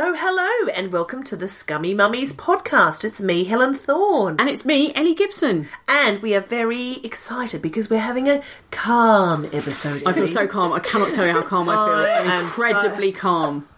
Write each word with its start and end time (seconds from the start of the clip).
So, 0.00 0.14
hello 0.14 0.72
and 0.74 0.90
welcome 0.90 1.22
to 1.24 1.36
the 1.36 1.46
Scummy 1.46 1.92
Mummies 1.92 2.32
podcast. 2.32 3.04
It's 3.04 3.20
me, 3.20 3.44
Helen 3.44 3.74
Thorne. 3.74 4.36
And 4.38 4.48
it's 4.48 4.64
me, 4.64 4.94
Ellie 4.94 5.14
Gibson. 5.14 5.68
And 5.88 6.22
we 6.22 6.34
are 6.34 6.40
very 6.40 7.00
excited 7.04 7.60
because 7.60 7.90
we're 7.90 8.00
having 8.00 8.26
a 8.26 8.40
calm 8.70 9.44
episode. 9.52 10.02
I 10.06 10.14
feel 10.14 10.26
so 10.26 10.46
calm. 10.46 10.72
I 10.72 10.78
cannot 10.78 11.12
tell 11.12 11.26
you 11.26 11.34
how 11.34 11.42
calm 11.42 11.68
I 11.68 11.74
feel. 11.74 12.30
I'm 12.32 12.40
incredibly 12.40 13.12
calm. 13.12 13.68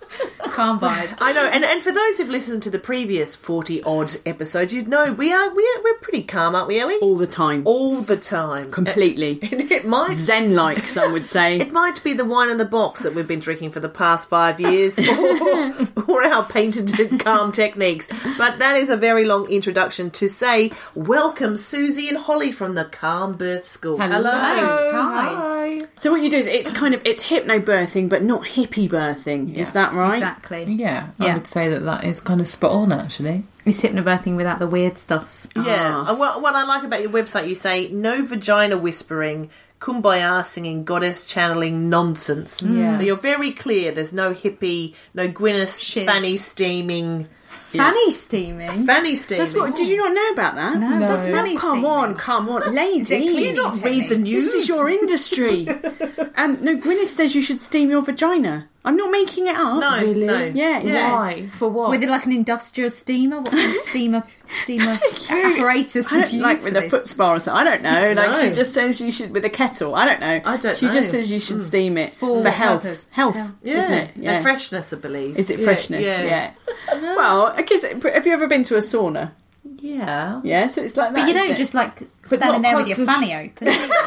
Calm 0.52 0.78
vibes. 0.80 1.16
I 1.20 1.32
know, 1.32 1.46
and, 1.46 1.64
and 1.64 1.82
for 1.82 1.92
those 1.92 2.18
who've 2.18 2.28
listened 2.28 2.62
to 2.64 2.70
the 2.70 2.78
previous 2.78 3.36
40 3.36 3.82
odd 3.82 4.14
episodes, 4.26 4.74
you'd 4.74 4.88
know 4.88 5.12
we 5.12 5.32
are, 5.32 5.48
we 5.54 5.62
are 5.62 5.82
we're 5.82 5.98
pretty 5.98 6.22
calm, 6.22 6.54
aren't 6.54 6.68
we, 6.68 6.80
Ellie? 6.80 6.96
All 6.96 7.16
the 7.16 7.26
time. 7.26 7.62
All 7.64 8.00
the 8.00 8.16
time. 8.16 8.70
Completely. 8.70 9.40
And 9.52 9.70
it 9.70 9.84
might 9.84 10.16
Zen 10.16 10.54
like, 10.54 10.86
some 10.86 11.12
would 11.12 11.28
say. 11.28 11.56
It 11.60 11.72
might 11.72 12.02
be 12.02 12.12
the 12.14 12.24
wine 12.24 12.50
in 12.50 12.58
the 12.58 12.64
box 12.64 13.02
that 13.02 13.14
we've 13.14 13.28
been 13.28 13.40
drinking 13.40 13.70
for 13.70 13.80
the 13.80 13.88
past 13.88 14.28
five 14.28 14.60
years, 14.60 14.98
or, 14.98 15.72
or 16.08 16.24
our 16.24 16.44
patented 16.44 17.20
calm 17.20 17.52
techniques. 17.52 18.08
But 18.38 18.58
that 18.58 18.76
is 18.76 18.88
a 18.88 18.96
very 18.96 19.24
long 19.24 19.48
introduction 19.48 20.10
to 20.12 20.28
say, 20.28 20.72
welcome 20.94 21.56
Suzy 21.56 22.08
and 22.08 22.18
Hollie 22.18 22.52
from 22.52 22.74
the 22.74 22.84
Calm 22.84 23.34
Birth 23.34 23.70
School. 23.70 23.98
Hello. 23.98 24.30
Hi. 24.30 24.60
Hi. 24.92 25.80
So 25.96 26.10
what 26.10 26.22
you 26.22 26.30
do 26.30 26.38
is 26.38 26.46
it's 26.46 26.70
kind 26.70 26.94
of 26.94 27.02
it's 27.04 27.22
hypnobirthing, 27.22 28.08
but 28.08 28.22
not 28.22 28.42
hippie 28.42 28.88
birthing. 28.88 29.54
Is 29.54 29.72
that 29.72 29.92
right? 29.92 30.01
Exactly. 30.10 30.64
Yeah, 30.64 31.10
I 31.18 31.34
would 31.34 31.46
say 31.46 31.68
that 31.68 31.84
that 31.84 32.04
is 32.04 32.20
kind 32.20 32.40
of 32.40 32.46
spot 32.46 32.72
on 32.72 32.92
actually. 32.92 33.44
It's 33.64 33.82
hypnobirthing 33.82 34.36
without 34.36 34.58
the 34.58 34.66
weird 34.66 34.98
stuff. 34.98 35.46
Yeah. 35.54 36.04
Ah. 36.08 36.14
What, 36.14 36.42
what 36.42 36.54
I 36.54 36.64
like 36.64 36.82
about 36.84 37.00
your 37.00 37.10
website, 37.10 37.48
you 37.48 37.54
say, 37.54 37.88
no 37.90 38.24
vagina 38.24 38.76
whispering. 38.76 39.50
Kumbaya 39.80 40.44
singing, 40.44 40.84
goddess 40.84 41.26
channeling 41.26 41.90
nonsense. 41.90 42.62
Yeah. 42.62 42.94
So 42.94 43.02
you're 43.02 43.16
very 43.16 43.50
clear. 43.50 43.90
There's 43.90 44.12
no 44.12 44.32
hippie, 44.32 44.94
no 45.12 45.28
Gwyneth 45.28 45.78
Shiz. 45.80 46.06
fanny 46.06 46.36
steaming. 46.36 47.28
Fanny 47.48 48.10
steaming. 48.10 48.86
Fanny 48.86 49.14
steaming. 49.14 49.44
That's 49.44 49.54
what. 49.54 49.74
Did 49.74 49.88
you 49.88 49.96
not 49.96 50.12
know 50.14 50.30
about 50.30 50.54
that? 50.56 50.78
No, 50.78 51.00
that's 51.00 51.26
fanny 51.26 51.56
come 51.56 51.78
steaming. 51.78 51.90
on, 51.90 52.14
come 52.14 52.48
on, 52.48 52.74
lady. 52.74 53.04
Do 53.04 53.24
you 53.24 53.54
not 53.54 53.82
read 53.82 54.08
the 54.08 54.18
news? 54.18 54.44
This 54.44 54.54
is 54.54 54.68
your 54.68 54.88
industry. 54.88 55.66
and 56.36 56.62
no, 56.62 56.76
Gwyneth 56.76 57.08
says 57.08 57.34
you 57.34 57.42
should 57.42 57.60
steam 57.60 57.90
your 57.90 58.02
vagina. 58.02 58.68
I'm 58.84 58.96
not 58.96 59.10
making 59.12 59.46
it 59.46 59.54
up. 59.54 59.80
No, 59.80 60.00
Really? 60.00 60.26
no. 60.26 60.44
Yeah, 60.46 60.80
yeah. 60.80 61.12
Why? 61.12 61.48
For 61.48 61.68
what? 61.68 61.90
With 61.90 62.02
like 62.04 62.26
an 62.26 62.32
industrial 62.32 62.90
steamer? 62.90 63.38
What 63.40 63.50
kind 63.50 63.70
of 63.70 63.76
steamer 63.82 64.24
steamer 64.62 64.98
apparatus 65.30 66.12
would 66.12 66.32
you 66.32 66.42
like 66.42 66.56
use 66.56 66.64
with 66.64 66.74
for 66.74 66.80
a 66.80 66.90
foot 66.90 67.06
spa 67.06 67.32
or 67.34 67.38
something. 67.40 67.60
I 67.60 67.64
don't 67.64 67.82
know. 67.82 68.22
Like 68.22 68.36
she 68.44 68.52
just 68.52 68.74
says 68.74 69.00
you 69.00 69.12
should 69.12 69.32
with 69.32 69.44
a 69.44 69.50
kettle. 69.50 69.94
I 69.94 70.04
don't 70.04 70.20
know. 70.20 70.40
I 70.44 70.56
don't 70.56 70.76
She 70.76 70.88
just 70.88 71.10
says 71.10 71.30
you 71.30 71.38
should 71.40 71.58
mm. 71.58 71.62
steam 71.62 71.96
it 71.96 72.12
For 72.14 72.42
for, 72.42 72.50
health. 72.50 72.82
purpose? 72.82 73.08
Health, 73.10 73.36
Health. 73.36 73.52
Yeah, 73.62 73.78
isn't 73.78 73.94
it? 73.94 74.10
Yeah. 74.16 74.32
And 74.32 74.42
freshness, 74.42 74.92
I 74.92 74.96
believe. 74.96 75.38
Is 75.38 75.50
it 75.50 75.58
Yeah, 75.60 75.64
freshness? 75.64 76.02
Yeah. 76.02 76.52
Uh-huh. 76.66 77.14
well, 77.16 77.46
I 77.46 77.62
guess. 77.62 77.82
Have 77.84 78.26
you 78.26 78.32
ever 78.32 78.46
been 78.48 78.64
to 78.64 78.74
a 78.76 78.80
sauna? 78.80 79.30
yeah. 79.78 80.40
Yeah, 80.44 80.66
so 80.66 80.82
it's 80.82 80.96
like 80.96 81.10
that. 81.10 81.14
But 81.14 81.20
you 81.22 81.34
isn't 81.34 81.42
don't 81.42 81.50
it? 81.52 81.56
just 81.56 81.74
like 81.74 82.02
But 82.28 82.38
standing 82.38 82.62
not 82.62 82.62
there 82.62 82.76
with 82.76 82.88
your 82.88 82.96
concentr- 82.98 83.14
fanny 83.14 83.34
open. 83.34 83.68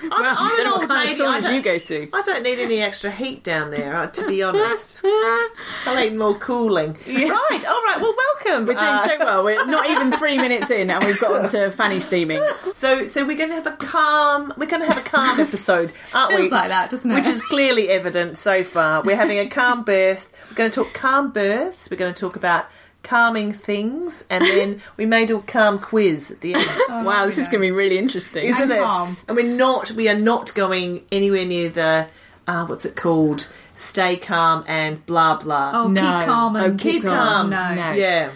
I'm, 0.00 0.10
Well, 0.10 0.34
I'm 0.38 0.48
don't 0.50 0.60
an 0.60 0.64
know 0.64 0.72
old 0.74 0.80
what 0.82 0.88
kind 0.90 1.10
of 1.10 1.18
lady. 1.18 1.22
I 1.24 1.40
saunas 1.40 1.54
you 1.56 1.60
go 1.62 1.78
to. 1.78 2.08
I 2.14 2.22
don't 2.22 2.42
need 2.44 2.60
any 2.60 2.80
extra 2.80 3.10
heat 3.10 3.42
down 3.42 3.72
there, 3.72 3.96
uh, 3.96 4.06
to 4.06 4.26
be 4.28 4.44
honest. 4.44 5.00
I 5.04 5.96
need 6.08 6.16
more 6.16 6.34
cooling. 6.36 6.96
Right, 7.06 7.64
all 7.66 7.82
right, 7.82 7.98
well, 8.00 8.14
welcome. 8.16 8.60
We're 8.66 8.74
doing 8.74 8.86
Uh, 8.86 9.06
so 9.08 9.18
well. 9.18 9.44
We're 9.44 9.66
not 9.66 9.90
even 9.90 10.12
three 10.12 10.36
minutes 10.40 10.70
in, 10.70 10.88
and 10.90 11.02
we've 11.04 11.18
got 11.18 11.32
onto 11.32 11.70
fanny 11.70 11.98
steaming. 11.98 12.40
so, 12.74 13.06
so 13.06 13.26
we're 13.26 13.36
going 13.36 13.48
to 13.50 13.56
have 13.56 13.66
a 13.66 13.72
calm. 13.76 14.54
We're 14.56 14.66
going 14.66 14.82
to 14.82 14.88
have 14.88 15.04
a 15.04 15.08
calm 15.08 15.40
episode, 15.40 15.92
aren't 16.14 16.30
we? 16.30 16.36
Feels 16.42 16.52
like 16.52 16.68
that, 16.68 16.90
doesn't 16.90 17.10
it? 17.10 17.14
Which 17.14 17.26
is 17.26 17.42
clearly 17.42 17.88
evident 17.88 18.36
so 18.38 18.62
far. 18.62 19.02
We're 19.02 19.16
having 19.16 19.38
a 19.40 19.48
calm 19.48 19.82
birth. 19.82 20.32
We're 20.48 20.56
going 20.56 20.70
to 20.70 20.84
talk 20.84 20.94
calm 20.94 21.32
births. 21.32 21.90
We're 21.90 21.96
going 21.96 22.14
to 22.14 22.18
talk 22.20 22.36
about 22.36 22.66
calming 23.08 23.52
things, 23.52 24.24
and 24.30 24.44
then 24.44 24.80
we 24.96 25.06
may 25.06 25.24
do 25.26 25.38
a 25.38 25.42
calm 25.42 25.78
quiz 25.78 26.30
at 26.30 26.40
the 26.40 26.54
end. 26.54 26.66
wow, 27.06 27.26
this 27.26 27.38
is 27.38 27.46
going 27.48 27.60
to 27.60 27.66
be 27.66 27.70
really 27.72 27.98
interesting. 27.98 28.46
isn't 28.48 28.70
it? 28.70 28.82
calm. 28.82 29.14
And 29.28 29.36
we're 29.36 29.56
not. 29.56 29.90
We 29.92 30.08
are 30.08 30.18
not 30.18 30.54
going 30.54 31.04
anywhere 31.10 31.44
near 31.44 31.68
the. 31.70 32.08
Uh, 32.46 32.64
what's 32.66 32.84
it 32.84 32.96
called? 32.96 33.52
Stay 33.74 34.16
calm 34.16 34.64
and 34.66 35.04
blah 35.06 35.36
blah. 35.36 35.72
Oh, 35.74 35.88
No. 35.88 36.00
keep 36.00 36.26
calm 36.26 36.56
and 36.56 36.80
Oh, 36.80 36.82
keep 36.82 37.02
calm. 37.04 37.50
No. 37.50 37.74
No. 37.74 37.92
yeah. 37.92 38.30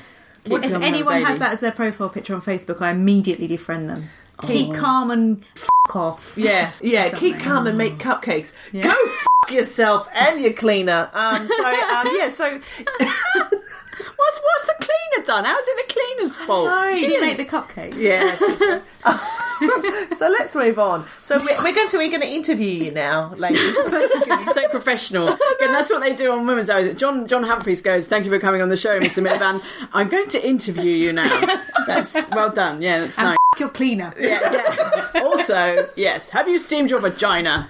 Keep 0.44 0.64
If 0.64 0.72
calm, 0.72 0.82
anyone 0.82 1.14
baby. 1.14 1.24
has 1.24 1.38
that 1.38 1.52
as 1.52 1.60
their 1.60 1.72
profile 1.72 2.08
picture 2.08 2.34
on 2.34 2.40
Facebook, 2.42 2.80
I 2.80 2.90
immediately 2.90 3.48
defriend 3.48 3.88
them. 3.88 4.04
Keep 4.46 4.74
calm 4.74 5.10
and 5.10 5.44
f 5.56 5.68
off. 5.94 6.34
Yeah, 6.36 6.72
yeah. 6.80 7.10
Keep 7.10 7.38
calm 7.40 7.66
and 7.66 7.78
make 7.78 7.94
cupcakes. 7.94 8.52
Go 8.72 8.90
f- 8.90 9.52
yourself 9.52 10.08
and 10.14 10.40
your 10.40 10.52
cleaner. 10.52 11.10
Um, 11.12 11.46
so 11.46 11.64
um, 11.64 12.08
yeah, 12.18 12.28
so 12.30 12.60
What's 14.22 14.40
what's 14.40 14.66
the 14.66 14.74
cleaner 14.86 15.26
done? 15.26 15.44
How's 15.44 15.66
it 15.66 15.86
the 15.88 15.92
cleaner's 15.94 16.36
fault? 16.36 16.90
Did 16.90 16.98
she 17.00 17.18
make 17.18 17.36
the 17.36 17.44
cupcakes? 17.44 17.94
yeah. 17.98 18.34
she's- 18.36 18.82
so 20.18 20.28
let's 20.28 20.54
move 20.54 20.78
on. 20.78 21.04
So 21.22 21.36
we're, 21.38 21.56
we're 21.62 21.74
going 21.74 21.88
to 21.88 21.98
we're 21.98 22.08
going 22.08 22.20
to 22.22 22.28
interview 22.28 22.84
you 22.84 22.90
now, 22.90 23.34
ladies. 23.34 23.74
so 23.86 24.68
professional. 24.70 25.28
And 25.28 25.74
that's 25.74 25.90
what 25.90 26.00
they 26.00 26.14
do 26.14 26.32
on 26.32 26.46
Women's 26.46 26.70
Hour. 26.70 26.92
John 26.94 27.26
John 27.26 27.44
Humphrys 27.44 27.82
goes, 27.82 28.08
"Thank 28.08 28.24
you 28.24 28.30
for 28.30 28.38
coming 28.38 28.62
on 28.62 28.68
the 28.68 28.76
show, 28.76 28.98
Mr. 29.00 29.24
Miliband. 29.26 29.62
I'm 29.92 30.08
going 30.08 30.28
to 30.28 30.46
interview 30.46 30.92
you 30.92 31.12
now." 31.12 31.46
That's 31.86 32.16
well 32.32 32.50
done. 32.50 32.82
Yeah, 32.82 33.00
that's 33.00 33.18
And 33.18 33.28
nice. 33.28 33.36
Your 33.58 33.68
cleaner. 33.68 34.14
Yeah, 34.18 34.40
yeah. 34.50 35.08
Also, 35.22 35.88
yes. 35.94 36.30
Have 36.30 36.48
you 36.48 36.56
steamed 36.56 36.90
your 36.90 37.00
vagina? 37.00 37.68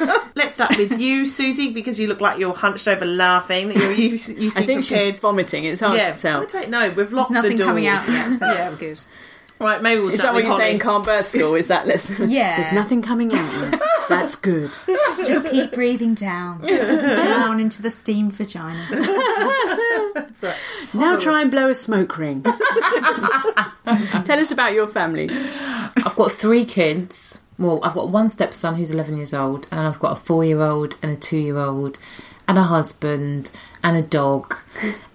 let's 0.34 0.54
start 0.54 0.76
with 0.78 0.98
you, 0.98 1.26
Suzy, 1.26 1.70
because 1.72 2.00
you 2.00 2.06
look 2.06 2.20
like 2.20 2.38
you're 2.38 2.54
hunched 2.54 2.88
over 2.88 3.04
laughing. 3.04 3.72
You're, 3.72 3.92
you 3.92 4.08
you 4.10 4.18
seem 4.18 4.38
I 4.56 4.66
think 4.66 4.86
prepared. 4.86 5.14
she's 5.14 5.18
vomiting. 5.18 5.64
It's 5.64 5.80
hard 5.80 5.96
yeah, 5.96 6.12
to 6.12 6.20
tell. 6.20 6.42
I 6.42 6.46
don't 6.46 6.70
know. 6.70 6.90
We've 6.90 7.12
locked 7.12 7.30
Nothing 7.30 7.52
the 7.52 7.56
doors. 7.58 7.68
coming 7.68 7.86
out 7.86 8.08
yet, 8.08 8.30
so 8.32 8.38
that's 8.40 8.76
good. 8.76 9.00
Right, 9.60 9.82
maybe 9.82 10.00
we'll 10.00 10.10
start. 10.10 10.14
Is 10.14 10.20
start 10.20 10.26
that 10.26 10.34
what 10.34 10.36
with 10.36 10.44
you're 10.44 10.52
Hollie. 10.60 10.70
in 10.74 10.78
Calm 10.78 11.02
Birth 11.02 11.26
School? 11.26 11.54
Is 11.54 11.68
that 11.68 11.86
listen? 11.86 12.30
Yeah. 12.38 12.60
There's 12.60 12.72
nothing 12.72 13.02
coming 13.02 13.32
out. 13.34 13.80
That's 14.08 14.36
good. 14.36 14.70
Just 15.26 15.48
keep 15.50 15.72
breathing 15.72 16.14
down. 16.14 16.62
down 16.62 17.58
into 17.60 17.82
the 17.82 17.90
steamed 17.90 18.32
vagina. 18.34 18.86
Now 20.94 21.18
try 21.18 21.42
and 21.42 21.50
blow 21.50 21.68
a 21.70 21.74
smoke 21.74 22.16
ring. 22.18 22.42
Tell 23.84 24.38
us 24.38 24.50
about 24.50 24.72
your 24.72 24.86
family. 24.86 25.28
I've 25.30 26.14
got 26.16 26.32
three 26.32 26.64
kids. 26.64 27.40
Well, 27.58 27.80
I've 27.82 27.94
got 27.94 28.08
one 28.10 28.30
stepson 28.30 28.74
who's 28.76 28.90
11 28.92 29.16
years 29.16 29.34
old, 29.34 29.66
and 29.72 29.80
I've 29.80 29.98
got 29.98 30.12
a 30.12 30.16
four 30.16 30.44
year 30.44 30.62
old 30.62 30.96
and 31.02 31.10
a 31.12 31.16
two 31.16 31.38
year 31.38 31.58
old, 31.58 31.98
and 32.46 32.56
a 32.56 32.62
husband 32.62 33.50
and 33.82 33.96
a 33.96 34.02
dog, 34.02 34.56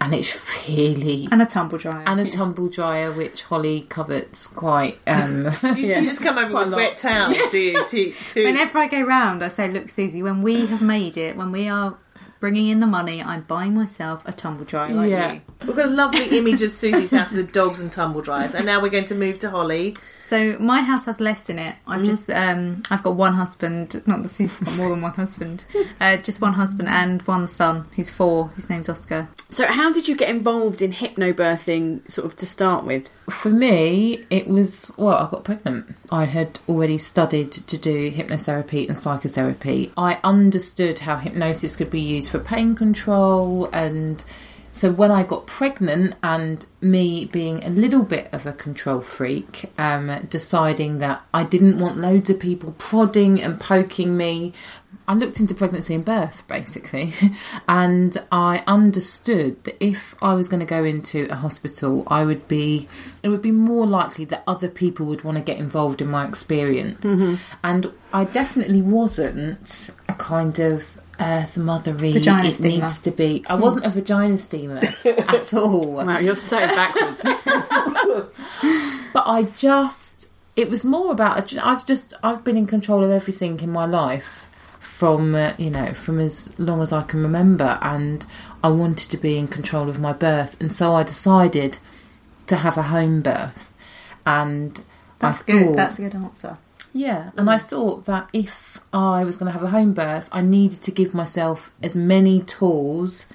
and 0.01 0.13
it's 0.13 0.67
really. 0.67 1.27
And 1.31 1.41
a 1.41 1.45
tumble 1.45 1.77
dryer. 1.77 2.03
and 2.05 2.19
a 2.19 2.29
tumble 2.29 2.69
dryer, 2.69 3.11
which 3.11 3.43
Hollie 3.43 3.81
covets 3.89 4.47
quite. 4.47 4.99
Um, 5.07 5.45
You, 5.63 5.73
you 5.75 6.01
just 6.03 6.21
come 6.21 6.37
over 6.37 6.49
Quite 6.51 6.65
with 6.67 6.75
wet 6.75 6.97
towels, 6.97 7.37
do 7.51 7.59
you? 7.59 7.85
To, 7.85 8.11
to... 8.11 8.43
Whenever 8.45 8.79
I 8.79 8.87
go 8.87 9.01
round, 9.01 9.43
I 9.43 9.47
say, 9.47 9.69
"Look, 9.69 9.89
Suzy, 9.89 10.21
when 10.23 10.41
we 10.41 10.65
have 10.67 10.81
made 10.81 11.17
it, 11.17 11.35
when 11.35 11.51
we 11.51 11.67
are 11.69 11.95
bringing 12.39 12.67
in 12.67 12.81
the 12.81 12.85
money. 12.85 13.23
I'm 13.23 13.43
buying 13.43 13.73
myself 13.73 14.21
a 14.25 14.33
tumble 14.33 14.65
dryer 14.65 14.93
like 14.93 15.09
Yeah. 15.09 15.31
you. 15.31 15.41
We've 15.65 15.75
got 15.75 15.85
a 15.85 15.93
lovely 15.93 16.37
image 16.37 16.61
of 16.61 16.71
Suzy's 16.71 17.11
house 17.11 17.31
with 17.31 17.51
dogs 17.51 17.79
and 17.79 17.91
tumble 17.91 18.21
dryers, 18.21 18.53
and 18.53 18.65
now 18.65 18.81
we're 18.81 18.89
going 18.89 19.05
to 19.05 19.15
move 19.15 19.39
to 19.39 19.49
Hollie. 19.49 19.95
So 20.23 20.57
my 20.59 20.81
house 20.81 21.05
has 21.05 21.19
less 21.19 21.49
in 21.49 21.59
it. 21.59 21.75
I've 21.85 22.03
just 22.03 22.29
um, 22.29 22.81
I've 22.89 23.03
got 23.03 23.15
one 23.15 23.33
husband. 23.33 24.01
Not 24.07 24.23
that 24.23 24.29
Suzy's 24.29 24.59
got 24.59 24.77
more 24.77 24.89
than 24.89 25.01
one 25.01 25.11
husband. 25.11 25.65
Uh, 25.99 26.17
just 26.17 26.41
one 26.41 26.53
husband 26.53 26.89
and 26.89 27.21
one 27.23 27.45
son 27.45 27.87
who's 27.95 28.09
four. 28.09 28.49
His 28.55 28.69
name's 28.69 28.89
Oscar. 28.89 29.27
So, 29.49 29.67
how 29.67 29.91
did 29.91 30.07
you 30.07 30.15
get 30.15 30.29
involved 30.29 30.81
in 30.81 30.91
hypnobirthing, 30.91 32.09
sort 32.09 32.25
of 32.25 32.35
to 32.37 32.45
start 32.45 32.85
with? 32.85 33.09
For 33.29 33.49
me, 33.49 34.25
it 34.29 34.47
was 34.47 34.91
well, 34.97 35.17
I 35.17 35.29
got 35.29 35.43
pregnant. 35.43 35.95
I 36.09 36.25
had 36.25 36.59
already 36.67 36.97
studied 36.97 37.51
to 37.51 37.77
do 37.77 38.09
hypnotherapy 38.09 38.87
and 38.87 38.97
psychotherapy. 38.97 39.91
I 39.95 40.19
understood 40.23 40.99
how 40.99 41.17
hypnosis 41.17 41.75
could 41.75 41.89
be 41.91 42.01
used 42.01 42.29
for 42.29 42.39
pain 42.39 42.75
control 42.75 43.69
and 43.71 44.23
so 44.73 44.91
when 44.91 45.11
I 45.11 45.21
got 45.21 45.45
pregnant 45.45 46.15
and 46.23 46.65
me 46.81 47.25
being 47.25 47.63
a 47.63 47.69
little 47.69 48.01
bit 48.01 48.27
of 48.33 48.47
a 48.47 48.53
control 48.53 49.01
freak, 49.01 49.71
um, 49.77 50.25
deciding 50.29 50.97
that 50.97 51.21
I 51.31 51.43
didn't 51.43 51.77
want 51.77 51.97
loads 51.97 52.31
of 52.31 52.39
people 52.39 52.73
prodding 52.79 53.39
and 53.39 53.59
poking 53.59 54.17
me, 54.17 54.51
I 55.07 55.13
looked 55.13 55.39
into 55.39 55.53
pregnancy 55.53 55.93
and 55.93 56.03
birth 56.03 56.43
basically, 56.47 57.13
and 57.67 58.17
I 58.31 58.63
understood 58.65 59.63
that 59.65 59.77
if 59.79 60.15
I 60.23 60.33
was 60.33 60.47
going 60.47 60.61
to 60.61 60.65
go 60.65 60.83
into 60.83 61.27
a 61.29 61.35
hospital, 61.35 62.03
I 62.07 62.25
would 62.25 62.47
be, 62.47 62.87
it 63.21 63.29
would 63.29 63.43
be 63.43 63.51
more 63.51 63.85
likely 63.85 64.25
that 64.25 64.43
other 64.47 64.69
people 64.69 65.05
would 65.05 65.23
want 65.23 65.37
to 65.37 65.43
get 65.43 65.59
involved 65.59 66.01
in 66.01 66.09
my 66.09 66.25
experience, 66.25 67.05
and 67.63 67.91
I 68.11 68.23
definitely 68.23 68.81
wasn't 68.81 69.91
a 70.09 70.13
kind 70.13 70.57
of 70.57 70.97
earth 71.23 71.55
mothery. 71.55 72.13
Vagina 72.13 72.49
it 72.49 72.53
steamer. 72.55 72.83
needs 72.83 72.99
to 72.99 73.11
be. 73.11 73.43
I 73.47 73.55
wasn't 73.55 73.85
a 73.85 73.89
vagina 73.89 74.37
steamer 74.37 74.81
at 75.05 75.53
all. 75.53 75.93
Wow, 76.05 76.19
you're 76.19 76.35
so 76.35 76.59
backwards. 76.59 77.23
but 79.13 79.23
I 79.25 79.43
just 79.57 80.29
it 80.55 80.69
was 80.69 80.85
more 80.85 81.11
about 81.11 81.55
I've 81.57 81.85
just 81.85 82.13
I've 82.23 82.43
been 82.43 82.57
in 82.57 82.67
control 82.67 83.03
of 83.03 83.11
everything 83.11 83.59
in 83.61 83.71
my 83.71 83.85
life 83.85 84.47
from 84.79 85.33
uh, 85.35 85.53
you 85.57 85.69
know 85.71 85.93
from 85.93 86.19
as 86.19 86.47
long 86.59 86.81
as 86.81 86.93
I 86.93 87.01
can 87.03 87.21
remember 87.23 87.79
and 87.81 88.25
I 88.63 88.69
wanted 88.69 89.09
to 89.11 89.17
be 89.17 89.37
in 89.37 89.47
control 89.47 89.89
of 89.89 89.99
my 89.99 90.13
birth 90.13 90.55
and 90.61 90.71
so 90.71 90.93
I 90.93 91.03
decided 91.03 91.79
to 92.47 92.55
have 92.57 92.77
a 92.77 92.83
home 92.83 93.21
birth 93.21 93.71
and 94.25 94.79
That's 95.19 95.41
I 95.43 95.51
good. 95.51 95.65
thought, 95.67 95.75
That's 95.75 95.99
a 95.99 96.01
good 96.03 96.15
answer. 96.15 96.57
Yeah, 96.93 97.31
and 97.35 97.49
I 97.49 97.57
mm. 97.57 97.61
thought 97.61 98.05
that 98.05 98.29
if 98.33 98.79
I 98.93 99.23
was 99.23 99.35
going 99.35 99.47
to 99.47 99.53
have 99.53 99.63
a 99.63 99.71
home 99.71 99.93
birth, 99.93 100.29
I 100.31 100.41
needed 100.41 100.83
to 100.83 100.91
give 100.91 101.13
myself 101.13 101.71
as 101.81 101.95
many 101.95 102.41
tools 102.43 103.25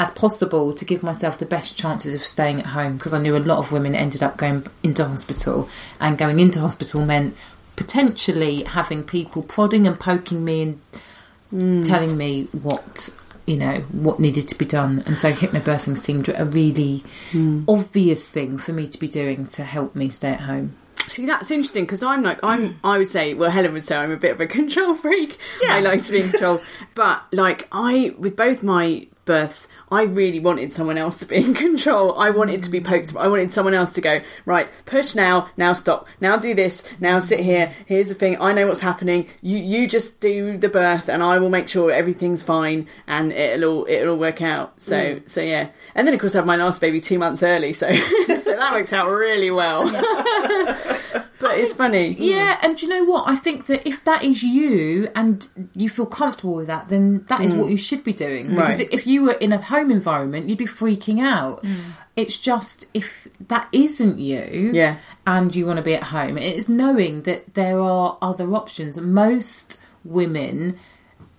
as 0.00 0.10
possible 0.10 0.72
to 0.72 0.84
give 0.84 1.04
myself 1.04 1.38
the 1.38 1.46
best 1.46 1.78
chances 1.78 2.16
of 2.16 2.22
staying 2.22 2.58
at 2.58 2.66
home 2.66 2.96
because 2.96 3.14
I 3.14 3.20
knew 3.20 3.36
a 3.36 3.38
lot 3.38 3.58
of 3.58 3.70
women 3.70 3.94
ended 3.94 4.24
up 4.24 4.36
going 4.36 4.66
into 4.82 5.04
hospital, 5.04 5.68
and 6.00 6.18
going 6.18 6.40
into 6.40 6.58
hospital 6.58 7.04
meant 7.04 7.36
potentially 7.76 8.64
having 8.64 9.04
people 9.04 9.42
prodding 9.42 9.86
and 9.86 9.98
poking 9.98 10.44
me 10.44 10.62
and 10.62 10.80
mm. 11.52 11.86
telling 11.86 12.16
me 12.16 12.44
what 12.50 13.10
you 13.46 13.56
know 13.56 13.80
what 13.92 14.18
needed 14.18 14.48
to 14.48 14.58
be 14.58 14.64
done. 14.64 15.02
And 15.06 15.16
so 15.16 15.32
hypnobirthing 15.32 15.98
seemed 15.98 16.28
a 16.30 16.44
really 16.44 17.04
mm. 17.30 17.64
obvious 17.68 18.28
thing 18.28 18.58
for 18.58 18.72
me 18.72 18.88
to 18.88 18.98
be 18.98 19.06
doing 19.06 19.46
to 19.48 19.62
help 19.62 19.94
me 19.94 20.08
stay 20.08 20.30
at 20.30 20.40
home 20.40 20.74
See, 21.08 21.26
that's 21.26 21.50
interesting 21.50 21.84
because 21.84 22.02
I'm 22.02 22.22
like, 22.22 22.40
I'm, 22.42 22.70
mm. 22.70 22.74
I 22.82 22.98
would 22.98 23.08
say, 23.08 23.34
well, 23.34 23.50
Helen 23.50 23.72
would 23.72 23.84
say 23.84 23.96
I'm 23.96 24.10
a 24.10 24.16
bit 24.16 24.32
of 24.32 24.40
a 24.40 24.46
control 24.58 24.94
freak. 24.94 25.38
I 25.68 25.80
like 25.80 26.02
to 26.04 26.12
be 26.12 26.22
in 26.22 26.30
control. 26.30 26.60
but, 26.94 27.24
like, 27.32 27.68
I, 27.72 28.14
with 28.18 28.36
both 28.36 28.62
my 28.62 29.06
births, 29.24 29.68
I 29.90 30.02
really 30.02 30.40
wanted 30.40 30.72
someone 30.72 30.98
else 30.98 31.18
to 31.18 31.26
be 31.26 31.36
in 31.36 31.54
control. 31.54 32.18
I 32.18 32.30
wanted 32.30 32.62
to 32.62 32.70
be 32.70 32.80
mm. 32.80 32.84
poked. 32.84 33.16
I 33.16 33.28
wanted 33.28 33.52
someone 33.52 33.74
else 33.74 33.90
to 33.90 34.00
go, 34.00 34.20
right, 34.44 34.68
push 34.86 35.14
now, 35.14 35.48
now 35.56 35.72
stop, 35.72 36.06
now 36.20 36.36
do 36.36 36.54
this, 36.54 36.84
now 37.00 37.18
sit 37.18 37.40
here. 37.40 37.72
Here's 37.86 38.08
the 38.08 38.14
thing, 38.14 38.40
I 38.40 38.52
know 38.52 38.66
what's 38.66 38.80
happening. 38.80 39.28
You, 39.40 39.58
you 39.58 39.88
just 39.88 40.20
do 40.20 40.56
the 40.56 40.68
birth 40.68 41.08
and 41.08 41.22
I 41.22 41.38
will 41.38 41.50
make 41.50 41.68
sure 41.68 41.90
everything's 41.90 42.42
fine 42.42 42.88
and 43.06 43.32
it'll 43.32 43.78
all, 43.78 43.86
it'll 43.88 44.14
all 44.14 44.18
work 44.18 44.42
out. 44.42 44.80
So, 44.80 44.96
mm. 44.96 45.28
so 45.28 45.40
yeah. 45.40 45.68
And 45.94 46.06
then, 46.06 46.14
of 46.14 46.20
course, 46.20 46.34
I 46.34 46.38
had 46.38 46.46
my 46.46 46.56
last 46.56 46.80
baby 46.80 47.00
two 47.00 47.18
months 47.18 47.42
early. 47.42 47.72
So, 47.72 47.94
so 47.94 48.56
that 48.56 48.72
worked 48.72 48.92
out 48.92 49.08
really 49.08 49.50
well. 49.50 49.84
but 51.44 51.58
it's 51.58 51.74
funny. 51.74 52.14
Yeah, 52.14 52.58
and 52.62 52.76
do 52.76 52.86
you 52.86 52.92
know 52.92 53.04
what? 53.04 53.28
I 53.28 53.36
think 53.36 53.66
that 53.66 53.86
if 53.86 54.04
that 54.04 54.24
is 54.24 54.42
you 54.42 55.08
and 55.14 55.48
you 55.74 55.88
feel 55.88 56.06
comfortable 56.06 56.54
with 56.54 56.66
that, 56.66 56.88
then 56.88 57.24
that 57.28 57.40
is 57.40 57.52
what 57.52 57.66
mm. 57.66 57.72
you 57.72 57.76
should 57.76 58.02
be 58.02 58.12
doing. 58.12 58.50
Because 58.50 58.78
Right. 58.80 58.88
if 58.90 59.06
you 59.06 59.22
were 59.22 59.32
in 59.32 59.52
a 59.52 59.60
home 59.60 59.90
environment, 59.90 60.48
you'd 60.48 60.58
be 60.58 60.66
freaking 60.66 61.20
out. 61.20 61.62
Mm. 61.62 61.76
It's 62.16 62.38
just 62.38 62.86
if 62.94 63.28
that 63.48 63.68
isn't 63.72 64.18
you, 64.18 64.70
Yeah. 64.72 64.96
and 65.26 65.54
you 65.54 65.66
want 65.66 65.76
to 65.76 65.82
be 65.82 65.94
at 65.94 66.04
home, 66.04 66.38
it's 66.38 66.68
knowing 66.68 67.22
that 67.22 67.54
there 67.54 67.80
are 67.80 68.18
other 68.22 68.54
options. 68.54 68.98
Most 68.98 69.78
women 70.04 70.76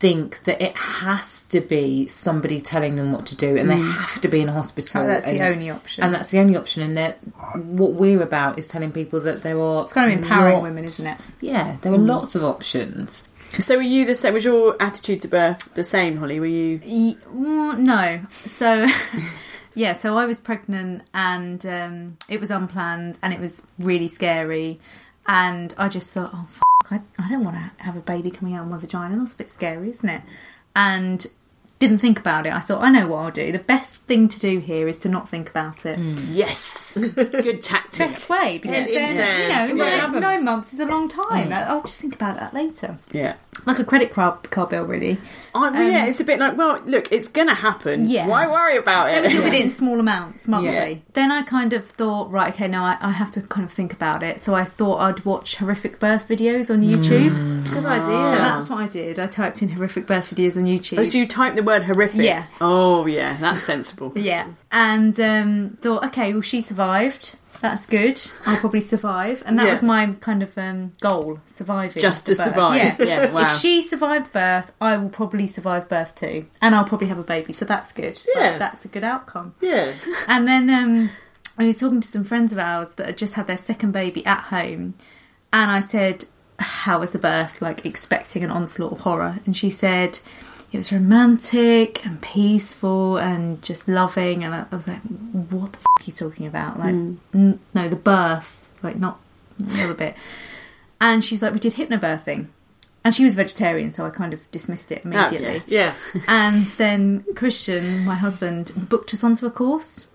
think 0.05 0.43
that 0.43 0.61
it 0.61 0.75
has 0.75 1.45
to 1.45 1.59
be 1.61 2.05
somebody 2.07 2.61
telling 2.61 2.95
them 2.95 3.11
what 3.11 3.25
to 3.27 3.35
do 3.35 3.57
and 3.57 3.69
they 3.69 3.77
have 3.77 4.21
to 4.21 4.27
be 4.27 4.41
in 4.41 4.49
a 4.49 4.51
hospital 4.51 5.01
Oh, 5.01 5.07
that's 5.07 5.25
the 5.25 5.41
only 5.41 5.69
option. 5.69 6.03
and 6.03 6.13
that's 6.13 6.29
the 6.31 6.39
only 6.39 6.55
option 6.55 6.83
and 6.83 6.95
that 6.95 7.17
what 7.55 7.93
we're 7.93 8.21
about 8.21 8.59
is 8.59 8.67
telling 8.67 8.91
people 8.91 9.19
that 9.21 9.41
there 9.43 9.59
are 9.59 9.83
It's 9.83 9.93
kind 9.93 10.11
of 10.13 10.19
empowering 10.21 10.53
lots- 10.53 10.63
women, 10.63 10.83
isn't 10.83 11.07
it? 11.13 11.17
yeah 11.41 11.77
there 11.81 11.91
are 11.93 11.97
lots 11.97 12.35
of 12.35 12.43
options 12.43 13.27
So 13.59 13.77
were 13.77 13.81
you 13.95 14.05
the 14.05 14.15
same? 14.15 14.33
Was 14.33 14.43
your 14.45 14.75
attitude 14.81 15.21
to 15.21 15.27
birth 15.29 15.73
the 15.75 15.83
same, 15.83 16.17
Hollie? 16.17 16.39
Were 16.41 16.45
you? 16.61 16.79
Ye- 16.83 17.17
mm, 17.33 17.77
no. 17.79 18.19
So, 18.45 18.85
yeah, 19.75 19.93
so 19.93 20.17
I 20.17 20.25
was 20.25 20.39
pregnant 20.39 21.03
and 21.13 21.65
um, 21.65 22.17
it 22.27 22.39
was 22.41 22.51
unplanned 22.51 23.17
and 23.21 23.31
it 23.33 23.39
was 23.39 23.61
really 23.79 24.09
scary. 24.09 24.79
And 25.27 25.73
I 25.77 25.89
just 25.89 26.11
thought, 26.11 26.31
oh, 26.33 26.43
f- 26.43 26.61
I, 26.91 27.01
I 27.17 27.29
don't 27.29 27.43
want 27.43 27.55
to 27.57 27.83
have 27.83 27.95
a 27.97 28.01
baby 28.01 28.29
coming 28.31 28.53
out 28.53 28.63
of 28.65 28.69
my 28.71 28.77
vagina. 28.77 29.17
That's 29.17 29.33
a 29.33 29.37
bit 29.37 29.49
scary, 29.49 29.89
isn't 29.89 30.07
it? 30.07 30.21
And 30.75 31.25
didn't 31.79 31.97
think 31.97 32.19
about 32.19 32.45
it. 32.45 32.53
I 32.53 32.59
thought, 32.59 32.81
I 32.81 32.89
know 32.89 33.07
what 33.07 33.17
I'll 33.17 33.31
do. 33.31 33.51
The 33.51 33.59
best 33.59 33.97
thing 34.03 34.27
to 34.29 34.39
do 34.39 34.59
here 34.59 34.87
is 34.87 34.97
to 34.99 35.09
not 35.09 35.27
think 35.27 35.49
about 35.49 35.85
it. 35.85 35.99
Mm. 35.99 36.27
Yes, 36.31 36.95
good 36.97 37.61
tactic. 37.61 37.99
Best 38.09 38.29
way 38.29 38.59
because 38.59 38.87
Head 38.87 38.87
in 38.87 39.15
then, 39.17 39.69
you 39.69 39.75
know, 39.77 39.85
Yeah. 39.85 40.05
nine, 40.07 40.19
nine 40.21 40.45
months 40.45 40.73
is 40.73 40.79
a 40.79 40.85
long 40.85 41.09
time. 41.09 41.49
Mm. 41.49 41.67
I'll 41.67 41.81
just 41.81 41.99
think 41.99 42.15
about 42.15 42.37
that 42.39 42.53
later. 42.53 42.97
Yeah. 43.11 43.35
Like 43.65 43.79
a 43.79 43.83
credit 43.83 44.11
card, 44.11 44.49
card 44.51 44.69
bill, 44.69 44.85
really. 44.85 45.17
Yeah, 45.55 46.05
it's 46.05 46.19
a 46.19 46.23
bit 46.23 46.39
like, 46.39 46.57
well, 46.57 46.81
look, 46.85 47.11
it's 47.11 47.27
going 47.27 47.47
to 47.47 47.53
happen. 47.53 48.01
Um, 48.01 48.07
Yeah. 48.07 48.27
Why 48.27 48.47
worry 48.47 48.77
about 48.77 49.09
it? 49.09 49.23
Let 49.23 49.31
me 49.31 49.37
do 49.37 49.45
it? 49.47 49.53
in 49.61 49.69
small 49.81 49.99
amounts 49.99 50.47
monthly. 50.47 50.69
Yeah. 50.71 50.95
Then 51.13 51.31
I 51.31 51.41
kind 51.43 51.73
of 51.73 51.85
thought, 51.87 52.29
right, 52.31 52.53
okay, 52.53 52.67
now 52.67 52.83
I, 52.83 52.97
I 53.01 53.11
have 53.11 53.31
to 53.31 53.41
kind 53.41 53.65
of 53.65 53.71
think 53.71 53.93
about 53.93 54.21
it. 54.21 54.39
So 54.39 54.53
I 54.53 54.63
thought 54.65 54.97
I'd 54.99 55.25
watch 55.25 55.55
horrific 55.57 55.99
birth 55.99 56.27
videos 56.27 56.69
on 56.73 56.81
YouTube. 56.81 57.33
Good 57.71 57.85
idea. 57.85 58.05
So 58.05 58.35
that's 58.37 58.69
what 58.69 58.79
I 58.79 58.87
did. 58.87 59.17
I 59.17 59.27
typed 59.27 59.61
in 59.61 59.69
horrific 59.69 60.05
birth 60.05 60.29
videos 60.33 60.57
on 60.57 60.65
YouTube. 60.65 60.99
Oh, 60.99 61.03
so 61.03 61.17
you 61.17 61.27
typed 61.27 61.55
the 61.55 61.63
word 61.63 61.83
horrific? 61.83 62.21
Yeah. 62.21 62.45
Oh, 62.61 63.05
yeah, 63.05 63.37
that's 63.37 63.63
sensible. 63.63 64.11
yeah, 64.15 64.47
and 64.71 65.19
um, 65.19 65.77
thought, 65.81 66.05
okay, 66.05 66.33
well, 66.33 66.41
she 66.41 66.61
survived. 66.61 67.35
That's 67.61 67.85
good. 67.85 68.21
I'll 68.45 68.57
probably 68.57 68.81
survive, 68.81 69.41
and 69.45 69.57
that 69.59 69.65
Yeah. 69.65 69.71
was 69.73 69.81
my 69.83 70.07
kind 70.19 70.43
of 70.43 70.57
um, 70.57 70.91
goal: 71.01 71.39
surviving. 71.45 72.01
Just 72.01 72.25
the 72.25 72.35
to 72.35 72.37
birth. 72.37 72.47
survive. 72.49 72.99
Yeah, 72.99 73.31
wow. 73.31 73.41
If 73.41 73.59
she 73.59 73.81
survived 73.81 74.31
birth, 74.33 74.71
I 74.79 74.97
will 74.97 75.09
probably 75.09 75.47
survive 75.47 75.89
birth 75.89 76.15
too, 76.15 76.45
and 76.61 76.75
I'll 76.75 76.85
probably 76.85 77.07
have 77.07 77.19
a 77.19 77.23
baby. 77.23 77.53
So 77.53 77.65
that's 77.65 77.91
good. 77.91 78.21
Yeah. 78.35 78.57
That's 78.57 78.85
a 78.85 78.87
good 78.87 79.03
outcome. 79.03 79.55
Yeah. 79.61 79.93
And 80.27 80.47
then 80.47 80.69
um, 80.69 81.09
we 81.57 81.67
were 81.67 81.73
talking 81.73 82.01
to 82.01 82.07
some 82.07 82.23
friends 82.23 82.51
of 82.51 82.59
ours 82.59 82.93
that 82.95 83.05
had 83.07 83.17
just 83.17 83.33
had 83.35 83.47
their 83.47 83.57
second 83.57 83.91
baby 83.91 84.25
at 84.25 84.41
home, 84.45 84.93
and 85.53 85.71
I 85.71 85.79
said, 85.79 86.25
"How 86.59 86.99
was 86.99 87.13
the 87.13 87.19
birth?" 87.19 87.61
Like 87.61 87.85
expecting 87.85 88.43
an 88.43 88.51
onslaught 88.51 88.91
of 88.91 88.99
horror, 89.01 89.39
and 89.45 89.55
she 89.55 89.69
said. 89.69 90.19
It 90.71 90.77
was 90.77 90.91
romantic 90.91 92.05
and 92.05 92.21
peaceful 92.21 93.17
and 93.17 93.61
just 93.61 93.87
loving, 93.87 94.43
and 94.43 94.53
I, 94.53 94.65
I 94.71 94.75
was 94.75 94.87
like, 94.87 95.01
"What 95.01 95.73
the 95.73 95.79
f- 95.79 95.85
are 95.99 96.03
you 96.03 96.13
talking 96.13 96.47
about?" 96.47 96.79
Like, 96.79 96.93
hmm. 96.93 97.15
n- 97.33 97.59
no, 97.73 97.87
the 97.87 97.95
birth, 97.95 98.67
like 98.83 98.97
not 98.97 99.19
the 99.57 99.83
other 99.83 99.93
bit. 99.93 100.15
And 100.99 101.23
she's 101.23 101.41
like, 101.41 101.53
"We 101.53 101.59
did 101.59 101.73
hypnobirthing," 101.73 102.47
and 103.03 103.15
she 103.15 103.23
was 103.23 103.35
vegetarian, 103.35 103.91
so 103.91 104.05
I 104.05 104.09
kind 104.09 104.33
of 104.33 104.49
dismissed 104.51 104.91
it 104.91 105.03
ah, 105.05 105.07
immediately. 105.07 105.63
Yeah. 105.67 105.93
And 106.27 106.65
then 106.65 107.23
Christian, 107.35 108.03
my 108.03 108.15
husband, 108.15 108.71
booked 108.89 109.13
us 109.13 109.23
onto 109.23 109.45
a 109.45 109.51
course 109.51 110.07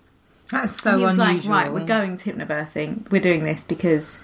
that's 0.51 0.81
so 0.81 0.97
he 0.97 1.03
was 1.05 1.17
unusual 1.17 1.51
like, 1.51 1.65
right, 1.65 1.73
we're 1.73 1.85
going 1.85 2.17
to 2.17 2.33
hypnobirthing. 2.33 3.09
We're 3.09 3.21
doing 3.21 3.43
this 3.45 3.63
because 3.63 4.21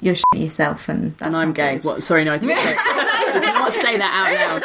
you're 0.00 0.14
shitting 0.16 0.42
yourself 0.42 0.88
and 0.88 1.12
that's 1.12 1.22
And 1.22 1.36
I'm 1.36 1.48
not 1.48 1.56
gay. 1.56 1.74
good. 1.76 1.84
What? 1.84 2.02
Sorry, 2.02 2.24
no, 2.24 2.32
I 2.32 2.38
didn't 2.38 2.56
say, 2.56 2.76
I 2.78 3.30
did 3.34 3.54
not 3.54 3.72
say 3.72 3.96
that 3.96 4.12
out 4.12 4.60
loud. 4.60 4.62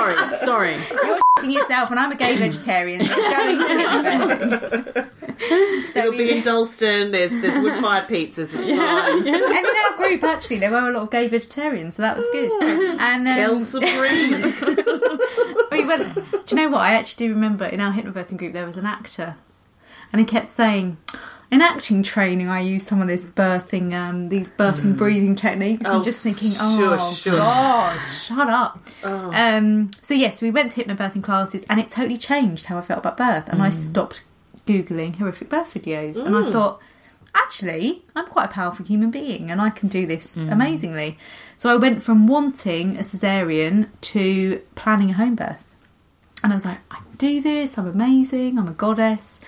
Sorry, 0.00 0.36
sorry. 0.36 0.72
You're 0.72 1.18
shitting 1.38 1.52
yourself 1.54 1.90
and 1.90 2.00
I'm 2.00 2.12
a 2.12 2.16
gay 2.16 2.36
vegetarian. 2.36 3.04
So 3.04 3.16
we're 3.16 3.30
going 3.30 3.58
to 3.58 3.64
hypnobirthing. 3.64 5.06
so 5.92 6.00
It'll 6.00 6.10
we, 6.12 6.18
be 6.18 6.30
in 6.36 6.42
Dalston. 6.42 7.10
There's 7.10 7.30
there's 7.30 7.62
wood 7.62 7.80
fired 7.80 8.08
pizzas. 8.08 8.38
It's 8.38 8.52
fine. 8.52 9.26
and 9.26 9.26
in 9.26 9.74
our 9.86 9.96
group, 9.96 10.22
actually, 10.24 10.58
there 10.58 10.70
were 10.70 10.88
a 10.90 10.92
lot 10.92 11.02
of 11.02 11.10
gay 11.10 11.28
vegetarians, 11.28 11.96
so 11.96 12.02
that 12.02 12.16
was 12.16 12.28
good. 12.30 12.50
And 13.00 13.26
um, 13.26 13.38
Elsa 13.38 13.80
Breeze. 13.80 14.64
we 15.72 15.84
went. 15.86 16.14
Do 16.14 16.40
you 16.48 16.56
know 16.56 16.68
what? 16.68 16.80
I 16.82 16.92
actually 16.92 17.28
do 17.28 17.34
remember 17.34 17.64
in 17.64 17.80
our 17.80 17.92
hypnobirthing 17.92 18.36
group 18.36 18.52
there 18.52 18.66
was 18.66 18.76
an 18.76 18.86
actor, 18.86 19.36
and 20.12 20.20
he 20.20 20.26
kept 20.26 20.50
saying. 20.50 20.96
In 21.52 21.60
acting 21.62 22.04
training, 22.04 22.48
I 22.48 22.60
use 22.60 22.86
some 22.86 23.02
of 23.02 23.08
this 23.08 23.24
birthing, 23.24 23.92
um, 23.92 24.28
these 24.28 24.48
birthing 24.52 24.96
breathing 24.96 25.34
techniques, 25.34 25.84
Oh, 25.84 25.96
and 25.96 26.04
just 26.04 26.22
thinking, 26.22 26.52
oh 26.60 26.96
shush, 26.96 27.18
shush. 27.22 27.34
god, 27.34 28.06
shut 28.06 28.48
up. 28.48 28.78
Um, 29.02 29.90
so 30.00 30.14
yes, 30.14 30.40
we 30.40 30.52
went 30.52 30.70
to 30.70 30.84
hypnobirthing 30.84 31.24
classes, 31.24 31.66
and 31.68 31.80
it 31.80 31.90
totally 31.90 32.18
changed 32.18 32.66
how 32.66 32.78
I 32.78 32.82
felt 32.82 33.00
about 33.00 33.16
birth. 33.16 33.48
And 33.48 33.60
I 33.62 33.70
stopped 33.70 34.22
googling 34.64 35.16
horrific 35.16 35.48
birth 35.48 35.74
videos, 35.74 36.24
and 36.24 36.36
I 36.36 36.52
thought, 36.52 36.80
actually, 37.34 38.04
I'm 38.14 38.26
quite 38.26 38.44
a 38.44 38.52
powerful 38.52 38.86
human 38.86 39.10
being, 39.10 39.50
and 39.50 39.60
I 39.60 39.70
can 39.70 39.88
do 39.88 40.06
this 40.06 40.36
amazingly. 40.36 41.18
So 41.56 41.68
I 41.68 41.74
went 41.74 42.00
from 42.00 42.28
wanting 42.28 42.96
a 42.96 43.00
cesarean 43.00 43.88
to 44.02 44.62
planning 44.76 45.10
a 45.10 45.14
home 45.14 45.34
birth. 45.34 45.74
And 46.44 46.52
I 46.52 46.56
was 46.56 46.64
like, 46.64 46.78
I 46.92 46.96
can 46.96 47.16
do 47.18 47.42
this. 47.42 47.76
I'm 47.76 47.88
amazing. 47.88 48.56
I'm 48.56 48.68
a 48.68 48.72
goddess. 48.72 49.40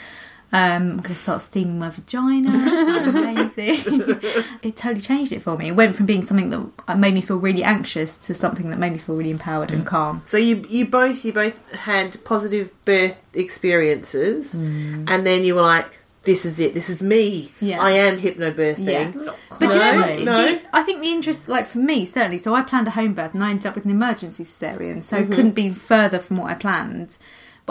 Um, 0.54 0.82
I'm 0.82 0.96
going 0.98 1.02
to 1.04 1.14
start 1.14 1.40
steaming 1.40 1.78
my 1.78 1.88
vagina. 1.88 2.50
Amazing. 3.08 3.76
it 4.62 4.76
totally 4.76 5.00
changed 5.00 5.32
it 5.32 5.40
for 5.40 5.56
me. 5.56 5.68
It 5.68 5.76
went 5.76 5.96
from 5.96 6.04
being 6.04 6.26
something 6.26 6.50
that 6.86 6.98
made 6.98 7.14
me 7.14 7.22
feel 7.22 7.38
really 7.38 7.64
anxious 7.64 8.18
to 8.26 8.34
something 8.34 8.68
that 8.68 8.78
made 8.78 8.92
me 8.92 8.98
feel 8.98 9.16
really 9.16 9.30
empowered 9.30 9.70
and 9.70 9.86
calm. 9.86 10.20
So 10.26 10.36
you 10.36 10.64
you 10.68 10.86
both 10.86 11.24
you 11.24 11.32
both 11.32 11.72
had 11.72 12.22
positive 12.24 12.70
birth 12.84 13.22
experiences, 13.34 14.54
and 14.54 15.08
then 15.26 15.44
you 15.44 15.54
were 15.54 15.62
like, 15.62 16.00
"This 16.24 16.44
is 16.44 16.60
it. 16.60 16.74
This 16.74 16.90
is 16.90 17.02
me. 17.02 17.50
Yeah. 17.60 17.80
I 17.80 17.92
am 17.92 18.18
hypnobirthing." 18.18 18.78
Yeah. 18.78 19.10
But 19.58 19.72
you 19.72 19.78
know 19.78 19.96
what? 19.96 20.20
no. 20.20 20.44
The- 20.54 20.60
I 20.74 20.82
think 20.82 21.00
the 21.00 21.10
interest, 21.10 21.48
like 21.48 21.66
for 21.66 21.78
me, 21.78 22.04
certainly. 22.04 22.38
So 22.38 22.54
I 22.54 22.62
planned 22.62 22.88
a 22.88 22.90
home 22.92 23.14
birth 23.14 23.32
and 23.34 23.42
I 23.42 23.50
ended 23.50 23.66
up 23.66 23.74
with 23.74 23.84
an 23.84 23.90
emergency 23.90 24.44
cesarean, 24.44 25.02
so 25.02 25.16
it 25.16 25.28
couldn't 25.28 25.52
be 25.52 25.70
further 25.70 26.18
from 26.18 26.36
what 26.36 26.50
I 26.50 26.54
planned. 26.54 27.16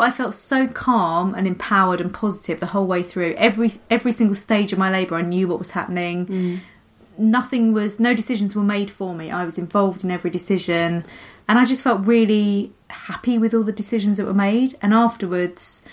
But 0.02 0.08
I 0.08 0.12
felt 0.14 0.34
so 0.34 0.68
calm 0.68 1.36
and 1.36 1.46
empowered 1.46 2.02
and 2.02 2.12
positive 2.12 2.60
the 2.60 2.66
whole 2.66 2.88
way 2.88 3.04
through. 3.04 3.36
Every 3.38 3.74
every 3.88 4.12
single 4.12 4.34
stage 4.34 4.74
of 4.74 4.80
my 4.80 4.90
labour, 4.90 5.14
I 5.14 5.22
knew 5.22 5.48
what 5.48 5.60
was 5.60 5.70
happening. 5.70 6.26
Mm. 6.26 6.60
Nothing 7.20 7.72
was, 7.72 8.00
no 8.00 8.16
decisions 8.16 8.56
were 8.56 8.64
made 8.64 8.90
for 8.90 9.14
me. 9.14 9.30
I 9.30 9.46
was 9.46 9.60
involved 9.60 10.04
in 10.04 10.10
every 10.10 10.32
decision, 10.32 11.06
and 11.48 11.60
I 11.60 11.66
just 11.66 11.84
felt 11.84 12.08
really 12.08 12.74
happy 12.90 13.38
with 13.38 13.54
all 13.54 13.62
the 13.62 13.72
decisions 13.72 14.18
that 14.18 14.26
were 14.26 14.34
made. 14.34 14.74
And 14.82 14.92
afterwards, 14.92 15.84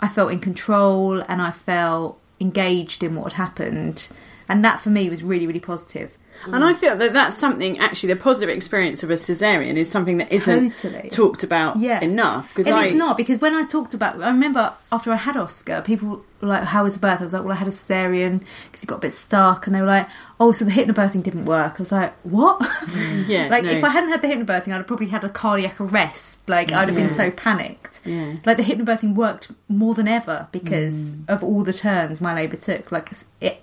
I 0.00 0.08
felt 0.08 0.32
in 0.32 0.40
control 0.40 1.20
and 1.28 1.42
I 1.42 1.50
felt 1.50 2.18
engaged 2.40 3.02
in 3.02 3.16
what 3.16 3.34
had 3.34 3.44
happened. 3.44 4.08
And 4.48 4.64
that 4.64 4.80
for 4.80 4.88
me 4.88 5.10
was 5.10 5.22
really, 5.22 5.46
really 5.46 5.60
positive. 5.60 6.16
And 6.46 6.64
I 6.64 6.72
feel 6.72 6.96
that 6.96 7.12
that's 7.12 7.36
something 7.36 7.78
actually 7.78 8.12
the 8.12 8.20
positive 8.20 8.48
experience 8.48 9.02
of 9.02 9.10
a 9.10 9.14
cesarean 9.14 9.76
is 9.76 9.90
something 9.90 10.18
that 10.18 10.32
isn't 10.32 10.72
Totally. 10.74 11.10
talked 11.10 11.42
about 11.42 11.76
Yeah. 11.78 12.00
enough 12.00 12.48
because 12.54 12.66
it's 12.66 12.94
not 12.94 13.16
because 13.16 13.40
when 13.40 13.54
I 13.54 13.64
talked 13.64 13.94
about, 13.94 14.22
I 14.22 14.30
remember 14.30 14.72
after 14.92 15.12
I 15.12 15.16
had 15.16 15.36
Oscar, 15.36 15.82
people 15.82 16.24
were 16.40 16.48
like, 16.48 16.64
"How 16.64 16.84
was 16.84 16.94
the 16.94 17.00
birth?" 17.00 17.20
I 17.20 17.24
was 17.24 17.32
like, 17.32 17.42
"Well, 17.42 17.52
I 17.52 17.56
had 17.56 17.66
a 17.68 17.72
cesarean 17.72 18.40
because 18.66 18.82
he 18.82 18.86
got 18.86 18.96
a 18.96 19.00
bit 19.00 19.12
stuck," 19.12 19.66
and 19.66 19.74
they 19.74 19.80
were 19.80 19.86
like, 19.86 20.08
"Oh, 20.38 20.52
so 20.52 20.64
the 20.64 20.70
hypnobirthing 20.70 21.22
didn't 21.22 21.44
work." 21.46 21.74
I 21.76 21.78
was 21.78 21.92
like, 21.92 22.14
"What?" 22.22 22.60
Mm, 22.60 23.28
yeah 23.28 23.48
like 23.48 23.64
no. 23.64 23.70
if 23.70 23.82
I 23.84 23.88
hadn't 23.88 24.10
had 24.10 24.22
the 24.22 24.28
hypnobirthing, 24.28 24.68
I'd 24.68 24.78
have 24.78 24.86
probably 24.86 25.08
had 25.08 25.24
a 25.24 25.28
cardiac 25.28 25.80
arrest. 25.80 26.48
Like 26.48 26.72
I'd 26.72 26.88
have 26.88 26.96
been 26.96 27.14
so 27.14 27.30
panicked. 27.30 28.00
Yeah. 28.04 28.34
Like 28.46 28.56
the 28.56 28.62
hypnobirthing 28.62 29.14
worked 29.14 29.50
more 29.68 29.94
than 29.94 30.08
ever 30.08 30.48
because 30.52 31.16
mm. 31.16 31.28
of 31.28 31.42
all 31.42 31.64
the 31.64 31.72
turns 31.72 32.20
my 32.20 32.34
labour 32.34 32.56
took. 32.56 32.92
Like 32.92 33.10
it. 33.40 33.62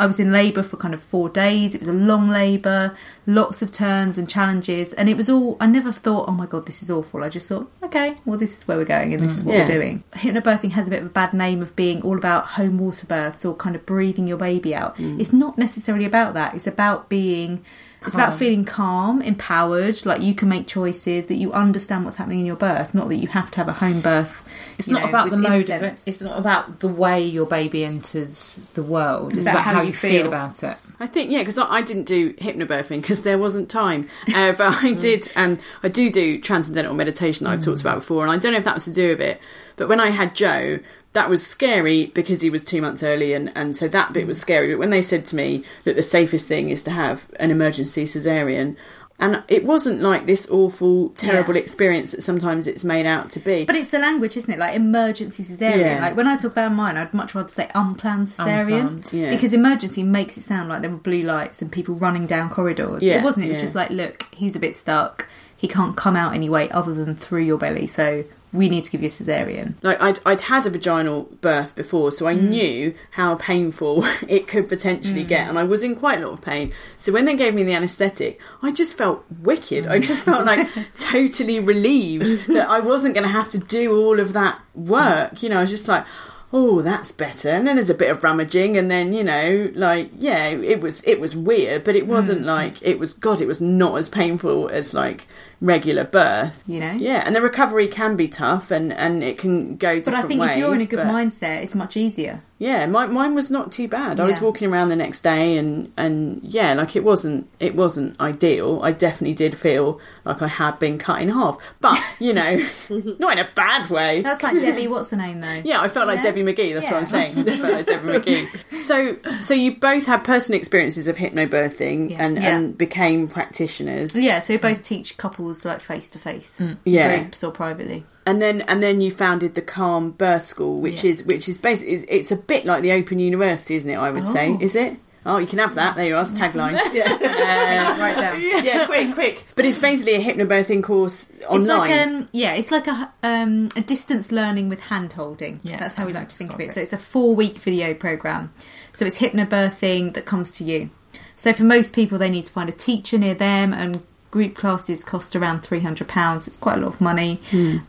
I 0.00 0.06
was 0.06 0.18
in 0.18 0.32
labour 0.32 0.62
for 0.62 0.76
kind 0.76 0.94
of 0.94 1.02
four 1.02 1.28
days. 1.28 1.74
It 1.74 1.80
was 1.80 1.88
a 1.88 1.92
long 1.92 2.30
labour, 2.30 2.96
lots 3.26 3.60
of 3.62 3.70
turns 3.70 4.16
and 4.18 4.28
challenges, 4.28 4.92
and 4.94 5.08
it 5.08 5.16
was 5.16 5.28
all. 5.28 5.56
I 5.60 5.66
never 5.66 5.92
thought, 5.92 6.28
"Oh 6.28 6.32
my 6.32 6.46
god, 6.46 6.66
this 6.66 6.82
is 6.82 6.90
awful." 6.90 7.22
I 7.22 7.28
just 7.28 7.48
thought, 7.48 7.70
"Okay, 7.82 8.16
well, 8.24 8.38
this 8.38 8.56
is 8.56 8.66
where 8.66 8.78
we're 8.78 8.84
going, 8.84 9.12
and 9.14 9.22
this 9.22 9.36
is 9.36 9.44
what 9.44 9.52
mm, 9.54 9.58
Yeah. 9.58 9.64
we're 9.66 9.74
doing." 9.78 10.04
Hypnobirthing 10.14 10.70
has 10.72 10.86
a 10.86 10.90
bit 10.90 11.00
of 11.02 11.06
a 11.06 11.10
bad 11.10 11.32
name 11.34 11.60
of 11.62 11.76
being 11.76 12.00
all 12.02 12.16
about 12.16 12.46
home 12.58 12.78
water 12.78 13.06
births 13.06 13.44
or 13.44 13.54
kind 13.54 13.76
of 13.76 13.84
breathing 13.84 14.26
your 14.26 14.38
baby 14.38 14.74
out. 14.74 14.96
Mm. 14.96 15.20
It's 15.20 15.32
not 15.32 15.58
necessarily 15.58 16.06
about 16.06 16.34
that. 16.34 16.54
It's 16.54 16.66
about 16.66 17.08
being. 17.08 17.60
It's 18.06 18.14
about 18.14 18.36
feeling 18.36 18.64
calm, 18.64 19.20
empowered, 19.20 20.06
like 20.06 20.22
you 20.22 20.34
can 20.34 20.48
make 20.48 20.66
choices, 20.66 21.26
that 21.26 21.34
you 21.34 21.52
understand 21.52 22.04
what's 22.04 22.16
happening 22.16 22.40
in 22.40 22.46
your 22.46 22.56
birth, 22.56 22.94
not 22.94 23.08
that 23.08 23.16
you 23.16 23.28
have 23.28 23.50
to 23.52 23.58
have 23.58 23.68
a 23.68 23.74
home 23.74 24.00
birth. 24.00 24.42
It's 24.78 24.88
not 24.88 25.02
know, 25.02 25.08
about 25.08 25.30
the 25.30 25.36
with 25.36 25.46
mode 25.46 25.70
of 25.70 25.82
it. 25.82 26.02
It's 26.06 26.22
not 26.22 26.38
about 26.38 26.80
the 26.80 26.88
way 26.88 27.22
your 27.22 27.46
baby 27.46 27.84
enters 27.84 28.54
the 28.74 28.82
world. 28.82 29.34
It's 29.34 29.42
about 29.42 29.54
about, 29.54 29.64
how 29.64 29.72
how, 29.74 29.80
you 29.82 29.88
you 29.88 29.92
feel. 29.92 30.10
feel 30.10 30.26
about 30.28 30.62
it. 30.62 30.76
I 30.98 31.06
think 31.06 31.30
yeah, 31.30 31.40
because 31.40 31.58
I, 31.58 31.66
I 31.66 31.82
didn't 31.82 32.04
do 32.04 32.32
hypnobirthing 32.34 33.02
because 33.02 33.22
there 33.22 33.38
wasn't 33.38 33.68
time. 33.68 34.08
Uh, 34.34 34.52
but 34.58 34.82
I 34.82 34.92
did. 34.92 35.30
Um, 35.36 35.58
I 35.82 35.88
do 35.88 36.10
do 36.10 36.40
transcendental 36.40 36.94
meditation 36.94 37.44
that 37.44 37.50
I've 37.50 37.64
talked 37.64 37.82
about 37.82 37.96
before, 37.96 38.22
and 38.22 38.32
I 38.32 38.38
don't 38.38 38.52
know 38.52 38.58
if 38.58 38.64
that 38.64 38.74
was 38.74 38.84
to 38.84 38.92
do 38.92 39.08
with 39.10 39.20
it. 39.20 39.40
But 39.76 39.88
when 39.88 40.00
I 40.00 40.08
had 40.08 40.34
Joe, 40.34 40.78
that 41.12 41.28
was 41.28 41.44
scary 41.44 42.06
because 42.06 42.40
he 42.40 42.50
was 42.50 42.64
two 42.64 42.80
months 42.80 43.02
early, 43.02 43.34
and 43.34 43.52
and 43.56 43.74
so 43.74 43.88
that 43.88 44.12
bit 44.12 44.26
was 44.26 44.38
mm. 44.38 44.42
scary. 44.42 44.72
But 44.72 44.78
when 44.78 44.90
they 44.90 45.02
said 45.02 45.24
to 45.26 45.36
me 45.36 45.64
that 45.84 45.96
the 45.96 46.02
safest 46.02 46.46
thing 46.48 46.70
is 46.70 46.82
to 46.84 46.90
have 46.90 47.28
an 47.38 47.50
emergency 47.50 48.04
cesarean. 48.04 48.76
And 49.22 49.42
it 49.48 49.66
wasn't 49.66 50.00
like 50.00 50.24
this 50.24 50.48
awful, 50.50 51.10
terrible 51.10 51.54
Yeah. 51.54 51.60
experience 51.60 52.12
that 52.12 52.22
sometimes 52.22 52.66
it's 52.66 52.84
made 52.84 53.04
out 53.04 53.28
to 53.32 53.38
be. 53.38 53.66
But 53.66 53.76
it's 53.76 53.90
the 53.90 53.98
language, 53.98 54.34
isn't 54.34 54.50
it? 54.50 54.58
Like 54.58 54.74
emergency 54.74 55.42
cesarean. 55.42 55.78
Yeah. 55.78 56.00
Like 56.00 56.16
when 56.16 56.26
I 56.26 56.38
talk 56.38 56.52
about 56.52 56.72
mine, 56.72 56.96
I'd 56.96 57.12
much 57.12 57.34
rather 57.34 57.50
say 57.50 57.70
unplanned 57.74 58.28
cesarean 58.28 58.80
Unplanned, 58.80 59.12
yeah. 59.12 59.28
because 59.28 59.52
emergency 59.52 60.02
makes 60.02 60.38
it 60.38 60.44
sound 60.44 60.70
like 60.70 60.80
there 60.80 60.90
were 60.90 60.96
blue 60.96 61.22
lights 61.22 61.60
and 61.60 61.70
people 61.70 61.96
running 61.96 62.24
down 62.24 62.48
corridors. 62.48 63.02
Yeah, 63.02 63.18
it 63.18 63.22
wasn't. 63.22 63.44
It 63.44 63.50
was 63.50 63.60
just 63.60 63.74
like, 63.74 63.90
look, 63.90 64.26
he's 64.32 64.56
a 64.56 64.58
bit 64.58 64.74
stuck. 64.74 65.28
He 65.54 65.68
can't 65.68 65.98
come 65.98 66.16
out 66.16 66.34
anyway 66.34 66.70
other 66.70 66.94
than 66.94 67.14
through 67.14 67.42
your 67.42 67.58
belly. 67.58 67.86
So 67.86 68.24
we 68.52 68.68
need 68.68 68.84
to 68.84 68.90
give 68.90 69.02
you 69.02 69.06
a 69.06 69.10
cesarean. 69.10 69.74
like 69.82 70.00
I'd, 70.00 70.18
I'd 70.26 70.40
had 70.42 70.66
a 70.66 70.70
vaginal 70.70 71.28
birth 71.40 71.74
before 71.74 72.10
so 72.12 72.26
i 72.26 72.34
mm. 72.34 72.48
knew 72.48 72.94
how 73.12 73.36
painful 73.36 74.04
it 74.28 74.48
could 74.48 74.68
potentially 74.68 75.24
get 75.24 75.46
mm. 75.46 75.50
and 75.50 75.58
i 75.58 75.62
was 75.62 75.82
in 75.82 75.96
quite 75.96 76.20
a 76.20 76.26
lot 76.26 76.34
of 76.34 76.42
pain. 76.42 76.72
So 76.98 77.12
when 77.12 77.24
they 77.24 77.36
gave 77.36 77.54
me 77.54 77.62
the 77.62 77.74
anesthetic 77.74 78.40
i 78.62 78.70
just 78.70 78.96
felt 78.96 79.24
wicked. 79.40 79.86
I 79.86 79.98
just 79.98 80.24
felt 80.24 80.44
like 80.46 80.68
totally 80.96 81.60
relieved 81.60 82.46
that 82.48 82.68
i 82.68 82.80
wasn't 82.80 83.14
going 83.14 83.26
to 83.26 83.32
have 83.32 83.50
to 83.50 83.58
do 83.58 83.96
all 84.00 84.20
of 84.20 84.32
that 84.32 84.60
work 84.74 85.42
you 85.42 85.48
know 85.48 85.58
i 85.58 85.60
was 85.62 85.70
just 85.70 85.88
like 85.88 86.04
oh 86.52 86.82
that's 86.82 87.12
better. 87.12 87.48
And 87.48 87.66
then 87.66 87.76
there's 87.76 87.90
a 87.90 87.94
bit 87.94 88.10
of 88.10 88.24
rummaging 88.24 88.76
and 88.76 88.90
then 88.90 89.12
you 89.12 89.22
know 89.22 89.70
like 89.74 90.10
yeah 90.16 90.46
it 90.46 90.80
was 90.80 91.02
it 91.04 91.20
was 91.20 91.36
weird 91.36 91.84
but 91.84 91.96
it 91.96 92.06
wasn't 92.06 92.42
mm. 92.42 92.46
like 92.46 92.82
it 92.82 92.98
was 92.98 93.12
god 93.12 93.40
it 93.40 93.46
was 93.46 93.60
not 93.60 93.96
as 93.98 94.08
painful 94.08 94.68
as 94.68 94.92
like 94.94 95.26
regular 95.60 96.04
birth 96.04 96.62
You 96.66 96.80
know? 96.80 96.92
yeah 96.92 97.22
and 97.26 97.36
the 97.36 97.42
recovery 97.42 97.86
can 97.88 98.16
be 98.16 98.28
tough 98.28 98.70
and 98.70 98.92
and 98.92 99.22
it 99.22 99.36
can 99.38 99.76
go 99.76 100.00
But 100.00 100.14
I 100.14 100.22
think 100.22 100.40
ways 100.40 100.52
if 100.52 100.56
you're 100.56 100.74
in 100.74 100.80
a 100.80 100.86
good 100.86 100.96
but- 100.96 101.06
mindset, 101.06 101.62
it's 101.62 101.74
much 101.74 101.96
easier. 101.98 102.42
yeah 102.58 102.86
my, 102.86 103.04
mine 103.06 103.34
was 103.34 103.50
not 103.50 103.70
too 103.70 103.86
bad 103.88 104.18
i 104.20 104.24
was 104.24 104.40
walking 104.40 104.70
around 104.72 104.88
the 104.88 104.96
next 104.96 105.20
day 105.22 105.58
and 105.58 105.92
and 105.98 106.40
yeah 106.42 106.72
like 106.74 106.96
it 106.96 107.04
wasn't 107.04 107.46
it 107.58 107.74
wasn't 107.74 108.18
ideal 108.20 108.80
i 108.82 108.90
definitely 108.92 109.34
did 109.34 109.56
feel 109.56 110.00
like 110.24 110.40
i 110.42 110.46
had 110.48 110.78
been 110.78 110.96
cut 110.98 111.20
in 111.20 111.28
half 111.28 111.58
but 111.80 111.98
you 112.18 112.32
know 112.32 112.58
not 113.18 113.32
in 113.32 113.38
a 113.38 113.48
bad 113.54 113.88
way 113.90 114.22
That's 114.22 114.42
like 114.42 114.58
Debbie. 114.60 114.88
What's 114.94 115.10
her 115.10 115.16
name 115.16 115.40
though? 115.40 115.60
yeah, 115.64 115.80
I 115.80 115.88
felt 115.88 116.06
like 116.06 116.16
Yeah. 116.18 116.22
Debbie 116.32 116.42
McGee. 116.42 116.74
That's 116.74 116.86
what 116.86 116.96
I'm 116.96 117.04
saying. 117.04 117.38
I 117.38 117.42
just 117.42 117.60
felt 117.60 117.72
like 117.72 117.86
Debbie 117.86 118.08
McGee. 118.18 118.78
So, 118.80 119.16
so 119.40 119.54
you 119.54 119.78
both 119.78 120.04
had 120.06 120.24
personal 120.24 120.58
experiences 120.58 121.06
of 121.08 121.16
hypnobirthing 121.16 122.10
Yeah. 122.10 122.16
and, 122.24 122.36
Yeah. 122.36 122.56
and 122.56 122.76
became 122.78 123.28
practitioners. 123.28 124.14
Yeah, 124.14 124.40
so 124.40 124.54
we 124.54 124.58
both 124.58 124.82
teach 124.82 125.16
couples 125.16 125.49
like 125.64 125.80
face 125.80 126.10
to 126.10 126.18
face, 126.18 126.62
Yeah. 126.84 127.18
groups 127.18 127.42
or 127.44 127.50
privately. 127.50 128.04
and 128.26 128.40
then 128.42 128.60
and 128.62 128.82
then 128.82 129.00
you 129.00 129.10
founded 129.10 129.54
the 129.54 129.62
Calm 129.62 130.10
Birth 130.12 130.44
School, 130.46 130.80
which 130.80 131.04
Yeah. 131.04 131.10
is 131.10 131.24
which 131.24 131.48
is 131.48 131.58
basically 131.58 131.94
it's, 131.94 132.04
it's 132.08 132.30
a 132.30 132.36
bit 132.36 132.64
like 132.66 132.82
the 132.82 132.92
Open 132.92 133.18
University, 133.18 133.76
isn't 133.76 133.90
it? 133.90 133.96
I 133.96 134.10
would 134.10 134.26
say, 134.26 134.50
Oh. 134.50 134.58
is 134.60 134.74
it? 134.76 134.96
Oh, 135.26 135.36
you 135.36 135.46
can 135.46 135.58
have 135.58 135.74
that. 135.74 135.96
There 135.96 136.06
you 136.06 136.16
are. 136.16 136.22
It's 136.22 136.30
a 136.30 136.34
tagline. 136.42 136.74
Right 136.76 138.16
down. 138.16 138.40
Yeah, 138.64 138.86
quick, 138.86 139.12
quick. 139.14 139.44
But 139.54 139.64
it's 139.66 139.78
basically 139.78 140.14
a 140.14 140.20
hypnobirthing 140.24 140.82
course 140.82 141.30
online. 141.48 141.60
It's 141.60 141.68
like 141.68 141.90
um 142.06 142.28
yeah, 142.32 142.52
it's 142.54 142.70
like 142.70 142.86
a 142.86 143.12
um 143.22 143.68
a 143.76 143.80
distance 143.82 144.32
learning 144.32 144.68
with 144.68 144.80
hand 144.80 145.12
holding. 145.12 145.58
Yeah, 145.62 145.76
that's 145.76 145.94
how 145.94 146.06
we 146.06 146.12
like 146.12 146.28
to 146.30 146.36
think 146.36 146.52
of 146.54 146.60
it. 146.60 146.66
describe 146.68 146.74
So 146.74 146.80
it's 146.82 146.92
a 146.92 146.98
four 146.98 147.34
week 147.34 147.58
video 147.58 147.92
program. 147.94 148.52
So 148.92 149.04
it's 149.06 149.18
hypnobirthing 149.18 150.14
that 150.14 150.24
comes 150.26 150.52
to 150.52 150.64
you. 150.64 150.90
So 151.36 151.52
for 151.54 151.64
most 151.64 151.94
people, 151.94 152.18
they 152.18 152.28
need 152.30 152.44
to 152.46 152.52
find 152.52 152.68
a 152.68 152.72
teacher 152.72 153.16
near 153.18 153.34
them, 153.34 153.72
and 153.72 154.02
group 154.30 154.54
classes 154.54 155.04
cost 155.04 155.34
around 155.34 155.60
three 155.60 155.80
hundred 155.80 156.08
pounds. 156.08 156.46
It's 156.46 156.56
quite 156.58 156.78
a 156.78 156.80
lot 156.80 156.94
of 156.94 157.00
money. 157.00 157.40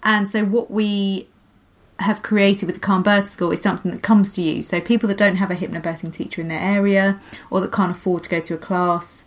And 0.03 0.29
so 0.29 0.43
what 0.45 0.71
we 0.71 1.27
have 1.99 2.23
created 2.23 2.65
with 2.65 2.75
the 2.75 2.81
Calm 2.81 3.03
Birth 3.03 3.29
School 3.29 3.51
is 3.51 3.61
something 3.61 3.91
that 3.91 4.01
comes 4.01 4.33
to 4.33 4.41
you. 4.41 4.63
So 4.63 4.81
people 4.81 5.07
that 5.09 5.17
don't 5.17 5.35
have 5.35 5.51
a 5.51 5.55
hypnobirthing 5.55 6.11
teacher 6.11 6.41
in 6.41 6.47
their 6.47 6.59
area 6.59 7.19
or 7.51 7.61
that 7.61 7.71
can't 7.71 7.91
afford 7.91 8.23
to 8.23 8.29
go 8.29 8.39
to 8.39 8.55
a 8.55 8.57
class 8.57 9.23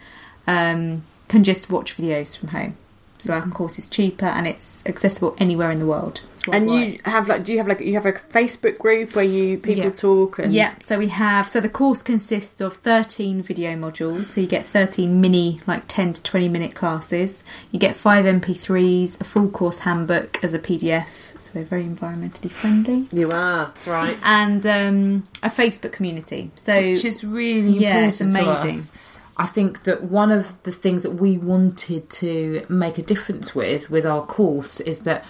um, 0.48 1.04
can 1.28 1.44
just 1.44 1.70
watch 1.70 1.96
videos 1.96 2.36
from 2.36 2.48
home. 2.48 2.76
So 3.18 3.32
our 3.32 3.46
course 3.48 3.78
is 3.78 3.88
cheaper 3.88 4.26
and 4.26 4.46
it's 4.46 4.84
accessible 4.86 5.36
anywhere 5.38 5.70
in 5.70 5.78
the 5.78 5.86
world. 5.86 6.20
And 6.52 6.66
worldwide. 6.66 6.92
you 6.92 7.00
have 7.04 7.28
like, 7.28 7.44
do 7.44 7.52
you 7.52 7.58
have 7.58 7.68
like, 7.68 7.80
you 7.80 7.94
have 7.94 8.06
a 8.06 8.12
Facebook 8.12 8.78
group 8.78 9.14
where 9.14 9.24
you 9.24 9.58
people 9.58 9.84
Yeah. 9.84 9.90
talk? 9.90 10.38
And, 10.38 10.52
Yeah, 10.52 10.74
so 10.80 10.98
we 10.98 11.08
have 11.08 11.46
so 11.46 11.60
the 11.60 11.68
course 11.68 12.02
consists 12.02 12.60
of 12.60 12.76
13 12.76 13.42
video 13.42 13.74
modules. 13.76 14.26
So 14.26 14.40
you 14.40 14.46
get 14.46 14.66
13 14.66 15.20
mini 15.20 15.60
like 15.66 15.84
10 15.88 16.14
to 16.14 16.22
20 16.22 16.48
minute 16.48 16.74
classes. 16.74 17.44
You 17.70 17.78
get 17.78 17.96
5 17.96 18.24
MP3s, 18.26 19.20
a 19.20 19.24
full 19.24 19.48
course 19.48 19.80
handbook 19.80 20.42
as 20.44 20.54
a 20.54 20.58
PDF. 20.58 21.06
So 21.38 21.50
we're 21.54 21.64
very 21.64 21.84
environmentally 21.84 22.50
friendly. 22.50 23.06
You 23.12 23.30
are. 23.30 23.66
That's 23.66 23.86
right. 23.88 24.16
And 24.24 24.64
um, 24.66 25.28
a 25.42 25.48
Facebook 25.50 25.92
community. 25.92 26.50
So 26.56 26.74
which 26.80 27.04
is 27.04 27.24
really 27.24 27.78
Yeah, 27.78 28.06
it's 28.08 28.20
important 28.20 28.46
to 28.46 28.60
amazing. 28.60 28.78
us. 28.80 28.92
I 29.36 29.46
think 29.46 29.82
that 29.82 30.04
one 30.04 30.30
of 30.30 30.62
the 30.62 30.70
things 30.70 31.02
that 31.02 31.14
we 31.14 31.38
wanted 31.38 32.08
to 32.08 32.64
make 32.68 32.98
a 32.98 33.02
difference 33.02 33.52
with 33.54 33.90
with 33.90 34.06
our 34.06 34.24
course 34.24 34.78
is 34.80 35.00
that 35.00 35.24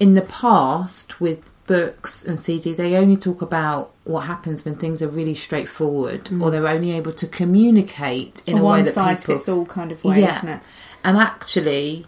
in 0.00 0.14
the 0.14 0.22
past 0.22 1.20
with 1.20 1.38
books 1.66 2.24
and 2.24 2.36
CDs 2.36 2.76
they 2.76 2.96
only 2.96 3.16
talk 3.16 3.40
about 3.42 3.92
what 4.02 4.22
happens 4.22 4.64
when 4.64 4.74
things 4.74 5.00
are 5.02 5.08
really 5.08 5.36
straightforward 5.36 6.28
or 6.42 6.50
they're 6.50 6.66
only 6.66 6.90
able 6.90 7.12
to 7.12 7.26
communicate 7.28 8.42
in 8.48 8.56
a 8.56 8.60
a 8.60 8.64
way 8.64 8.68
one 8.68 8.82
that 8.84 8.94
size 8.94 9.20
people 9.22 9.36
fits 9.36 9.48
all 9.48 9.64
kind 9.66 9.92
of 9.92 10.02
way, 10.02 10.24
isn't 10.24 10.48
it? 10.48 10.60
and 11.04 11.16
actually 11.16 12.06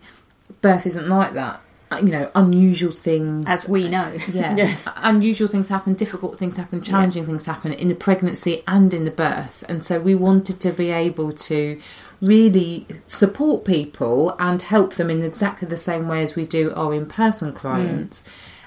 birth 0.63 0.85
isn't 0.87 1.09
like 1.09 1.35
that 1.35 1.61
Uh, 1.93 1.99
you 1.99 2.11
know 2.11 2.27
unusual 2.35 2.91
things 2.93 3.45
As 3.47 3.69
we 3.69 3.87
know. 3.89 4.11
yeah. 4.33 4.57
Yes. 4.63 4.89
Unusual 4.97 5.47
things 5.47 5.69
happen, 5.69 5.93
difficult 5.95 6.39
things 6.39 6.57
happen, 6.57 6.81
challenging 6.83 7.25
things 7.27 7.45
happen 7.45 7.71
in 7.83 7.89
the 7.89 7.95
pregnancy 7.95 8.55
and 8.67 8.95
in 8.95 9.05
the 9.05 9.11
birth. 9.27 9.63
And 9.69 9.85
so 9.85 10.01
we 10.01 10.15
wanted 10.15 10.59
to 10.67 10.71
be 10.73 10.89
able 10.91 11.31
to 11.51 11.79
really 12.23 12.87
support 13.09 13.65
people 13.65 14.35
and 14.39 14.63
help 14.63 14.95
them 14.95 15.11
in 15.11 15.23
exactly 15.23 15.69
the 15.69 15.77
same 15.77 16.09
way 16.09 16.23
as 16.23 16.37
we 16.37 16.47
do 16.47 16.73
our 16.75 16.95
in 16.95 17.05
person 17.05 17.51
hmm. 17.51 17.57
clients. 17.57 18.25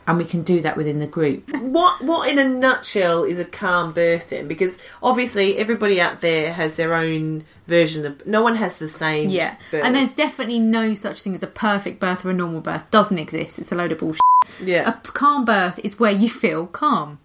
And 0.08 0.20
we 0.20 0.26
can 0.26 0.44
do 0.44 0.62
that 0.62 0.78
within 0.78 1.00
the 1.00 1.08
group. 1.08 1.50
What 1.50 2.04
what 2.04 2.30
in 2.30 2.38
a 2.38 2.48
nutshell 2.48 3.24
is 3.24 3.40
a 3.40 3.46
calm 3.46 3.92
birthing? 3.92 4.48
Because 4.48 4.78
obviously 5.02 5.58
everybody 5.58 6.00
out 6.00 6.22
there 6.22 6.54
has 6.54 6.76
their 6.76 6.94
own 6.94 7.44
version 7.66 8.06
of. 8.06 8.24
No 8.28 8.44
one 8.44 8.56
has 8.56 8.78
the 8.78 8.88
same. 8.88 9.30
Yeah. 9.30 9.58
birth. 9.72 9.84
And 9.84 9.96
there's 9.96 10.12
definitely 10.12 10.60
no 10.60 10.94
such 10.94 11.24
thing 11.24 11.34
as 11.34 11.42
a 11.42 11.48
perfect 11.48 12.00
birth 12.00 12.24
or 12.24 12.30
a 12.30 12.36
normal 12.36 12.62
birth. 12.62 12.88
Doesn't 12.92 13.18
exist. 13.18 13.58
It's 13.58 13.72
a 13.72 13.76
load 13.76 13.94
of 13.94 13.98
bullshit. 13.98 14.22
yeah. 14.64 14.88
A 14.88 14.94
calm 14.94 15.44
birth 15.44 15.80
is 15.84 16.00
where 16.00 16.12
you 16.12 16.30
feel 16.30 16.68
calm. 16.68 17.18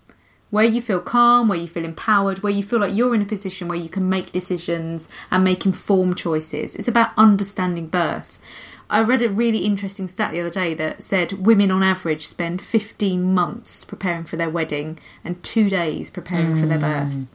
Where 0.50 0.64
you 0.64 0.83
feel 0.83 1.00
calm, 1.00 1.49
where 1.49 1.59
you 1.59 1.69
feel 1.69 1.85
empowered, 1.85 2.42
where 2.42 2.52
you 2.52 2.62
feel 2.62 2.80
like 2.80 2.95
you're 2.95 3.14
in 3.14 3.23
a 3.23 3.26
position 3.26 3.69
where 3.69 3.78
you 3.78 3.88
can 3.88 4.09
make 4.09 4.33
decisions 4.33 5.09
and 5.30 5.45
make 5.45 5.64
informed 5.64 6.16
choices. 6.16 6.75
It's 6.75 6.88
about 6.88 7.12
understanding 7.16 7.87
birth. 7.87 8.40
I 8.88 9.00
read 9.02 9.23
a 9.23 9.28
really 9.28 9.59
interesting 9.59 10.09
stat 10.09 10.33
the 10.33 10.40
other 10.40 10.50
day 10.50 10.75
that 10.75 11.04
said 11.04 11.47
women 11.47 11.71
on 11.71 11.85
average 11.85 12.26
spend 12.26 12.61
15 12.61 13.33
months 13.33 13.85
preparing 13.85 14.25
for 14.25 14.37
their 14.37 14.50
wedding 14.50 14.99
and 15.25 15.40
two 15.45 15.71
days 15.71 16.11
preparing 16.11 16.57
for 16.57 16.66
their 16.66 16.80
birth. 16.80 17.12
Mm. 17.14 17.26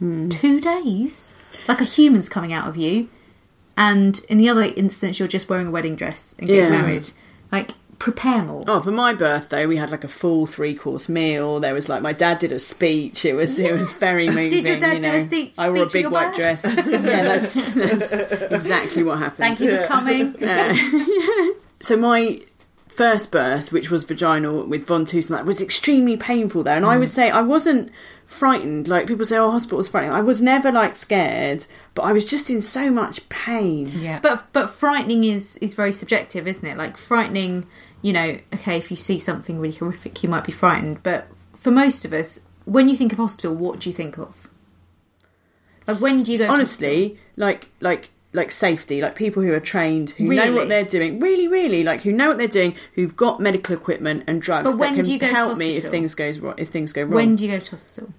Hmm. 0.00 0.28
Two 0.30 0.60
days? 0.60 1.36
Like 1.68 1.80
a 1.80 1.84
human's 1.84 2.28
coming 2.28 2.52
out 2.52 2.66
of 2.66 2.76
you, 2.76 3.08
and 3.76 4.20
in 4.28 4.38
the 4.38 4.48
other 4.48 4.62
instance, 4.64 5.18
you're 5.18 5.28
just 5.28 5.48
wearing 5.48 5.68
a 5.68 5.70
wedding 5.70 5.94
dress 5.94 6.34
and 6.38 6.48
getting 6.48 6.64
Yeah. 6.72 6.80
married. 6.82 7.10
Like, 7.52 7.72
prepare 8.00 8.42
more. 8.42 8.64
Oh, 8.66 8.80
for 8.80 8.90
my 8.90 9.12
birthday, 9.12 9.66
we 9.66 9.76
had 9.76 9.90
like 9.90 10.02
a 10.02 10.08
full 10.08 10.46
three 10.46 10.74
course 10.74 11.08
meal. 11.08 11.60
There 11.60 11.74
was 11.74 11.88
like 11.88 12.02
my 12.02 12.12
dad 12.12 12.40
did 12.40 12.50
a 12.50 12.58
speech. 12.58 13.24
It 13.24 13.34
was 13.34 13.60
it 13.60 13.72
was 13.72 13.92
very 13.92 14.26
moving. 14.28 14.50
Did 14.50 14.66
your 14.66 14.78
dad 14.78 14.96
you 14.96 15.02
do 15.04 15.12
a 15.12 15.24
speech- 15.24 15.54
I 15.56 15.68
wore 15.68 15.84
a 15.84 15.86
big 15.86 16.10
white 16.10 16.34
birth? 16.34 16.62
dress. 16.62 16.64
yeah, 16.76 16.98
that's, 16.98 17.74
that's 17.74 18.12
exactly 18.52 19.04
what 19.04 19.18
happened. 19.18 19.36
Thank 19.36 19.60
you 19.60 19.76
for 19.76 19.86
coming. 19.86 20.34
So 21.82 21.96
my 21.96 22.42
first 22.88 23.32
birth, 23.32 23.72
which 23.72 23.90
was 23.90 24.04
vaginal 24.04 24.66
with 24.66 24.86
von 24.86 25.06
Tusen, 25.06 25.30
that 25.30 25.46
was 25.46 25.62
extremely 25.62 26.18
painful 26.18 26.62
there. 26.62 26.76
And 26.76 26.84
I 26.84 26.96
mm. 26.96 27.00
would 27.00 27.08
say 27.08 27.30
I 27.30 27.40
wasn't 27.40 27.90
frightened. 28.26 28.86
Like 28.86 29.06
people 29.06 29.24
say, 29.24 29.38
oh, 29.38 29.50
hospital's 29.50 29.88
frightening. 29.88 30.14
I 30.14 30.20
was 30.20 30.42
never 30.42 30.70
like 30.70 30.96
scared, 30.96 31.64
but 31.94 32.02
I 32.02 32.12
was 32.12 32.24
just 32.24 32.50
in 32.50 32.60
so 32.60 32.90
much 32.90 33.26
pain. 33.28 33.86
Yeah. 33.86 34.20
But 34.20 34.52
but 34.52 34.68
frightening 34.68 35.24
is 35.24 35.56
is 35.58 35.74
very 35.74 35.92
subjective, 35.92 36.46
isn't 36.46 36.64
it? 36.64 36.76
Like 36.76 36.96
frightening, 36.96 37.66
you 38.02 38.12
know, 38.12 38.38
okay, 38.54 38.76
if 38.78 38.90
you 38.90 38.96
see 38.96 39.18
something 39.18 39.58
really 39.60 39.76
horrific, 39.76 40.22
you 40.22 40.28
might 40.28 40.44
be 40.44 40.52
frightened. 40.52 41.02
But 41.02 41.28
for 41.54 41.70
most 41.70 42.04
of 42.04 42.12
us, 42.12 42.40
when 42.64 42.88
you 42.88 42.96
think 42.96 43.12
of 43.12 43.18
hospital, 43.18 43.54
what 43.54 43.80
do 43.80 43.88
you 43.90 43.94
think 43.94 44.18
of? 44.18 44.48
Like 45.88 46.00
when 46.00 46.22
do 46.22 46.32
you 46.32 46.38
go? 46.38 46.46
to 46.46 46.52
honestly 46.52 47.18
like 47.36 47.68
like 47.80 48.10
like 48.32 48.52
safety 48.52 49.00
like 49.00 49.16
people 49.16 49.42
who 49.42 49.52
are 49.52 49.58
trained 49.60 50.10
who 50.10 50.24
know 50.24 50.52
what 50.54 50.68
they're 50.68 50.84
doing 50.84 51.18
really 51.18 51.48
really 51.48 51.82
like 51.82 52.02
who 52.02 52.12
know 52.12 52.28
what 52.28 52.38
they're 52.38 52.46
doing 52.46 52.76
who've 52.94 53.16
got 53.16 53.40
medical 53.40 53.74
equipment 53.74 54.22
and 54.28 54.40
drugs 54.40 54.64
But 54.70 54.78
when 54.78 54.90
that 54.90 54.96
can 54.96 55.04
do 55.06 55.12
you 55.12 55.18
go 55.18 55.26
to 55.28 55.34
help 55.34 55.58
me 55.58 55.70
if 55.70 55.74
hospital? 55.82 55.90
things 55.90 56.14
goes 56.14 56.38
wrong 56.38 56.54
if 56.58 56.68
things 56.68 56.92
go 56.92 57.02
wrong 57.02 57.10
When 57.14 57.34
do 57.34 57.44
you 57.44 57.50
go 57.50 57.58
to 57.58 57.70
hospital? 57.72 58.12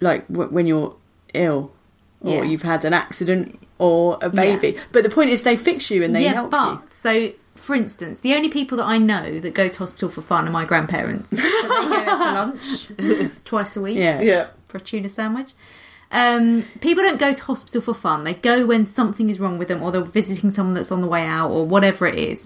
like 0.00 0.26
w- 0.28 0.50
when 0.50 0.66
you're 0.66 0.96
ill 1.34 1.72
or 2.20 2.36
Yeah. 2.36 2.42
you've 2.44 2.62
had 2.62 2.84
an 2.84 2.94
accident 2.94 3.60
or 3.78 4.18
a 4.22 4.30
baby 4.30 4.76
but 4.90 5.04
the 5.04 5.10
point 5.10 5.30
is 5.30 5.44
they 5.44 5.56
fix 5.56 5.88
you 5.90 6.02
and 6.02 6.16
they 6.16 6.24
yeah, 6.24 6.32
help 6.32 6.50
but 6.50 6.72
you 6.72 6.82
so 6.90 7.32
for 7.64 7.74
instance, 7.74 8.20
the 8.20 8.34
only 8.34 8.48
people 8.48 8.78
that 8.78 8.84
I 8.86 8.98
know 8.98 9.40
that 9.40 9.54
go 9.54 9.68
to 9.68 9.78
hospital 9.78 10.08
for 10.08 10.22
fun 10.22 10.46
are 10.46 10.50
my 10.50 10.64
grandparents. 10.64 11.30
so 11.30 11.36
they 11.36 11.42
go 11.42 11.88
there 11.88 12.04
for 12.06 12.32
lunch 12.40 12.88
twice 13.44 13.76
a 13.76 13.80
week. 13.80 13.96
yeah 13.98 14.20
yeah. 14.20 14.46
for 14.66 14.78
a 14.78 14.80
tuna 14.80 15.08
sandwich. 15.08 15.52
Um, 16.12 16.62
people 16.80 17.02
don't 17.02 17.18
go 17.18 17.32
to 17.34 17.42
hospital 17.42 17.80
for 17.80 17.94
fun. 17.94 18.22
They 18.22 18.34
go 18.34 18.66
when 18.66 18.86
something 18.86 19.30
is 19.30 19.40
wrong 19.40 19.58
with 19.58 19.66
them, 19.68 19.82
or 19.82 19.90
they're 19.90 20.02
visiting 20.02 20.50
someone 20.52 20.74
that's 20.74 20.92
on 20.92 21.00
the 21.00 21.08
way 21.08 21.22
out, 21.26 21.50
or 21.50 21.64
whatever 21.66 22.06
it 22.06 22.14
is. 22.16 22.42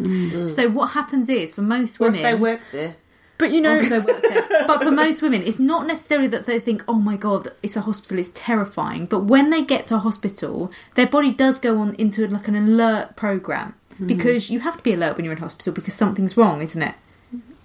So 0.55 0.71
what 0.71 0.89
happens 0.93 1.29
is, 1.29 1.55
for 1.55 1.61
most 1.63 2.01
Or 2.01 2.05
women, 2.07 2.21
if 2.21 2.23
they 2.23 2.35
work 2.35 2.61
there. 2.73 2.97
but 3.37 3.51
you 3.53 3.61
know 3.61 3.77
Or 3.77 4.01
work 4.05 4.23
there. 4.23 4.65
but 4.67 4.83
for 4.83 4.91
most 4.91 5.21
women, 5.21 5.43
it's 5.43 5.59
not 5.59 5.87
necessarily 5.87 6.29
that 6.29 6.47
they 6.47 6.59
think, 6.61 6.83
"Oh 6.89 6.95
my 7.11 7.17
god, 7.17 7.51
it's 7.63 7.77
a 7.77 7.83
hospital, 7.83 8.19
it's 8.19 8.31
terrifying." 8.33 9.05
But 9.05 9.25
when 9.25 9.51
they 9.51 9.63
get 9.63 9.85
to 9.87 9.97
a 9.97 9.99
hospital, 9.99 10.71
their 10.95 11.07
body 11.07 11.31
does 11.33 11.59
go 11.59 11.79
on 11.81 11.95
into 11.97 12.27
like 12.27 12.49
an 12.49 12.57
alert 12.57 13.17
program 13.17 13.75
Mm-hmm. 13.99 14.07
because 14.07 14.49
you 14.49 14.61
have 14.61 14.77
to 14.77 14.83
be 14.83 14.93
alert 14.93 15.17
when 15.17 15.25
you're 15.25 15.35
in 15.35 15.41
hospital 15.41 15.73
because 15.73 15.93
something's 15.95 16.37
wrong, 16.37 16.63
isn't 16.63 16.81
it? 16.81 16.95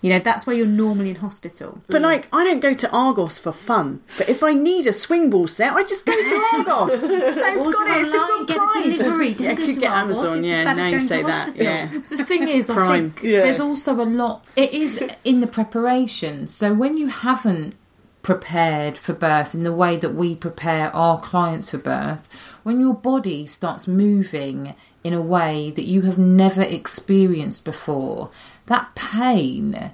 You 0.02 0.10
know, 0.10 0.20
that's 0.20 0.46
why 0.46 0.52
you're 0.52 0.66
normally 0.68 1.12
in 1.12 1.16
hospital. 1.16 1.82
but 1.88 2.02
mm. 2.02 2.06
like 2.06 2.28
I 2.34 2.44
don't 2.44 2.60
go 2.60 2.74
to 2.74 2.90
Argos 2.92 3.40
for 3.40 3.54
fun 3.54 4.02
but 4.18 4.28
if 4.28 4.44
I 4.44 4.52
need 4.54 4.86
a 4.86 4.92
swing 4.92 5.30
ball 5.30 5.48
set 5.48 5.72
I 5.72 5.84
just 5.84 6.06
go 6.06 6.12
to 6.12 6.36
Argos 6.58 7.02
They've 7.08 7.64
got 7.78 7.98
it 7.98 8.06
it's 8.06 8.14
a 8.14 8.18
good 8.18 8.48
get 8.48 8.58
a 8.58 8.60
price 8.60 8.98
delivery. 8.98 9.30
yeah, 9.30 9.36
Don't 9.38 9.48
I 9.48 9.54
go 9.56 9.66
could 9.66 9.76
to 9.76 9.80
get 9.80 9.92
Argos, 9.92 10.18
Amazon 10.18 10.38
it's 10.40 10.46
as 10.46 10.50
yeah 10.50 10.64
bad 10.66 10.72
as 10.72 10.78
now 10.78 10.86
you 10.86 10.92
going 10.98 11.08
say 11.08 11.24
that 11.24 11.44
hospital. 11.48 11.66
yeah 11.66 12.02
The 12.18 12.26
thing 12.26 12.48
is, 12.50 12.70
I 12.70 12.74
Prime. 12.74 13.10
think 13.12 13.32
Yeah. 13.32 13.44
there's 13.44 13.60
also 13.62 13.94
a 14.02 14.04
lot. 14.04 14.46
It 14.58 14.74
is 14.74 15.02
in 15.24 15.40
the 15.40 15.48
preparation. 15.48 16.48
So 16.48 16.74
when 16.74 16.98
you 16.98 17.08
haven't 17.08 17.76
prepared 18.24 18.98
for 18.98 19.14
birth 19.14 19.54
in 19.54 19.64
the 19.64 19.74
way 19.74 19.96
that 19.98 20.16
we 20.16 20.34
prepare 20.36 20.90
our 20.96 21.20
clients 21.20 21.70
for 21.72 21.78
birth, 21.78 22.28
when 22.64 22.80
your 22.80 22.94
body 22.94 23.46
starts 23.46 23.88
moving 23.88 24.74
in 25.04 25.14
a 25.14 25.22
way 25.22 25.70
that 25.72 25.84
you 25.86 26.02
have 26.04 26.18
never 26.18 26.62
experienced 26.62 27.66
before, 27.66 28.30
that 28.68 28.96
pain 28.96 29.92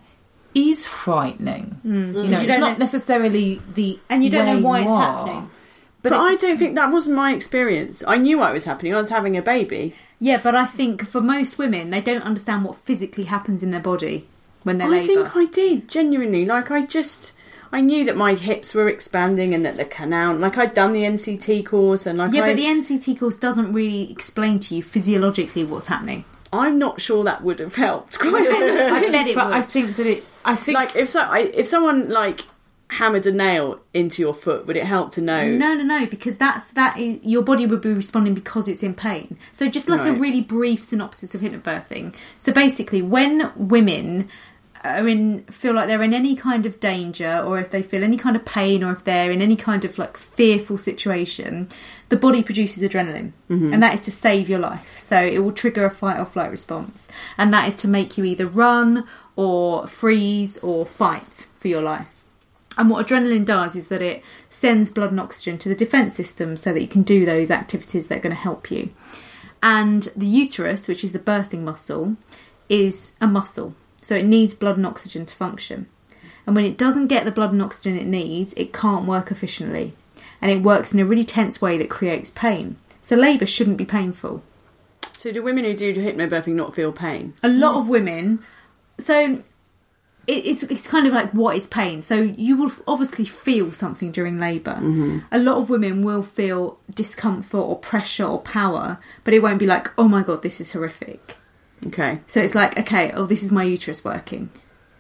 is 0.55 0.87
frightening. 0.87 1.81
Mm. 1.85 2.07
You 2.07 2.13
know, 2.13 2.21
You 2.23 2.33
it's 2.37 2.47
don't 2.47 2.59
know- 2.61 2.75
necessarily 2.77 3.61
the 3.73 3.99
And 4.09 4.23
you 4.23 4.29
don't 4.29 4.45
know 4.45 4.59
why 4.67 4.81
it's 4.81 4.89
are, 4.89 5.01
happening. 5.01 5.49
But, 6.01 6.11
But, 6.11 6.19
I 6.19 6.35
don't 6.35 6.57
think 6.57 6.75
that 6.75 6.91
wasn't 6.93 7.17
my 7.17 7.33
experience. 7.33 8.03
I 8.07 8.17
knew 8.17 8.37
what 8.39 8.53
was 8.53 8.63
happening. 8.63 8.93
I 8.93 8.97
was 8.97 9.09
having 9.09 9.35
a 9.35 9.41
baby. 9.41 9.95
Yeah, 10.19 10.39
but 10.41 10.55
I 10.55 10.65
think 10.65 11.05
for 11.05 11.19
most 11.19 11.57
women, 11.57 11.89
they 11.89 11.99
don't 11.99 12.21
understand 12.23 12.63
what 12.63 12.75
physically 12.75 13.25
happens 13.25 13.63
in 13.63 13.71
their 13.71 13.81
body 13.81 14.27
when 14.63 14.77
they're 14.77 14.87
I 14.87 14.91
labour. 14.91 15.07
think 15.07 15.35
I 15.35 15.45
did 15.45 15.89
genuinely. 15.89 16.45
Like 16.45 16.71
I 16.71 16.85
just, 16.85 17.33
I 17.71 17.82
knew 17.82 18.05
that 18.05 18.17
my 18.17 18.34
hips 18.34 18.73
were 18.73 18.89
expanding 18.89 19.53
and 19.53 19.65
that 19.65 19.77
the 19.77 19.86
canal. 19.86 20.36
Like 20.36 20.58
I'd 20.58 20.73
done 20.73 20.93
the 20.93 21.03
NCT 21.03 21.65
course 21.65 22.05
and 22.05 22.17
like 22.17 22.34
yeah, 22.34 22.43
I, 22.43 22.47
but 22.47 22.58
the 22.58 22.63
NCT 22.63 23.19
course 23.19 23.36
doesn't 23.36 23.71
really 23.73 24.12
explain 24.12 24.60
to 24.62 24.75
you 24.75 24.84
physiologically 24.84 25.63
what's 25.63 25.86
happening. 25.86 26.25
I'm 26.51 26.79
not 26.79 26.99
sure 26.99 27.23
that 27.25 27.43
would 27.43 27.60
have 27.60 27.75
helped. 27.75 28.17
Quite 28.19 28.47
I 28.47 29.12
bet 29.12 29.27
it 29.27 29.36
but 29.36 29.47
would. 29.47 29.55
I 29.55 29.62
think 29.62 29.95
that 29.97 30.08
it. 30.08 30.23
I 30.43 30.55
think 30.55 30.75
like 30.77 30.95
if 30.95 31.10
so, 31.10 31.21
I, 31.21 31.39
if 31.39 31.67
someone 31.67 32.10
like 32.10 32.41
hammered 32.91 33.27
a 33.27 33.32
nail 33.32 33.79
into 33.93 34.23
your 34.23 34.34
foot, 34.34 34.65
would 34.65 34.75
it 34.75 34.84
help 34.84 35.12
to 35.12 35.21
know? 35.21 35.45
no, 35.45 35.75
no, 35.75 35.84
no, 35.84 36.08
because 36.08 36.39
that's 36.39 36.69
that 36.71 36.97
is 36.97 37.19
your 37.23 37.43
body 37.43 37.67
would 37.67 37.82
be 37.82 37.93
responding 37.93 38.34
because 38.34 38.67
it's 38.67 38.82
in 38.82 38.95
pain. 38.95 39.38
So 39.51 39.69
just 39.69 39.89
like 39.89 40.01
a 40.01 40.13
really 40.13 40.41
brief 40.41 40.82
synopsis 40.82 41.36
of 41.36 41.41
hypnobirthing. 41.41 42.15
So 42.39 42.51
basically, 42.51 43.03
when 43.03 43.51
women 43.55 44.27
are 44.83 45.07
in 45.07 45.43
feel 45.45 45.73
like 45.73 45.87
they're 45.87 46.03
in 46.03 46.13
any 46.13 46.35
kind 46.35 46.65
of 46.65 46.79
danger, 46.79 47.43
or 47.45 47.59
if 47.59 47.69
they 47.71 47.83
feel 47.83 48.03
any 48.03 48.17
kind 48.17 48.35
of 48.35 48.45
pain, 48.45 48.83
or 48.83 48.91
if 48.91 49.03
they're 49.03 49.31
in 49.31 49.41
any 49.41 49.55
kind 49.55 49.85
of 49.85 49.97
like 49.97 50.17
fearful 50.17 50.77
situation, 50.77 51.67
the 52.09 52.17
body 52.17 52.41
produces 52.43 52.83
adrenaline, 52.83 53.31
mm-hmm. 53.49 53.73
and 53.73 53.83
that 53.83 53.93
is 53.93 54.05
to 54.05 54.11
save 54.11 54.49
your 54.49 54.59
life. 54.59 54.97
So 54.99 55.21
it 55.21 55.39
will 55.39 55.51
trigger 55.51 55.85
a 55.85 55.89
fight 55.89 56.19
or 56.19 56.25
flight 56.25 56.51
response, 56.51 57.07
and 57.37 57.53
that 57.53 57.67
is 57.67 57.75
to 57.77 57.87
make 57.87 58.17
you 58.17 58.23
either 58.25 58.45
run 58.45 59.05
or 59.35 59.87
freeze 59.87 60.57
or 60.59 60.85
fight 60.85 61.47
for 61.55 61.67
your 61.67 61.81
life. 61.81 62.25
And 62.77 62.89
what 62.89 63.05
adrenaline 63.05 63.45
does 63.45 63.75
is 63.75 63.89
that 63.89 64.01
it 64.01 64.23
sends 64.49 64.89
blood 64.89 65.11
and 65.11 65.19
oxygen 65.19 65.57
to 65.57 65.69
the 65.69 65.75
defense 65.75 66.15
system 66.15 66.55
so 66.55 66.71
that 66.71 66.81
you 66.81 66.87
can 66.87 67.03
do 67.03 67.25
those 67.25 67.51
activities 67.51 68.07
that 68.07 68.19
are 68.19 68.21
going 68.21 68.35
to 68.35 68.41
help 68.41 68.71
you. 68.71 68.89
And 69.61 70.03
the 70.15 70.25
uterus, 70.25 70.87
which 70.87 71.03
is 71.03 71.11
the 71.11 71.19
birthing 71.19 71.63
muscle, 71.63 72.15
is 72.69 73.11
a 73.19 73.27
muscle. 73.27 73.75
So 74.01 74.15
it 74.15 74.25
needs 74.25 74.53
blood 74.53 74.77
and 74.77 74.85
oxygen 74.85 75.25
to 75.25 75.35
function. 75.35 75.88
And 76.45 76.55
when 76.55 76.65
it 76.65 76.77
doesn't 76.77 77.07
get 77.07 77.25
the 77.25 77.31
blood 77.31 77.51
and 77.51 77.62
oxygen 77.62 77.97
it 77.97 78.07
needs, 78.07 78.53
it 78.53 78.73
can't 78.73 79.05
work 79.05 79.31
efficiently. 79.31 79.93
And 80.41 80.49
it 80.49 80.63
works 80.63 80.93
in 80.93 80.99
a 80.99 81.05
really 81.05 81.23
tense 81.23 81.62
way 81.62 81.77
that 81.77 81.89
creates 81.89 82.31
pain. 82.31 82.77
So 83.01 83.15
labour 83.15 83.45
shouldn't 83.45 83.77
be 83.77 83.85
painful. 83.85 84.41
So 85.19 85.31
do 85.31 85.43
women 85.43 85.65
who 85.65 85.73
do 85.73 85.93
hypnobirthing 85.93 86.53
not 86.53 86.73
feel 86.73 86.91
pain? 86.91 87.33
A 87.43 87.49
lot 87.49 87.75
of 87.75 87.89
women. 87.89 88.43
So 88.99 89.41
it, 90.29 90.45
it's 90.45 90.63
it's 90.63 90.88
kind 90.88 91.07
of 91.07 91.13
like 91.13 91.31
what 91.31 91.57
is 91.57 91.67
pain. 91.67 92.01
So 92.01 92.15
you 92.15 92.55
will 92.55 92.71
obviously 92.88 93.25
feel 93.25 93.71
something 93.71 94.12
during 94.12 94.39
labor 94.39 94.75
mm-hmm. 94.75 95.19
A 95.31 95.39
lot 95.39 95.57
of 95.57 95.69
women 95.69 96.03
will 96.03 96.23
feel 96.23 96.79
discomfort 96.93 97.59
or 97.59 97.77
pressure 97.77 98.25
or 98.25 98.39
power, 98.39 98.99
but 99.23 99.33
it 99.33 99.41
won't 99.41 99.59
be 99.59 99.65
like, 99.65 99.89
oh 99.97 100.07
my 100.07 100.23
god, 100.23 100.41
this 100.41 100.62
is 100.62 100.71
horrific. 100.71 101.35
Okay. 101.87 102.19
So 102.27 102.41
it's 102.41 102.55
like, 102.55 102.77
okay, 102.79 103.11
oh, 103.13 103.25
this 103.25 103.43
is 103.43 103.51
my 103.51 103.63
uterus 103.63 104.03
working. 104.03 104.49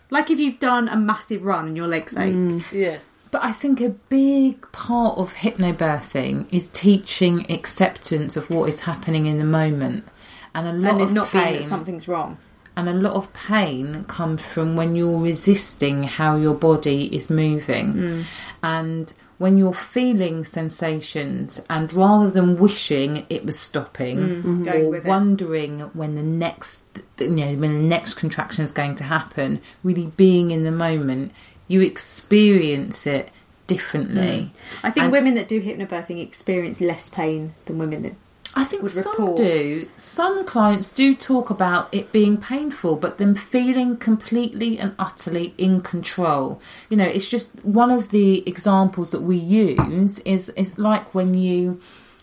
Like 0.09 0.29
if 0.31 0.39
you've 0.39 0.59
done 0.59 0.87
a 0.87 0.95
massive 0.97 1.43
run 1.43 1.67
and 1.67 1.77
your 1.77 1.87
legs 1.87 2.15
ache. 2.17 2.63
Yeah. 2.71 2.97
But 3.31 3.43
I 3.43 3.51
think 3.51 3.79
a 3.79 3.89
big 3.89 4.71
part 4.71 5.17
of 5.19 5.33
hypnobirthing 5.35 6.51
is 6.51 6.65
teaching 6.67 7.49
acceptance 7.51 8.35
of 8.35 8.49
what 8.49 8.67
is 8.69 8.81
happening 8.81 9.27
in 9.27 9.37
the 9.37 9.43
moment. 9.43 10.05
And 10.55 10.67
a 10.67 10.73
lot 10.73 10.93
And 10.93 11.01
of 11.01 11.11
it 11.11 11.13
not 11.13 11.31
being 11.31 11.43
pain 11.43 11.61
that 11.61 11.69
something's 11.69 12.07
wrong. 12.07 12.37
and 12.75 12.89
a 12.89 12.93
lot 12.93 13.13
of 13.13 13.31
pain 13.33 14.03
comes 14.05 14.41
from 14.51 14.75
when 14.75 14.95
you're 14.95 15.19
resisting 15.19 16.03
how 16.05 16.37
your 16.37 16.55
body 16.55 17.13
is 17.15 17.29
moving. 17.29 17.93
Mm. 17.93 18.23
And 18.63 19.13
when 19.39 19.57
you're 19.57 19.73
feeling 19.73 20.43
sensations 20.45 21.61
and 21.69 21.91
rather 21.93 22.29
than 22.29 22.55
wishing 22.57 23.25
it 23.29 23.45
was 23.45 23.57
stopping 23.57 24.17
Mm-hmm. 24.19 24.67
Or 24.69 24.89
with 24.91 25.05
it. 25.05 25.09
wondering 25.09 25.79
when 25.93 26.15
the 26.15 26.23
next 26.23 26.83
you 27.19 27.29
know 27.29 27.55
when 27.55 27.73
the 27.73 27.87
next 27.95 28.13
contraction 28.15 28.63
is 28.63 28.71
going 28.71 28.95
to 28.97 29.03
happen 29.05 29.59
really 29.83 30.07
being 30.17 30.51
in 30.51 30.63
the 30.63 30.71
moment 30.71 31.31
you 31.67 31.81
experience 31.81 33.07
it 33.07 33.29
differently 33.67 34.51
I 34.83 34.89
think 34.91 35.05
And- 35.05 35.11
women 35.13 35.35
that 35.35 35.47
do 35.47 35.61
hypnobirthing 35.61 36.21
experience 36.21 36.81
less 36.81 37.07
pain 37.09 37.53
than 37.65 37.77
women 37.77 38.01
that. 38.03 38.13
I 38.55 38.63
think 38.63 38.87
some 38.89 39.11
report. 39.11 39.37
do. 39.37 39.87
Some 39.95 40.45
clients 40.45 40.91
do 40.91 41.15
talk 41.15 41.49
about 41.49 41.87
it 41.91 42.11
being 42.11 42.37
painful, 42.37 42.95
but 42.95 43.17
them 43.17 43.35
feeling 43.35 43.97
completely 43.97 44.79
and 44.79 44.95
utterly 44.97 45.53
in 45.57 45.81
control. 45.81 46.61
You 46.89 46.97
know, 46.97 47.05
it's 47.05 47.27
just 47.27 47.63
one 47.63 47.91
of 47.91 48.09
the 48.09 48.47
examples 48.47 49.11
that 49.11 49.21
we 49.21 49.37
use 49.37 50.19
is 50.19 50.49
is 50.49 50.79
like 50.79 51.13
when 51.13 51.33
you 51.33 51.79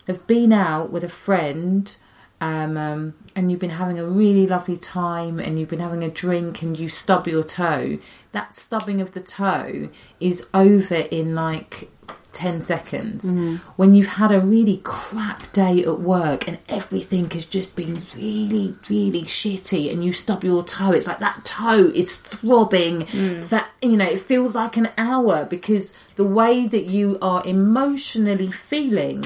have 0.07 0.25
been 0.27 0.53
out 0.53 0.91
with 0.91 1.03
a 1.03 1.09
friend. 1.09 1.95
Um, 2.39 2.77
um, 2.77 3.15
and 3.35 3.49
you've 3.49 3.59
been 3.59 3.71
having 3.71 3.97
a 3.97 4.05
really 4.05 4.45
lovely 4.45 4.77
time 4.77 5.39
and 5.39 5.57
you've 5.57 5.69
been 5.69 5.79
having 5.79 6.03
a 6.03 6.07
drink 6.07 6.61
and 6.61 6.77
you 6.77 6.87
stub 6.87 7.27
your 7.27 7.43
toe 7.43 7.97
that 8.31 8.53
stubbing 8.53 9.01
of 9.01 9.13
the 9.13 9.21
toe 9.21 9.89
is 10.19 10.45
over 10.53 10.93
in 10.95 11.33
like 11.33 11.89
10 12.37 12.61
seconds. 12.61 13.31
When 13.75 13.95
you've 13.95 14.07
had 14.07 14.31
a 14.31 14.39
really 14.39 14.79
crap 14.83 15.51
day 15.51 15.83
at 15.83 15.99
work 15.99 16.47
and 16.47 16.59
everything 16.69 17.29
has 17.31 17.45
just 17.45 17.75
been 17.75 18.03
really, 18.15 18.75
really 18.89 19.23
shitty 19.23 19.91
and 19.91 20.05
you 20.05 20.13
stub 20.13 20.43
your 20.43 20.63
toe, 20.63 20.91
it's 20.91 21.07
like 21.07 21.19
that 21.19 21.43
toe 21.43 21.91
is 21.93 22.15
throbbing. 22.17 23.01
Mm. 23.01 23.49
That, 23.49 23.67
you 23.81 23.97
know, 23.97 24.05
it 24.05 24.19
feels 24.19 24.53
like 24.55 24.77
an 24.77 24.89
hour 24.97 25.45
because 25.45 25.93
the 26.15 26.25
way 26.25 26.67
that 26.67 26.85
you 26.85 27.17
are 27.21 27.41
emotionally 27.45 28.51
feeling 28.51 29.23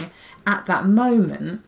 at 0.47 0.65
that 0.67 0.85
moment 0.85 1.63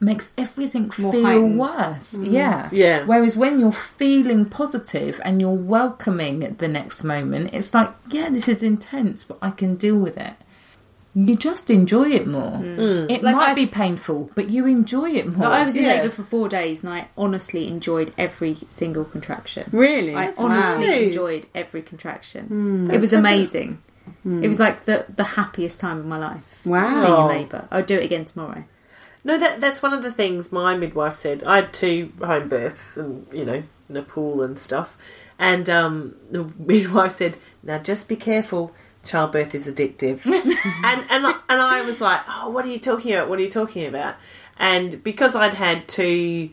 makes 0.00 0.32
everything 0.36 0.92
More 0.98 1.12
feel 1.12 1.24
heightened. 1.24 1.58
worse. 1.58 2.14
Mm. 2.14 2.30
Yeah. 2.30 2.68
Yeah. 2.72 3.04
Whereas 3.06 3.36
when 3.36 3.58
you're 3.58 3.72
feeling 3.72 4.44
positive 4.44 5.18
and 5.24 5.40
you're 5.40 5.50
welcoming 5.52 6.56
the 6.58 6.68
next 6.68 7.04
moment, 7.04 7.50
it's 7.54 7.72
like, 7.72 7.90
yeah, 8.10 8.28
this 8.28 8.46
is 8.48 8.62
intense, 8.62 9.24
but 9.24 9.38
I 9.40 9.50
can 9.50 9.76
deal 9.76 9.96
with 9.96 10.18
it. 10.18 10.34
You 11.14 11.36
just 11.36 11.70
enjoy 11.70 12.10
it 12.10 12.26
more. 12.26 12.50
Mm. 12.58 12.76
Mm. 12.76 13.10
It 13.10 13.22
Like 13.22 13.36
might 13.36 13.50
I- 13.50 13.54
be 13.54 13.66
painful, 13.66 14.30
but 14.34 14.50
you 14.50 14.66
enjoy 14.66 15.10
it 15.10 15.26
more. 15.28 15.44
But 15.44 15.52
I 15.52 15.64
was 15.64 15.76
in 15.76 15.84
Yeah. 15.84 15.90
labour 15.94 16.10
for 16.10 16.22
four 16.24 16.48
days 16.48 16.82
and 16.82 16.92
I 16.92 17.06
honestly 17.16 17.68
enjoyed 17.68 18.12
every 18.18 18.56
single 18.66 19.04
contraction. 19.04 19.64
Really? 19.70 20.14
I 20.14 20.26
Wow. 20.30 20.34
honestly 20.38 20.88
Wow. 20.88 20.94
enjoyed 20.94 21.46
every 21.54 21.82
contraction. 21.82 22.46
Hmm. 22.46 22.90
it 22.90 23.00
was 23.00 23.12
amazing. 23.12 23.78
Hmm. 24.24 24.42
It 24.42 24.48
was 24.48 24.58
like 24.58 24.84
the 24.86 25.06
the 25.14 25.24
happiest 25.24 25.78
time 25.80 25.98
of 25.98 26.06
my 26.06 26.18
life. 26.18 26.42
Wow. 26.64 27.04
Being 27.06 27.20
in 27.20 27.28
labour. 27.28 27.68
I'll 27.70 27.84
do 27.84 27.96
it 27.96 28.04
again 28.04 28.24
tomorrow. 28.24 28.64
No, 29.22 29.38
that 29.38 29.60
that's 29.60 29.82
one 29.82 29.92
of 29.94 30.02
the 30.02 30.12
things 30.12 30.50
my 30.52 30.76
midwife 30.76 31.14
said. 31.14 31.42
I 31.44 31.56
had 31.56 31.72
two 31.72 32.10
home 32.20 32.48
births, 32.48 32.96
and 32.96 33.26
you 33.32 33.44
know, 33.44 33.62
in 33.88 33.96
a 33.96 34.02
pool 34.02 34.42
and 34.42 34.58
stuff. 34.58 34.96
And 35.38 35.70
um, 35.70 36.16
the 36.30 36.44
midwife 36.58 37.12
said, 37.12 37.36
"Now 37.62 37.78
just 37.78 38.08
be 38.08 38.16
careful. 38.16 38.72
Childbirth 39.04 39.54
is 39.54 39.66
addictive." 39.66 40.24
and 40.84 41.04
and 41.10 41.26
I- 41.26 41.40
and 41.48 41.60
I 41.60 41.82
was 41.82 42.00
like, 42.00 42.20
"Oh, 42.28 42.50
what 42.50 42.64
are 42.64 42.68
you 42.68 42.78
talking 42.78 43.12
about? 43.14 43.28
What 43.28 43.38
are 43.38 43.42
you 43.42 43.50
talking 43.50 43.86
about?" 43.86 44.16
And 44.58 45.02
because 45.02 45.34
I'd 45.34 45.54
had 45.54 45.88
two, 45.88 46.50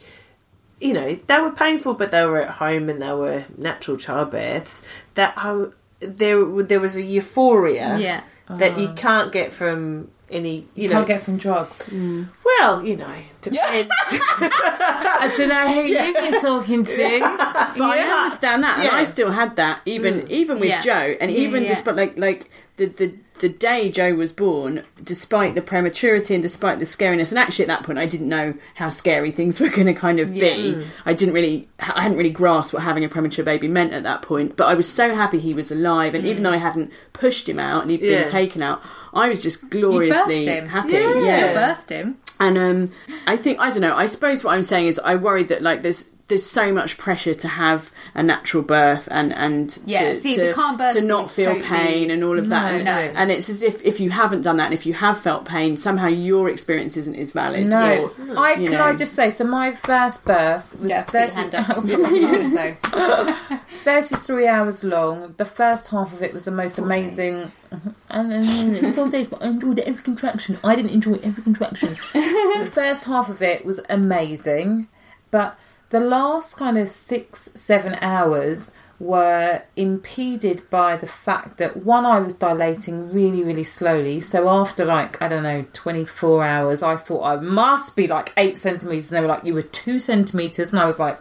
you 0.80 0.94
know, 0.94 1.16
they 1.28 1.40
were 1.40 1.52
painful, 1.52 1.94
but 1.94 2.12
they 2.12 2.26
were 2.26 2.42
at 2.42 2.50
home 2.52 2.90
and 2.90 3.02
they 3.02 3.14
were 3.14 3.44
natural 3.58 3.98
childbirths. 3.98 4.84
That 5.16 5.34
I, 5.38 5.66
there 6.00 6.44
there 6.64 6.80
was 6.80 6.96
a 6.96 7.02
euphoria 7.02 7.98
Yeah. 7.98 8.22
that 8.50 8.80
you 8.80 8.88
oh. 8.88 8.94
can't 8.94 9.32
get 9.32 9.52
from 9.52 10.10
any, 10.32 10.66
you 10.76 10.88
know, 10.88 10.96
Can't 10.96 11.08
get 11.08 11.22
from 11.22 11.38
drugs. 11.38 11.90
well, 11.92 12.84
you 12.84 12.96
know, 12.98 13.16
depends. 13.42 13.90
I 14.02 15.34
don't 15.38 15.50
know 15.50 15.68
who 15.74 15.82
you've 15.82 16.16
been 16.16 16.42
talking 16.42 16.84
to. 16.84 17.20
But 17.20 17.82
I 17.82 18.00
understand 18.00 18.64
that, 18.64 18.80
and 18.80 18.90
I 18.90 19.04
still 19.04 19.32
had 19.32 19.56
that, 19.58 19.82
even 19.86 20.22
mm. 20.22 20.30
even 20.30 20.60
with 20.60 20.70
Yeah. 20.70 20.82
Joe, 20.82 21.16
and 21.20 21.32
even 21.32 21.64
yeah. 21.64 21.70
despite 21.70 21.96
like 21.96 22.18
like 22.18 22.50
the 22.78 22.86
the 22.88 23.14
the 23.40 23.50
day 23.50 23.90
Joe 23.90 24.14
was 24.14 24.32
born, 24.32 24.84
despite 25.04 25.56
the 25.56 25.64
prematurity 25.64 26.36
and 26.36 26.44
despite 26.44 26.78
the 26.78 26.86
scariness, 26.86 27.30
and 27.30 27.40
actually 27.40 27.66
at 27.66 27.70
that 27.70 27.84
point 27.84 27.98
I 27.98 28.06
didn't 28.06 28.30
know 28.30 28.54
how 28.76 28.90
scary 28.90 29.32
things 29.32 29.60
were 29.60 29.70
going 29.70 29.88
to 29.88 29.96
kind 29.96 30.20
of 30.20 30.32
be. 30.32 30.76
Mm. 30.76 30.86
I 31.06 31.14
didn't 31.16 31.34
really, 31.34 31.68
I 31.80 32.02
hadn't 32.04 32.18
really 32.18 32.30
grasped 32.30 32.72
what 32.74 32.84
having 32.84 33.04
a 33.04 33.10
premature 33.10 33.44
baby 33.44 33.68
meant 33.68 33.94
at 33.94 34.04
that 34.04 34.22
point. 34.22 34.58
But 34.58 34.68
I 34.68 34.76
was 34.76 34.88
so 34.88 35.16
happy 35.16 35.40
he 35.40 35.56
was 35.56 35.72
alive, 35.72 36.14
and 36.14 36.26
even 36.26 36.42
mm. 36.42 36.46
though 36.46 36.52
I 36.54 36.58
hadn't 36.58 36.92
pushed 37.14 37.50
him 37.50 37.60
out 37.60 37.82
and 37.82 37.90
he'd 37.90 38.02
Yeah. 38.02 38.22
been 38.24 38.32
taken 38.32 38.62
out, 38.62 38.84
I 39.14 39.28
was 39.28 39.42
just 39.42 39.68
gloriously 39.72 40.46
him. 40.46 40.68
happy. 40.68 40.94
Yeah. 40.94 41.16
You 41.16 41.26
yeah. 41.26 41.38
Still 41.38 41.56
birthed 41.56 41.90
him. 41.90 42.18
And 42.42 42.58
um, 42.58 42.92
I 43.28 43.38
think 43.38 43.60
I 43.60 43.70
don't 43.70 43.82
know. 43.82 43.96
I 43.96 44.08
suppose 44.08 44.44
what 44.44 44.56
I'm 44.56 44.64
saying 44.64 44.88
is 44.88 45.00
I 45.00 45.16
worry 45.16 45.44
that 45.44 45.62
like 45.62 45.84
there's 45.84 46.06
there's 46.32 46.46
so 46.46 46.74
much 46.74 46.98
pressure 46.98 47.34
to 47.34 47.48
have 47.48 47.92
a 48.16 48.24
natural 48.24 48.64
birth 48.64 49.08
and 49.12 49.34
and 49.34 49.78
Yeah, 49.86 50.14
to, 50.14 50.16
see, 50.16 50.36
to, 50.36 50.48
the 50.48 50.54
calm 50.54 50.78
birth 50.78 50.96
to 50.96 51.02
not 51.02 51.30
feel 51.30 51.52
totally- 51.52 51.68
pain 51.68 52.12
and 52.12 52.24
all 52.24 52.40
of 52.40 52.50
that. 52.50 52.74
And, 52.74 52.86
no. 52.86 52.92
and 52.92 53.32
it's 53.32 53.50
as 53.50 53.62
if 53.62 53.82
if 53.84 54.00
you 54.00 54.10
haven't 54.10 54.42
done 54.42 54.56
that 54.56 54.66
and 54.66 54.74
if 54.74 54.86
you 54.86 54.94
have 54.94 55.20
felt 55.20 55.46
pain, 55.46 55.78
somehow 55.78 56.08
your 56.08 56.50
experience 56.50 56.98
isn't 56.98 57.16
as 57.16 57.34
valid. 57.34 57.68
No, 57.68 58.12
or, 58.30 58.38
I 58.40 58.54
you 58.54 58.68
can 58.70 58.78
know. 58.78 58.86
I 58.86 58.96
just 58.96 59.14
say 59.14 59.30
so. 59.32 59.44
My 59.44 59.74
first 59.74 60.24
birth 60.26 60.80
was 60.80 60.90
Yeah, 60.90 61.04
30 61.04 61.34
hand 61.34 61.56
up. 61.56 63.60
33 63.84 64.48
hours 64.48 64.84
long. 64.84 65.34
The 65.38 65.46
first 65.46 65.90
half 65.90 66.14
of 66.14 66.22
it 66.22 66.34
was 66.34 66.46
the 66.46 66.52
most 66.52 66.78
amazing. 66.80 67.52
And 68.10 68.32
then 68.32 68.86
uh, 68.86 68.92
four 68.94 69.10
days, 69.10 69.28
but 69.28 69.42
I 69.42 69.48
enjoyed 69.48 69.80
every 69.80 70.04
contraction. 70.04 70.58
I 70.64 70.76
didn't 70.76 70.92
enjoy 70.92 71.16
every 71.24 71.44
contraction. 71.44 71.90
the 72.14 72.70
first 72.72 73.06
half 73.06 73.30
of 73.30 73.42
it 73.42 73.66
was 73.66 73.80
amazing, 73.90 74.88
but 75.32 75.58
the 75.92 76.00
last 76.00 76.56
kind 76.56 76.78
of 76.78 76.90
six, 76.90 77.50
seven 77.54 77.98
hours 78.02 78.72
were 78.98 79.62
impeded 79.76 80.70
by 80.70 80.96
the 80.96 81.08
fact 81.08 81.58
that 81.58 81.78
one, 81.78 82.06
I 82.06 82.20
was 82.20 82.34
dilating 82.34 83.12
really, 83.12 83.44
really 83.44 83.64
slowly. 83.66 84.22
So 84.22 84.48
after 84.48 84.86
like, 84.86 85.22
I 85.22 85.28
don't 85.28 85.44
know, 85.44 85.66
24 85.74 86.44
hours, 86.46 86.82
I 86.82 86.96
thought 86.96 87.24
I 87.24 87.36
must 87.38 87.96
be 87.96 88.08
like 88.08 88.32
eight 88.38 88.58
centimetres. 88.58 89.12
And 89.12 89.18
they 89.18 89.22
were 89.22 89.34
like, 89.34 89.44
you 89.44 89.54
were 89.54 89.64
two 89.64 90.00
centimetres. 90.00 90.72
And 90.72 90.80
I 90.80 90.86
was 90.86 90.98
like, 90.98 91.20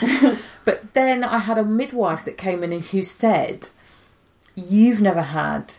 but 0.64 0.92
then 0.94 1.24
I 1.24 1.38
had 1.38 1.58
a 1.58 1.64
midwife 1.64 2.24
that 2.26 2.36
came 2.36 2.62
in 2.62 2.72
and 2.72 2.84
who 2.84 3.02
said, 3.02 3.68
You've 4.54 5.00
never 5.00 5.22
had, 5.22 5.74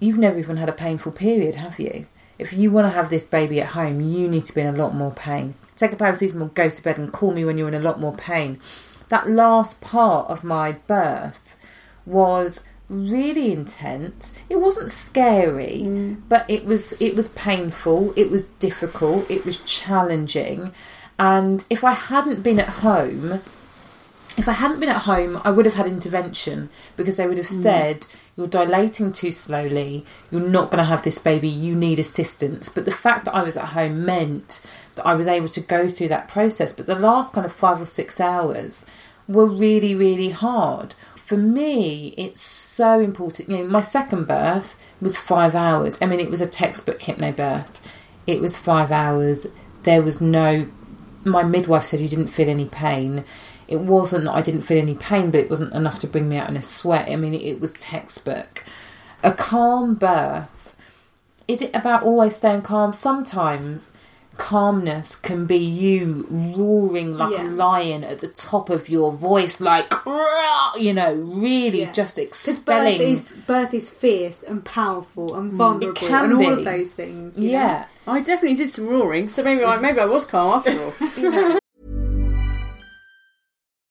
you've 0.00 0.16
never 0.16 0.38
even 0.38 0.56
had 0.56 0.70
a 0.70 0.72
painful 0.72 1.12
period, 1.12 1.56
have 1.56 1.78
you? 1.78 2.06
If 2.38 2.54
you 2.54 2.70
want 2.70 2.86
to 2.86 2.90
have 2.90 3.10
this 3.10 3.24
baby 3.24 3.60
at 3.60 3.68
home, 3.68 4.00
you 4.00 4.28
need 4.28 4.46
to 4.46 4.54
be 4.54 4.62
in 4.62 4.74
a 4.74 4.78
lot 4.78 4.94
more 4.94 5.12
pain. 5.12 5.54
Take 5.76 5.92
a 5.92 5.96
paracetamol, 5.96 6.54
go 6.54 6.68
to 6.68 6.82
bed, 6.82 6.98
and 6.98 7.12
call 7.12 7.32
me 7.32 7.44
when 7.44 7.58
you're 7.58 7.68
in 7.68 7.74
a 7.74 7.80
lot 7.80 8.00
more 8.00 8.14
pain. 8.14 8.60
That 9.08 9.28
last 9.28 9.80
part 9.80 10.30
of 10.30 10.44
my 10.44 10.72
birth 10.72 11.56
was 12.06 12.64
really 12.88 13.52
intense. 13.52 14.34
It 14.48 14.60
wasn't 14.60 14.90
scary, 14.90 15.82
mm. 15.84 16.22
but 16.28 16.48
it 16.48 16.64
was 16.64 16.92
it 17.00 17.16
was 17.16 17.28
painful. 17.28 18.12
It 18.16 18.30
was 18.30 18.46
difficult. 18.46 19.30
It 19.30 19.44
was 19.44 19.60
challenging. 19.60 20.72
And 21.18 21.64
if 21.70 21.84
I 21.84 21.92
hadn't 21.92 22.42
been 22.42 22.58
at 22.58 22.68
home, 22.68 23.40
if 24.36 24.48
I 24.48 24.52
hadn't 24.52 24.80
been 24.80 24.88
at 24.88 25.02
home, 25.02 25.40
I 25.44 25.50
would 25.50 25.66
have 25.66 25.74
had 25.74 25.86
intervention 25.86 26.70
because 26.96 27.16
they 27.16 27.26
would 27.26 27.38
have 27.38 27.48
hmm. 27.48 27.62
said, 27.62 28.06
You're 28.36 28.46
dilating 28.46 29.12
too 29.12 29.32
slowly, 29.32 30.04
you're 30.30 30.48
not 30.48 30.70
going 30.70 30.78
to 30.78 30.84
have 30.84 31.04
this 31.04 31.18
baby, 31.18 31.48
you 31.48 31.74
need 31.74 31.98
assistance. 31.98 32.68
But 32.68 32.84
the 32.84 32.90
fact 32.90 33.24
that 33.26 33.34
I 33.34 33.42
was 33.42 33.56
at 33.56 33.66
home 33.66 34.04
meant 34.04 34.64
that 34.96 35.06
I 35.06 35.14
was 35.14 35.26
able 35.26 35.48
to 35.48 35.60
go 35.60 35.88
through 35.88 36.08
that 36.08 36.28
process. 36.28 36.72
But 36.72 36.86
the 36.86 36.94
last 36.94 37.34
kind 37.34 37.44
of 37.44 37.52
five 37.52 37.80
or 37.80 37.86
six 37.86 38.20
hours, 38.20 38.86
were 39.28 39.46
really, 39.46 39.94
really 39.94 40.30
hard. 40.30 40.94
For 41.16 41.36
me, 41.36 42.14
it's 42.16 42.40
so 42.40 43.00
important. 43.00 43.48
You 43.48 43.58
know, 43.58 43.64
my 43.64 43.80
second 43.80 44.26
birth 44.26 44.76
was 45.00 45.16
five 45.16 45.54
hours. 45.54 46.00
I 46.02 46.06
mean, 46.06 46.20
it 46.20 46.30
was 46.30 46.40
a 46.40 46.46
textbook 46.46 47.00
hypnobirth. 47.00 47.80
It 48.26 48.40
was 48.40 48.56
five 48.56 48.90
hours. 48.90 49.46
There 49.84 50.02
was 50.02 50.20
no. 50.20 50.68
My 51.24 51.42
midwife 51.42 51.86
said 51.86 52.00
you 52.00 52.08
didn't 52.08 52.26
feel 52.28 52.50
any 52.50 52.66
pain. 52.66 53.24
It 53.68 53.80
wasn't 53.80 54.24
that 54.26 54.34
I 54.34 54.42
didn't 54.42 54.62
feel 54.62 54.78
any 54.78 54.94
pain, 54.94 55.30
but 55.30 55.40
it 55.40 55.50
wasn't 55.50 55.72
enough 55.74 55.98
to 56.00 56.06
bring 56.06 56.28
me 56.28 56.36
out 56.36 56.48
in 56.50 56.56
a 56.56 56.62
sweat. 56.62 57.08
I 57.08 57.16
mean, 57.16 57.34
it, 57.34 57.42
it 57.42 57.60
was 57.60 57.72
textbook. 57.74 58.64
A 59.22 59.32
calm 59.32 59.94
birth. 59.94 60.74
Is 61.48 61.62
it 61.62 61.74
about 61.74 62.02
always 62.02 62.36
staying 62.36 62.62
calm? 62.62 62.92
Sometimes 62.92 63.90
calmness 64.36 65.14
can 65.14 65.46
be 65.46 65.56
you 65.56 66.26
roaring 66.28 67.16
like 67.16 67.34
Yeah. 67.34 67.44
a 67.44 67.48
lion 67.50 68.02
at 68.02 68.18
the 68.20 68.26
top 68.28 68.68
of 68.68 68.88
your 68.88 69.12
voice, 69.12 69.60
like 69.60 69.92
you 70.76 70.92
know, 70.92 71.14
really 71.14 71.82
Yeah. 71.82 71.92
just 71.92 72.16
Because 72.16 72.48
expelling. 72.48 72.98
birth 72.98 73.06
is 73.06 73.32
birth 73.46 73.74
is 73.74 73.90
fierce 73.90 74.42
and 74.42 74.64
powerful 74.64 75.36
and 75.36 75.52
vulnerable 75.52 75.92
can 75.94 76.24
and 76.24 76.32
all 76.34 76.38
be. 76.40 76.46
of 76.48 76.64
those 76.64 76.90
things. 76.92 77.38
you 77.38 77.52
know? 77.52 77.58
yeah. 77.58 77.84
I 78.08 78.20
definitely 78.20 78.56
did 78.56 78.68
some 78.70 78.88
roaring, 78.88 79.28
so 79.28 79.42
maybe 79.44 79.64
I, 79.64 79.78
maybe 79.78 80.00
I 80.00 80.04
was 80.06 80.26
calm 80.26 80.52
after 80.54 80.78
all. 80.82 81.58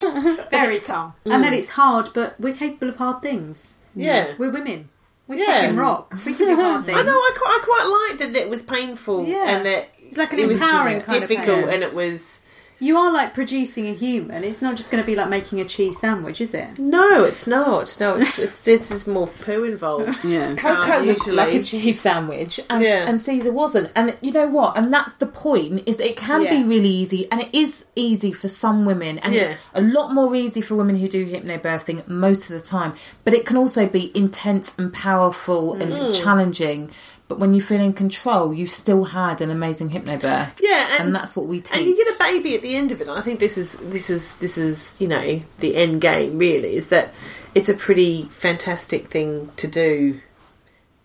Very 0.50 0.78
calm. 0.80 1.14
And 1.24 1.42
then 1.42 1.52
it's 1.52 1.70
hard, 1.70 2.10
but 2.14 2.38
we're 2.40 2.54
capable 2.54 2.88
of 2.88 2.96
hard 2.96 3.22
things. 3.22 3.76
Yeah. 3.94 4.34
We're 4.38 4.50
women. 4.50 4.88
We 5.26 5.40
Yeah. 5.40 5.62
fucking 5.62 5.76
rock. 5.76 6.14
We 6.24 6.34
can 6.34 6.46
do 6.48 6.56
hard 6.62 6.86
things. 6.86 6.98
I 6.98 7.02
know. 7.02 7.12
I 7.12 7.34
quite, 7.36 7.60
I 7.60 7.64
quite 7.64 8.08
liked 8.18 8.32
that 8.32 8.40
it 8.40 8.48
was 8.48 8.62
painful 8.62 9.26
Yeah. 9.26 9.56
and 9.56 9.66
that 9.66 9.88
It's 9.98 10.16
like 10.16 10.32
an 10.32 10.38
it 10.38 10.46
was 10.48 10.56
empowering 10.56 11.00
kind 11.00 11.22
of 11.22 11.28
difficult 11.28 11.64
pain. 11.64 11.68
and 11.74 11.82
it 11.82 11.94
was. 11.94 12.40
You 12.80 12.96
are 12.96 13.12
like 13.12 13.34
producing 13.34 13.88
a 13.88 13.92
human. 13.92 14.44
It's 14.44 14.62
not 14.62 14.76
just 14.76 14.90
going 14.92 15.02
to 15.02 15.06
be 15.06 15.16
like 15.16 15.28
making 15.28 15.60
a 15.60 15.64
cheese 15.64 15.98
sandwich, 15.98 16.40
is 16.40 16.54
it? 16.54 16.78
No, 16.78 17.24
it's 17.24 17.46
not. 17.46 17.96
No, 17.98 18.16
it's 18.16 18.38
it's 18.38 18.58
this 18.60 18.90
is 18.92 19.06
more 19.06 19.26
poo 19.26 19.64
involved. 19.64 20.24
Yeah. 20.28 20.54
Coco 20.54 20.98
Um, 21.00 21.06
was 21.08 21.26
like 21.26 21.54
a 21.54 21.62
cheese 21.62 22.00
sandwich, 22.00 22.60
and, 22.70 22.82
Yeah. 22.82 23.08
and 23.08 23.20
Caesar 23.20 23.50
wasn't. 23.52 23.90
And 23.96 24.16
you 24.20 24.30
know 24.30 24.46
what? 24.46 24.76
And 24.76 24.92
that's 24.94 25.16
the 25.16 25.26
point: 25.26 25.82
is 25.86 25.98
it 25.98 26.16
can 26.16 26.42
Yeah. 26.42 26.62
be 26.62 26.68
really 26.68 26.88
easy, 26.88 27.26
and 27.32 27.40
it 27.40 27.48
is 27.52 27.84
easy 27.96 28.32
for 28.32 28.46
some 28.48 28.84
women, 28.84 29.18
and 29.18 29.34
Yeah. 29.34 29.42
it's 29.42 29.60
a 29.74 29.80
lot 29.82 30.12
more 30.14 30.34
easy 30.36 30.60
for 30.60 30.76
women 30.76 30.96
who 30.96 31.08
do 31.08 31.26
hypnobirthing 31.26 32.06
most 32.06 32.42
of 32.48 32.50
the 32.50 32.60
time. 32.64 32.92
But 33.24 33.34
it 33.34 33.44
can 33.44 33.56
also 33.56 33.86
be 33.86 34.12
intense 34.16 34.74
and 34.78 34.92
powerful 34.92 35.74
and 35.74 35.92
Mm. 35.94 36.22
challenging. 36.22 36.90
But 37.28 37.38
when 37.38 37.54
you 37.54 37.60
feel 37.60 37.80
in 37.80 37.92
control, 37.92 38.54
you 38.54 38.66
still 38.66 39.04
had 39.04 39.42
an 39.42 39.50
amazing 39.50 39.90
hypnobirth. 39.90 40.60
Yeah, 40.60 40.88
and, 40.92 41.08
and 41.08 41.14
that's 41.14 41.36
what 41.36 41.46
we 41.46 41.60
teach. 41.60 41.76
And 41.76 41.86
you 41.86 41.94
get 41.94 42.14
a 42.14 42.18
baby 42.18 42.54
at 42.54 42.62
the 42.62 42.74
end 42.74 42.90
of 42.90 43.02
it. 43.02 43.08
I 43.08 43.20
think 43.20 43.38
this 43.38 43.58
is 43.58 43.76
this 43.76 44.08
is 44.08 44.34
this 44.36 44.56
is 44.56 44.98
you 44.98 45.08
know 45.08 45.42
the 45.60 45.76
end 45.76 46.00
game. 46.00 46.38
Really, 46.38 46.74
is 46.74 46.88
that 46.88 47.12
it's 47.54 47.68
a 47.68 47.74
pretty 47.74 48.24
fantastic 48.24 49.08
thing 49.08 49.50
to 49.56 49.68
do. 49.68 50.20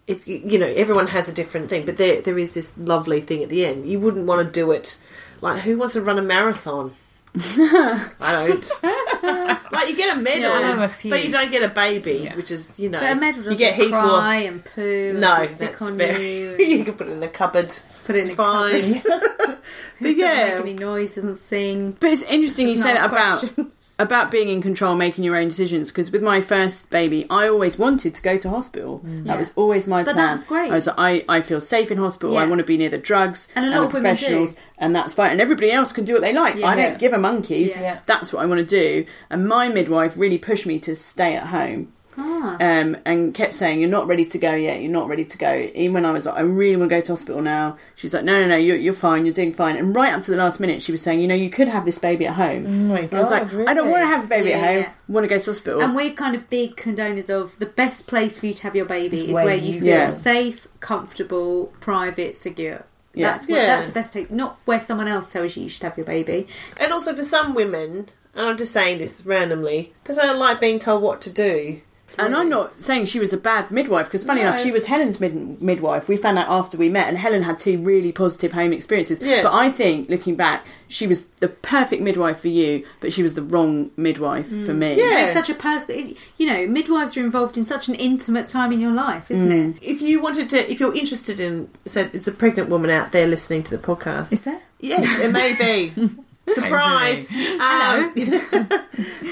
It's 0.07 0.25
you 0.25 0.57
know 0.57 0.67
everyone 0.67 1.07
has 1.07 1.27
a 1.27 1.33
different 1.33 1.69
thing, 1.69 1.85
but 1.85 1.97
there 1.97 2.21
there 2.21 2.37
is 2.37 2.51
this 2.51 2.71
lovely 2.77 3.19
thing 3.19 3.43
at 3.43 3.49
the 3.49 3.65
end. 3.65 3.85
You 3.85 3.99
wouldn't 3.99 4.25
want 4.25 4.45
to 4.45 4.51
do 4.51 4.71
it 4.71 4.97
like 5.41 5.61
who 5.61 5.77
wants 5.77 5.93
to 5.93 6.01
run 6.01 6.17
a 6.17 6.21
marathon? 6.21 6.95
I 7.35 8.47
don't. 8.47 8.71
like 9.71 9.89
you 9.89 9.95
get 9.97 10.15
a 10.15 10.19
medal, 10.21 10.41
Yeah, 10.51 10.51
I 10.51 10.75
know 10.75 10.83
a 10.83 10.87
few. 10.87 11.09
but 11.09 11.25
you 11.25 11.31
don't 11.31 11.49
get 11.51 11.63
a 11.63 11.67
baby, 11.69 12.29
which 12.35 12.51
is 12.51 12.73
you 12.77 12.89
know 12.89 12.99
But 12.99 13.11
a 13.11 13.15
medal 13.15 13.41
doesn't 13.41 13.53
you 13.53 13.57
get 13.57 13.75
heaps 13.75 13.89
cry 13.89 14.39
more. 14.41 14.47
and 14.49 14.63
poo 14.65 15.13
No, 15.17 15.33
and 15.35 15.41
be 15.43 15.47
sick 15.53 15.69
that's 15.71 15.81
on 15.81 15.97
very. 15.97 16.39
you. 16.41 16.57
you 16.77 16.85
can 16.85 16.93
put 16.93 17.07
it 17.07 17.11
in 17.11 17.23
a 17.23 17.27
cupboard. 17.27 17.75
Put 18.05 18.15
it 18.15 18.19
It's 18.19 18.29
in 18.29 18.33
a 18.33 18.37
fine. 18.37 18.79
cupboard. 19.01 19.29
but 19.39 19.59
Doesn't 20.01 20.17
yeah, 20.17 20.45
make 20.59 20.61
any 20.61 20.73
noise, 20.73 21.15
doesn't 21.15 21.37
sing. 21.37 21.97
But 21.99 22.11
it's 22.11 22.21
interesting 22.23 22.67
you 22.67 22.75
Doesn't 22.75 22.87
say 22.87 22.93
that 22.93 23.03
ask 23.03 23.11
about 23.11 23.39
questions. 23.39 23.82
About 23.99 24.31
being 24.31 24.49
in 24.49 24.61
control, 24.61 24.95
making 24.95 25.23
your 25.23 25.35
own 25.37 25.47
decisions. 25.47 25.91
Because 25.91 26.11
with 26.11 26.23
my 26.23 26.41
first 26.41 26.89
baby, 26.89 27.25
I 27.29 27.47
always 27.47 27.77
wanted 27.77 28.15
to 28.15 28.21
go 28.21 28.37
to 28.37 28.49
hospital. 28.49 28.99
Mm. 29.05 29.25
That 29.25 29.33
Yeah. 29.33 29.37
was 29.37 29.53
always 29.55 29.87
my 29.87 30.03
But 30.03 30.15
plan. 30.15 30.27
that's 30.27 30.43
great. 30.43 30.71
I 30.71 30.75
was 30.75 30.87
like, 30.87 30.95
I, 30.97 31.25
I 31.29 31.41
feel 31.41 31.61
safe 31.61 31.91
in 31.91 31.97
hospital. 31.99 32.37
I 32.37 32.45
want 32.45 32.59
to 32.59 32.65
be 32.65 32.75
near 32.77 32.89
the 32.89 32.97
drugs 32.97 33.47
And 33.55 33.65
a 33.65 33.69
lot 33.69 33.75
the 33.81 33.85
of 33.87 33.93
women 33.93 34.15
do. 34.15 34.17
professionals, 34.17 34.55
and 34.77 34.95
that's 34.95 35.13
fine. 35.13 35.31
And 35.31 35.39
everybody 35.41 35.71
else 35.71 35.93
can 35.93 36.03
do 36.03 36.13
what 36.13 36.21
they 36.21 36.33
like. 36.33 36.55
I 36.63 36.75
don't 36.75 36.99
give 36.99 37.13
a 37.13 37.17
monkeys. 37.17 37.75
Yeah. 37.75 37.99
That's 38.05 38.33
what 38.33 38.41
I 38.43 38.45
want 38.47 38.59
to 38.59 38.65
do. 38.65 39.05
And 39.29 39.47
my 39.47 39.69
midwife 39.69 40.17
really 40.17 40.37
pushed 40.39 40.65
me 40.65 40.79
to 40.79 40.95
stay 40.95 41.35
at 41.35 41.47
home. 41.47 41.92
Ah. 42.17 42.57
Um, 42.59 42.97
and 43.05 43.33
kept 43.33 43.53
saying, 43.53 43.79
"You're 43.79 43.89
not 43.89 44.07
ready 44.07 44.25
to 44.25 44.37
go 44.37 44.53
yet. 44.53 44.81
You're 44.81 44.91
not 44.91 45.07
ready 45.07 45.25
to 45.25 45.37
go." 45.37 45.69
Even 45.73 45.93
when 45.93 46.05
I 46.05 46.11
was 46.11 46.25
like, 46.25 46.35
"I 46.35 46.41
really 46.41 46.75
want 46.77 46.89
to 46.91 46.95
go 46.97 47.01
to 47.01 47.11
hospital 47.11 47.41
now," 47.41 47.77
she's 47.95 48.13
like, 48.13 48.23
"No, 48.23 48.39
no, 48.39 48.47
no. 48.47 48.55
You're, 48.55 48.75
you're 48.77 48.93
fine. 48.93 49.25
You're 49.25 49.33
doing 49.33 49.53
fine." 49.53 49.75
And 49.77 49.95
right 49.95 50.13
up 50.13 50.21
to 50.21 50.31
the 50.31 50.37
last 50.37 50.59
minute, 50.59 50.81
she 50.83 50.91
was 50.91 51.01
saying, 51.01 51.19
"You 51.21 51.27
know, 51.27 51.35
you 51.35 51.49
could 51.49 51.67
have 51.67 51.85
this 51.85 51.99
baby 51.99 52.25
at 52.27 52.35
home." 52.35 52.65
oh 52.67 52.69
my 52.69 52.99
And 52.99 53.13
I 53.13 53.17
was 53.19 53.31
like, 53.31 53.49
God, 53.51 53.67
I 53.67 53.73
don't 53.73 53.89
want 53.89 54.03
to 54.03 54.07
have 54.07 54.25
a 54.25 54.27
baby 54.27 54.49
Yeah, 54.49 54.57
at 54.57 54.67
home. 54.67 54.77
yeah. 54.83 54.89
I 54.89 55.11
want 55.11 55.23
to 55.23 55.27
go 55.27 55.37
to 55.37 55.45
hospital. 55.51 55.81
And 55.81 55.95
we're 55.95 56.13
kind 56.13 56.35
of 56.35 56.49
big 56.49 56.75
condoners 56.75 57.29
of 57.29 57.57
the 57.59 57.65
best 57.65 58.07
place 58.07 58.37
for 58.37 58.45
you 58.47 58.53
to 58.53 58.63
have 58.63 58.75
your 58.75 58.85
baby 58.85 59.25
is 59.27 59.31
where 59.33 59.45
where 59.45 59.55
you 59.55 59.73
you 59.73 59.79
feel 59.79 59.87
Yeah. 59.89 60.07
safe, 60.07 60.67
comfortable, 60.79 61.73
private, 61.79 62.37
secure. 62.37 62.85
Yeah. 63.15 63.31
That's 63.33 63.47
what, 63.47 63.55
Yeah. 63.57 63.65
that's 63.67 63.87
the 63.87 63.93
best 63.93 64.11
place. 64.13 64.27
Not 64.29 64.59
where 64.65 64.79
someone 64.79 65.07
else 65.07 65.27
tells 65.27 65.55
you 65.55 65.63
you 65.63 65.69
should 65.69 65.83
have 65.83 65.97
your 65.97 66.05
baby. 66.05 66.47
And 66.77 66.91
also 66.91 67.15
for 67.15 67.23
some 67.23 67.53
women, 67.53 68.09
and 68.35 68.45
I'm 68.47 68.57
just 68.57 68.71
saying 68.71 68.97
this 68.97 69.23
randomly, 69.25 69.93
they 70.05 70.15
don't 70.15 70.39
like 70.39 70.59
being 70.59 70.79
told 70.79 71.03
what 71.03 71.21
to 71.21 71.29
do. 71.31 71.81
And 72.17 72.35
I'm 72.35 72.49
not 72.49 72.81
saying 72.81 73.05
she 73.05 73.19
was 73.19 73.33
a 73.33 73.37
bad 73.37 73.71
midwife 73.71 74.05
because, 74.07 74.23
funny 74.23 74.41
enough, 74.41 74.61
she 74.61 74.71
was 74.71 74.85
Helen's 74.85 75.19
mid- 75.19 75.61
midwife. 75.61 76.07
We 76.07 76.17
found 76.17 76.37
out 76.39 76.47
after 76.49 76.77
we 76.77 76.89
met, 76.89 77.07
and 77.07 77.17
Helen 77.17 77.43
had 77.43 77.57
two 77.57 77.77
really 77.79 78.11
positive 78.11 78.51
home 78.53 78.71
experiences. 78.73 79.19
Yeah. 79.21 79.41
But 79.43 79.53
I 79.53 79.71
think, 79.71 80.09
looking 80.09 80.35
back, 80.35 80.65
she 80.87 81.07
was 81.07 81.25
the 81.39 81.47
perfect 81.47 82.01
midwife 82.03 82.39
for 82.39 82.49
you, 82.49 82.85
but 82.99 83.11
she 83.13 83.23
was 83.23 83.33
the 83.33 83.41
wrong 83.41 83.89
midwife 83.97 84.47
for 84.47 84.73
me. 84.73 84.95
Yeah. 84.95 85.03
And 85.17 85.27
it's 85.29 85.33
such 85.33 85.49
a 85.49 85.59
person. 85.59 86.15
You 86.37 86.47
know, 86.47 86.67
midwives 86.67 87.17
are 87.17 87.21
involved 87.21 87.57
in 87.57 87.65
such 87.65 87.87
an 87.87 87.95
intimate 87.95 88.47
time 88.47 88.71
in 88.71 88.79
your 88.79 88.91
life, 88.93 89.31
isn't 89.31 89.49
Mm. 89.49 89.77
it? 89.77 89.83
If 89.83 90.01
you 90.01 90.21
wanted 90.21 90.49
to, 90.51 90.71
if 90.71 90.79
you're 90.79 90.93
interested 90.95 91.39
in, 91.39 91.69
so 91.85 92.03
there's 92.03 92.27
a 92.27 92.31
pregnant 92.31 92.69
woman 92.69 92.89
out 92.91 93.11
there 93.11 93.27
listening 93.27 93.63
to 93.63 93.75
the 93.77 93.81
podcast. 93.83 94.31
Is 94.31 94.41
there? 94.43 94.61
Yes, 94.79 95.19
it 95.21 95.31
may 95.31 95.53
be. 95.53 95.93
Surprise! 96.49 97.29
Um, 97.29 98.11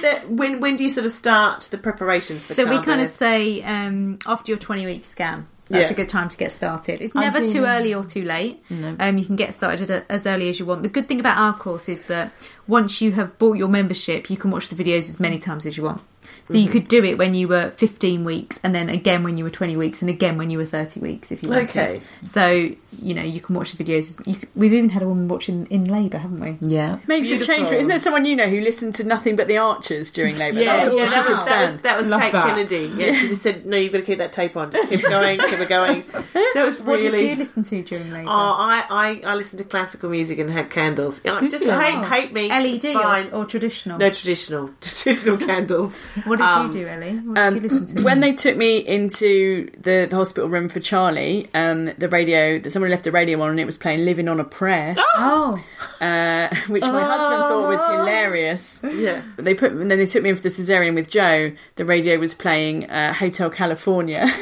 that, 0.02 0.26
when 0.30 0.60
when 0.60 0.76
do 0.76 0.84
you 0.84 0.92
sort 0.92 1.06
of 1.06 1.12
start 1.12 1.68
the 1.72 1.78
preparations 1.78 2.46
for? 2.46 2.54
So 2.54 2.70
we 2.70 2.80
kind 2.84 3.02
of 3.02 3.08
say 3.08 3.62
um, 3.64 4.18
after 4.26 4.52
your 4.52 4.58
20 4.58 4.86
week 4.86 5.06
scan. 5.06 5.46
that's 5.70 5.90
Yeah. 5.90 5.94
a 5.94 5.94
good 5.96 6.10
time 6.10 6.30
to 6.30 6.38
get 6.38 6.52
started. 6.52 7.02
It's 7.02 7.14
never 7.16 7.40
do 7.40 7.50
too 7.50 7.64
early 7.66 7.94
or 7.94 8.04
too 8.04 8.24
late. 8.24 8.62
No. 8.70 8.96
Um, 9.00 9.18
you 9.18 9.26
can 9.26 9.36
get 9.36 9.54
started 9.54 9.90
as 10.10 10.26
early 10.26 10.50
as 10.50 10.60
you 10.60 10.66
want. 10.66 10.84
The 10.84 10.90
good 10.90 11.08
thing 11.08 11.20
about 11.20 11.38
our 11.38 11.54
course 11.54 11.90
is 11.90 12.06
that 12.08 12.32
once 12.68 13.02
you 13.02 13.12
have 13.14 13.38
bought 13.38 13.58
your 13.58 13.68
membership, 13.70 14.30
you 14.30 14.38
can 14.38 14.52
watch 14.52 14.70
the 14.70 14.82
videos 14.82 15.10
as 15.10 15.20
many 15.20 15.38
times 15.40 15.66
as 15.66 15.76
you 15.78 15.84
want. 15.84 16.02
So 16.46 16.56
you 16.56 16.64
mm-hmm. 16.64 16.72
could 16.72 16.88
do 16.88 17.04
it 17.04 17.18
when 17.18 17.34
you 17.34 17.48
were 17.48 17.72
15 17.72 18.24
weeks, 18.24 18.60
and 18.64 18.76
then 18.76 18.90
again 18.90 19.24
when 19.24 19.38
you 19.38 19.44
were 19.44 19.50
20 19.50 19.76
weeks, 19.76 20.02
and 20.02 20.10
again 20.10 20.38
when 20.38 20.50
you 20.50 20.58
were 20.58 20.66
30 20.66 21.00
weeks, 21.00 21.32
if 21.32 21.44
you 21.44 21.50
wanted. 21.50 21.70
Okay. 21.70 22.02
So 22.26 22.72
you 23.00 23.14
know 23.14 23.24
you 23.24 23.42
can 23.42 23.56
watch 23.56 23.72
the 23.72 23.84
videos. 23.84 24.26
You 24.28 24.34
c 24.36 24.48
we've 24.56 24.74
even 24.74 24.90
had 24.90 25.02
a 25.02 25.08
woman 25.08 25.28
watching 25.28 25.66
in 25.68 25.86
labour, 25.86 26.18
haven't 26.18 26.40
we? 26.40 26.58
Yeah. 26.68 27.00
Makes 27.08 27.32
it 27.32 27.44
change. 27.44 27.72
Isn't 27.72 27.88
there 27.88 28.00
someone 28.00 28.26
you 28.26 28.36
know 28.36 28.48
who 28.48 28.60
listened 28.62 28.96
to 28.96 29.04
nothing 29.04 29.36
but 29.36 29.48
the 29.48 29.58
Archers 29.58 30.12
during 30.12 30.38
Labour? 30.38 30.60
Yeah, 30.60 30.78
That's 30.78 30.90
all 30.90 30.98
yeah, 30.98 31.06
she 31.06 31.12
that 31.12 31.26
could 31.26 31.36
was, 31.36 31.46
that 31.46 31.52
stand. 31.52 31.74
was, 31.74 31.82
that 31.84 31.98
was 31.98 32.10
Kate 32.10 32.32
that. 32.32 32.48
Kennedy. 32.48 32.94
Yeah, 32.96 33.12
she 33.14 33.28
just 33.30 33.42
said, 33.42 33.66
no, 33.66 33.78
you've 33.78 33.92
got 33.92 34.00
to 34.00 34.04
keep 34.04 34.18
that 34.18 34.34
tape 34.34 34.58
on. 34.58 34.72
Just 34.72 34.90
keep 34.90 35.02
going, 35.02 35.40
keep 35.40 35.60
it 35.60 35.70
going. 35.70 36.04
That 36.54 36.66
was 36.66 36.82
really... 36.82 36.92
What 36.92 37.02
really... 37.02 37.22
did 37.22 37.30
you 37.30 37.36
listen 37.38 37.64
to 37.64 37.82
during 37.82 38.12
labour? 38.12 38.28
Oh, 38.28 38.32
I, 38.32 38.86
I, 38.90 39.22
I 39.32 39.36
listened 39.36 39.60
to 39.60 39.66
classical 39.66 40.10
music 40.10 40.38
and 40.38 40.50
had 40.50 40.70
candles. 40.70 41.24
You 41.24 41.40
Did 41.40 41.52
just 41.52 41.64
you? 41.64 41.72
hate, 41.72 42.04
hate 42.06 42.34
me. 42.34 42.50
LED 42.50 42.96
or, 42.96 43.36
or 43.36 43.46
traditional? 43.46 43.98
No 43.98 44.10
traditional, 44.10 44.70
traditional 44.82 45.38
candles. 45.38 45.98
what 46.32 46.40
did 46.40 46.46
Um, 46.48 46.66
you 46.68 46.72
do, 46.74 46.88
Ellie? 46.88 47.14
What 47.14 47.36
did 47.36 47.54
you 47.56 47.60
listen 47.70 47.86
to? 47.98 48.04
when 48.04 48.20
they 48.22 48.34
took 48.34 48.58
me 48.58 48.78
into 48.78 49.70
the, 49.80 50.08
the 50.10 50.16
hospital 50.16 50.50
room 50.50 50.70
for 50.70 50.80
Charlie, 50.80 51.50
um, 51.54 51.86
the 51.98 52.10
radio, 52.10 52.62
someone 52.70 52.90
left 52.90 53.04
the 53.04 53.12
radio 53.12 53.42
on 53.42 53.50
and 53.52 53.60
it 53.60 53.66
was 53.66 53.78
playing 53.78 54.06
"Living 54.06 54.28
on 54.28 54.40
a 54.40 54.44
Prayer," 54.44 54.96
oh, 55.18 55.62
uh, 56.02 56.48
which 56.68 56.84
my 56.84 57.02
husband 57.04 57.40
thought 57.42 57.68
was 57.68 57.80
hilarious. 58.00 58.82
Yeah. 58.84 59.22
But 59.36 59.46
They 59.46 59.54
put, 59.54 59.72
and 59.74 59.90
then 59.92 59.98
they 60.00 60.06
took 60.06 60.24
me 60.24 60.30
in 60.32 60.36
for 60.36 60.42
the 60.42 60.50
cesarean 60.50 60.96
with 60.96 61.10
Joe. 61.10 61.52
The 61.76 61.86
radio 61.86 62.18
was 62.18 62.34
playing 62.34 62.90
uh, 62.90 63.14
Hotel 63.14 63.50
California, 63.50 64.22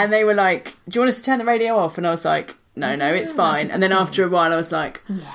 and 0.00 0.12
they 0.12 0.24
were 0.24 0.34
like, 0.34 0.76
"Do 0.88 0.96
you 0.98 1.00
want 1.02 1.08
us 1.10 1.18
to 1.18 1.24
turn 1.24 1.38
the 1.38 1.44
radio 1.44 1.76
off?" 1.76 1.98
And 1.98 2.06
I 2.06 2.10
was 2.10 2.24
like, 2.24 2.56
"No, 2.74 2.94
no, 2.94 3.08
it's 3.12 3.32
fine." 3.32 3.70
And 3.70 3.82
then 3.82 3.92
after 3.92 4.24
a 4.24 4.28
while, 4.28 4.52
I 4.52 4.56
was 4.56 4.72
like, 4.72 5.02
yeah, 5.08 5.30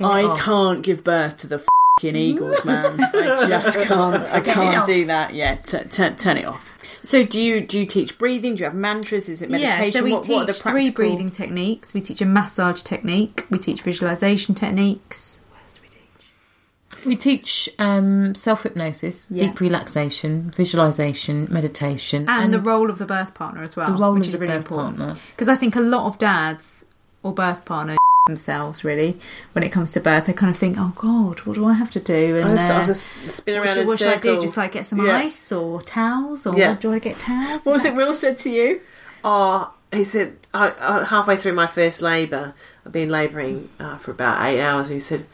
"I 0.00 0.36
can't 0.40 0.82
give 0.82 1.04
birth 1.04 1.36
to 1.38 1.46
the 1.46 1.58
fucking 1.58 1.68
eagles, 2.02 2.64
man. 2.64 3.00
I 3.00 3.46
just 3.48 3.78
can't. 3.82 4.16
I 4.16 4.40
can't 4.40 4.86
do 4.86 5.06
that. 5.06 5.34
Yeah, 5.34 5.54
t- 5.56 5.78
t- 5.84 6.10
turn 6.10 6.36
it 6.36 6.44
off." 6.44 6.72
So, 7.02 7.24
do 7.24 7.40
you 7.40 7.60
do 7.60 7.78
you 7.78 7.86
teach 7.86 8.18
breathing? 8.18 8.54
Do 8.56 8.60
you 8.60 8.64
have 8.64 8.74
mantras? 8.74 9.28
Is 9.28 9.42
it 9.42 9.50
meditation? 9.50 9.84
yeah. 9.84 9.90
So 9.90 10.02
we 10.04 10.12
what, 10.12 10.24
teach 10.24 10.34
what 10.34 10.42
are 10.42 10.46
the 10.46 10.52
three 10.54 10.90
breathing 10.90 11.30
techniques. 11.30 11.94
We 11.94 12.00
teach 12.00 12.20
a 12.20 12.26
massage 12.26 12.82
technique. 12.82 13.46
We 13.50 13.58
teach 13.58 13.82
visualization 13.82 14.54
techniques. 14.54 15.40
What 15.50 15.60
else 15.62 15.72
do 15.72 15.80
we 15.82 15.88
teach 15.88 17.04
We 17.06 17.16
teach 17.16 17.68
um, 17.78 18.34
self 18.34 18.64
hypnosis, 18.64 19.28
Yeah. 19.30 19.46
deep 19.46 19.60
relaxation, 19.60 20.50
visualization, 20.50 21.46
meditation, 21.50 22.28
and, 22.28 22.52
the 22.52 22.58
role 22.60 22.90
of 22.90 22.98
the 22.98 23.06
birth 23.06 23.34
partner 23.34 23.62
as 23.62 23.76
well, 23.76 23.92
the 23.92 23.98
role 24.02 24.14
which 24.14 24.22
of 24.22 24.26
is 24.28 24.32
the 24.32 24.38
really 24.38 24.54
birth 24.54 24.64
important. 24.64 24.96
partner. 24.98 25.20
Because 25.30 25.48
I 25.48 25.54
think 25.56 25.76
a 25.76 25.80
lot 25.80 26.06
of 26.06 26.18
dads 26.18 26.84
or 27.22 27.32
birth 27.32 27.64
partners 27.64 27.98
themselves 28.34 28.84
really 28.84 29.18
when 29.52 29.62
it 29.62 29.68
comes 29.68 29.90
to 29.90 30.00
birth. 30.00 30.24
They 30.24 30.32
kind 30.32 30.48
of 30.50 30.56
think, 30.56 30.76
"Oh 30.78 30.92
God, 30.96 31.40
what 31.40 31.56
do 31.56 31.66
I 31.66 31.74
have 31.74 31.90
to 31.90 32.00
do?" 32.00 32.38
And 32.38 32.58
I 32.58 32.82
just, 32.82 33.06
uh, 33.22 33.28
spin 33.28 33.54
what 33.58 33.66
around 33.66 33.74
should, 33.74 33.80
in 33.82 33.86
what 33.86 33.98
should 33.98 34.08
I 34.08 34.16
do? 34.16 34.40
Just 34.40 34.56
like 34.56 34.72
get 34.72 34.86
some 34.86 35.04
Yeah. 35.04 35.16
ice 35.18 35.52
or 35.52 35.82
towels, 35.82 36.46
or 36.46 36.56
Yeah. 36.56 36.74
do 36.80 36.90
I 36.90 36.98
get 37.00 37.18
towels? 37.18 37.66
what 37.66 37.74
was 37.74 37.84
it? 37.84 37.94
Will 37.94 38.14
said 38.14 38.38
to 38.38 38.50
you. 38.50 38.80
Oh, 39.24 39.70
he 39.92 40.04
said 40.04 40.38
I, 40.54 40.72
I, 40.80 41.04
halfway 41.04 41.36
through 41.36 41.52
my 41.52 41.66
first 41.66 42.00
labour, 42.00 42.54
I've 42.86 42.92
been 42.92 43.10
labouring 43.10 43.68
uh, 43.78 43.96
for 43.96 44.10
about 44.12 44.42
eight 44.46 44.58
hours. 44.62 44.86
And 44.86 44.94
he 44.94 45.00
said, 45.00 45.20
"I'm 45.20 45.26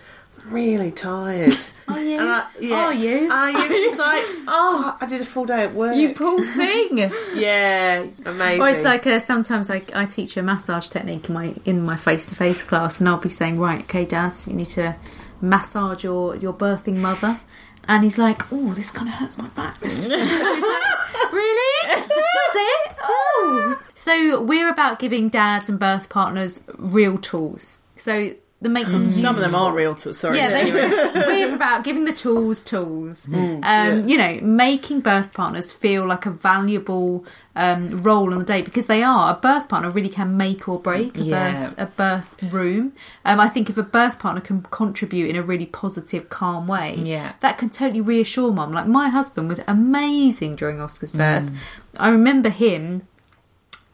really 0.50 0.90
tired." 0.92 1.56
Are 1.90 2.02
you? 2.02 2.20
I, 2.20 2.46
yeah, 2.60 2.76
Are 2.76 2.94
you? 2.94 3.30
Are 3.32 3.50
you? 3.50 3.58
It's 3.90 3.98
like, 3.98 4.24
oh, 4.46 4.96
I 5.00 5.06
did 5.06 5.20
a 5.20 5.24
full 5.24 5.44
day 5.44 5.64
at 5.64 5.74
work. 5.74 5.96
You 5.96 6.14
poor 6.14 6.40
thing. 6.44 6.98
yeah, 7.34 8.06
amazing. 8.24 8.60
Or 8.60 8.68
it's 8.68 8.84
like 8.84 9.06
uh, 9.06 9.18
sometimes 9.18 9.70
I, 9.70 9.82
I 9.92 10.06
teach 10.06 10.36
a 10.36 10.42
massage 10.42 10.88
technique 10.88 11.28
in 11.28 11.34
my 11.34 11.54
in 11.64 11.82
my 11.82 11.96
face 11.96 12.28
to 12.28 12.36
face 12.36 12.62
class, 12.62 13.00
and 13.00 13.08
I'll 13.08 13.18
be 13.18 13.28
saying, 13.28 13.58
"Right, 13.58 13.80
okay, 13.82 14.04
Dad, 14.04 14.32
you 14.46 14.52
need 14.52 14.66
to 14.68 14.94
massage 15.40 16.04
your 16.04 16.36
your 16.36 16.52
birthing 16.52 16.96
mother," 16.98 17.40
and 17.88 18.04
he's 18.04 18.18
like, 18.18 18.52
"Oh, 18.52 18.72
this 18.74 18.90
kind 18.92 19.08
of 19.08 19.14
hurts 19.14 19.36
my 19.38 19.48
back." 19.48 19.80
This 19.80 19.98
really? 19.98 21.88
Does 21.88 22.08
it? 22.54 22.96
Oh. 23.02 23.82
So 23.94 24.40
we're 24.42 24.70
about 24.70 24.98
giving 24.98 25.28
dads 25.28 25.68
and 25.68 25.78
birth 25.78 26.08
partners 26.08 26.60
real 26.78 27.18
tools. 27.18 27.80
So 27.96 28.34
that 28.62 28.68
makes 28.70 28.90
them 28.90 29.08
Some 29.08 29.34
of 29.36 29.40
them 29.40 29.54
are 29.54 29.72
real. 29.72 29.94
tools. 29.94 30.18
sorry. 30.18 30.36
Yeah, 30.36 30.50
they, 30.50 30.70
we're 30.70 31.54
about 31.60 31.82
giving 31.82 32.04
the 32.04 32.12
tools 32.12 32.62
tools. 32.62 33.26
Um, 33.32 34.06
You 34.08 34.18
know, 34.18 34.38
making 34.42 35.00
birth 35.00 35.32
partners 35.32 35.72
feel 35.72 36.06
like 36.06 36.26
a 36.26 36.30
valuable 36.30 37.24
um, 37.56 38.02
role 38.02 38.32
on 38.34 38.38
the 38.38 38.44
day 38.44 38.60
because 38.62 38.86
they 38.86 39.02
are. 39.02 39.32
A 39.32 39.38
birth 39.40 39.68
partner 39.68 39.88
really 39.90 40.10
can 40.10 40.36
make 40.36 40.68
or 40.68 40.78
break 40.78 41.16
a, 41.16 41.22
Yeah. 41.22 41.68
birth, 41.68 41.74
a 41.78 41.86
birth 41.86 42.52
room. 42.52 42.92
Um, 43.24 43.40
I 43.40 43.48
think 43.48 43.70
if 43.70 43.78
a 43.78 43.82
birth 43.82 44.18
partner 44.18 44.42
can 44.42 44.60
contribute 44.70 45.30
in 45.30 45.36
a 45.36 45.42
really 45.42 45.66
positive, 45.66 46.28
calm 46.28 46.68
way, 46.68 46.96
Yeah. 46.98 47.32
that 47.40 47.56
can 47.56 47.70
totally 47.70 48.02
reassure 48.02 48.52
mum. 48.52 48.72
Like 48.72 48.86
my 48.86 49.08
husband 49.08 49.48
was 49.48 49.60
amazing 49.66 50.56
during 50.56 50.80
Oscar's 50.80 51.12
birth. 51.12 51.50
I 51.96 52.10
remember 52.10 52.50
him 52.50 53.06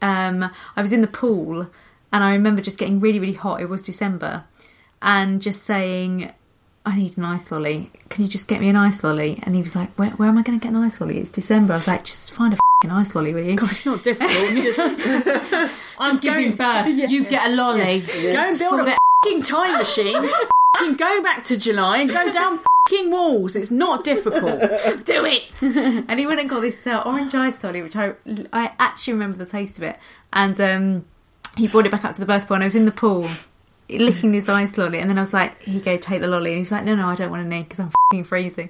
um, 0.01 0.51
I 0.75 0.81
was 0.81 0.93
in 0.93 1.01
the 1.01 1.07
pool 1.07 1.69
and 2.13 2.23
I 2.23 2.31
remember 2.33 2.61
just 2.61 2.77
getting 2.77 2.99
really, 2.99 3.19
really 3.19 3.33
hot. 3.33 3.61
It 3.61 3.67
was 3.69 3.81
December, 3.81 4.43
and 5.01 5.41
just 5.41 5.63
saying, 5.63 6.31
"I 6.85 6.95
need 6.95 7.17
an 7.17 7.25
ice 7.25 7.51
lolly. 7.51 7.91
Can 8.09 8.23
you 8.23 8.29
just 8.29 8.47
get 8.47 8.61
me 8.61 8.69
an 8.69 8.75
ice 8.75 9.03
lolly?" 9.03 9.39
And 9.43 9.55
he 9.55 9.61
was 9.61 9.75
like, 9.75 9.91
"Where, 9.97 10.11
where 10.11 10.29
am 10.29 10.37
I 10.37 10.41
going 10.41 10.59
to 10.59 10.63
get 10.63 10.73
an 10.75 10.81
ice 10.81 10.99
lolly? 11.01 11.19
It's 11.19 11.29
December." 11.29 11.73
I 11.73 11.75
was 11.77 11.87
like, 11.87 12.03
"Just 12.05 12.31
find 12.31 12.53
a 12.53 12.57
fing 12.81 12.91
ice 12.91 13.15
lolly, 13.15 13.33
will 13.33 13.43
you?" 13.43 13.55
God, 13.55 13.71
it's 13.71 13.85
not 13.85 14.03
difficult. 14.03 14.51
You 14.51 14.73
just 14.73 15.53
I'm 15.99 16.11
just 16.11 16.23
giving 16.23 16.55
birth. 16.55 16.87
You 16.87 17.25
get 17.25 17.49
a 17.51 17.55
lolly. 17.55 18.01
go 18.01 18.39
and 18.49 18.57
build 18.59 18.79
Sort 18.79 18.87
a 18.87 18.97
fucking 19.23 19.41
time 19.43 19.77
machine. 19.77 20.29
fucking 20.77 20.95
go 20.95 21.21
back 21.23 21.43
to 21.45 21.57
July 21.57 21.97
and 21.99 22.09
go 22.09 22.31
down 22.31 22.59
fucking 22.87 23.11
walls. 23.11 23.55
It's 23.55 23.71
not 23.71 24.03
difficult. 24.03 24.59
Do 25.05 25.25
it. 25.25 25.43
and 26.07 26.19
he 26.19 26.25
went 26.27 26.39
and 26.39 26.49
got 26.49 26.61
this 26.61 26.85
uh, 26.87 27.01
orange 27.05 27.33
ice 27.35 27.63
lolly, 27.63 27.81
which 27.81 27.95
I 27.95 28.13
I 28.53 28.73
actually 28.79 29.13
remember 29.13 29.37
the 29.37 29.45
taste 29.45 29.77
of 29.77 29.83
it. 29.83 29.97
And 30.33 30.59
um, 30.61 31.05
he 31.57 31.67
brought 31.67 31.85
it 31.85 31.91
back 31.91 32.05
up 32.05 32.13
to 32.13 32.19
the 32.19 32.25
birth 32.25 32.47
pool, 32.47 32.55
and 32.55 32.63
I 32.63 32.67
was 32.67 32.75
in 32.75 32.85
the 32.85 32.91
pool 32.91 33.27
licking 33.89 34.33
his 34.33 34.49
ice 34.49 34.77
lolly, 34.77 34.99
and 34.99 35.09
then 35.09 35.17
I 35.17 35.21
was 35.21 35.33
like, 35.33 35.61
"Here 35.61 35.75
you 35.75 35.81
go, 35.81 35.97
take 35.97 36.21
the 36.21 36.27
lolly." 36.27 36.51
And 36.51 36.57
he 36.57 36.61
was 36.61 36.71
like, 36.71 36.83
"No, 36.83 36.95
no, 36.95 37.07
I 37.07 37.15
don't 37.15 37.31
want 37.31 37.45
any 37.45 37.63
because 37.63 37.79
I'm 37.79 37.91
fing 38.11 38.23
freezing." 38.23 38.69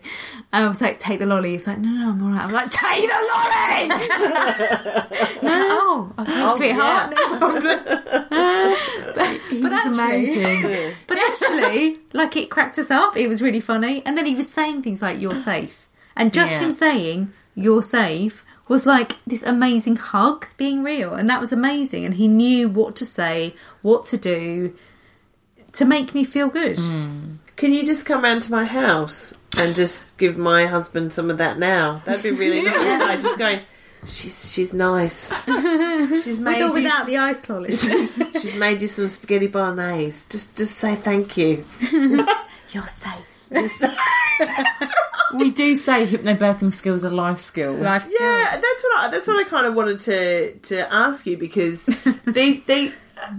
And 0.53 0.65
I 0.65 0.67
was 0.67 0.79
like, 0.81 0.99
"Take 0.99 1.19
the 1.19 1.25
lolly." 1.25 1.49
He 1.49 1.53
was 1.55 1.67
like, 1.67 1.79
"No, 1.79 1.89
no, 1.89 2.09
I'm 2.11 2.23
all 2.23 2.29
right." 2.31 2.41
I 2.41 2.45
was 2.45 2.53
like, 2.53 2.71
"Take 2.71 3.09
the 3.09 3.19
lolly." 3.31 5.07
Oh, 5.89 6.11
oh, 6.17 6.25
oh, 6.25 6.25
he's 6.25 6.33
like, 6.33 6.41
oh, 6.41 6.53
okay, 6.53 6.57
sweetheart. 6.57 7.11
No 7.11 7.37
problem. 7.37 7.79
but, 9.15 9.27
He 9.49 9.61
but 9.61 9.71
was 9.71 9.97
actually, 9.97 10.41
amazing. 10.41 10.93
but 11.07 11.17
actually, 11.17 11.97
like 12.13 12.35
it 12.35 12.49
cracked 12.49 12.77
us 12.77 12.91
up. 12.91 13.15
It 13.17 13.27
was 13.27 13.41
really 13.41 13.59
funny. 13.59 14.03
And 14.05 14.17
then 14.17 14.25
he 14.25 14.35
was 14.35 14.49
saying 14.51 14.81
things 14.83 15.01
like, 15.01 15.19
You're 15.19 15.37
safe. 15.37 15.87
And 16.15 16.33
just 16.33 16.51
Yeah. 16.53 16.59
him 16.59 16.71
saying, 16.71 17.33
You're 17.55 17.83
safe 17.83 18.43
was 18.67 18.85
like 18.85 19.15
this 19.25 19.43
amazing 19.43 19.95
hug 19.95 20.47
being 20.57 20.83
real. 20.83 21.13
And 21.13 21.29
that 21.29 21.39
was 21.39 21.53
amazing. 21.53 22.03
And 22.05 22.15
he 22.15 22.27
knew 22.27 22.67
what 22.67 22.95
to 22.97 23.05
say, 23.05 23.55
what 23.81 24.05
to 24.05 24.17
do 24.17 24.73
to 25.77 25.85
make 25.85 26.13
me 26.13 26.23
feel 26.23 26.47
good. 26.49 26.77
Hmm. 26.79 27.35
Can 27.55 27.73
you 27.73 27.85
just 27.85 28.05
come 28.05 28.23
round 28.23 28.43
to 28.43 28.51
my 28.51 28.65
house 28.65 29.33
and 29.57 29.73
just 29.75 30.17
give 30.19 30.37
my 30.37 30.67
husband 30.67 31.11
some 31.11 31.31
of 31.31 31.39
that 31.39 31.57
now? 31.57 32.01
That'd 32.05 32.23
be 32.23 32.31
really 32.31 32.61
nice. 32.63 33.01
Like, 33.07 33.21
just 33.21 33.39
going, 33.39 33.59
she's 34.05 34.53
she's 34.53 34.73
nice. 34.73 35.33
She's 36.23 36.37
With 36.37 36.41
made 36.41 36.61
or 36.61 36.67
you. 36.77 36.83
without 36.83 37.05
the 37.07 37.17
ice 37.17 37.47
lollies. 37.49 37.81
she's 38.33 38.55
made 38.55 38.81
you 38.81 38.87
some 38.87 39.09
spaghetti 39.09 39.47
bolognese. 39.47 40.27
Just 40.29 40.55
just 40.55 40.75
say 40.75 40.95
thank 40.95 41.35
you. 41.37 41.63
You're 42.69 42.85
safe. 42.85 43.25
We 45.33 45.51
do 45.51 45.75
say 45.75 46.05
hypnobirthing 46.05 46.71
skills 46.73 47.03
are 47.03 47.09
life 47.09 47.39
skills. 47.39 47.79
Life 47.79 48.03
skills. 48.03 48.19
Yeah, 48.21 48.51
that's 48.51 48.83
what 48.83 48.97
I, 48.99 49.09
that's 49.09 49.27
what 49.27 49.45
I 49.45 49.49
kind 49.49 49.65
of 49.65 49.73
wanted 49.73 49.99
to 50.01 50.53
to 50.69 50.93
ask 50.93 51.25
you 51.25 51.37
because 51.37 51.85
they 52.25 52.53
they 52.53 52.91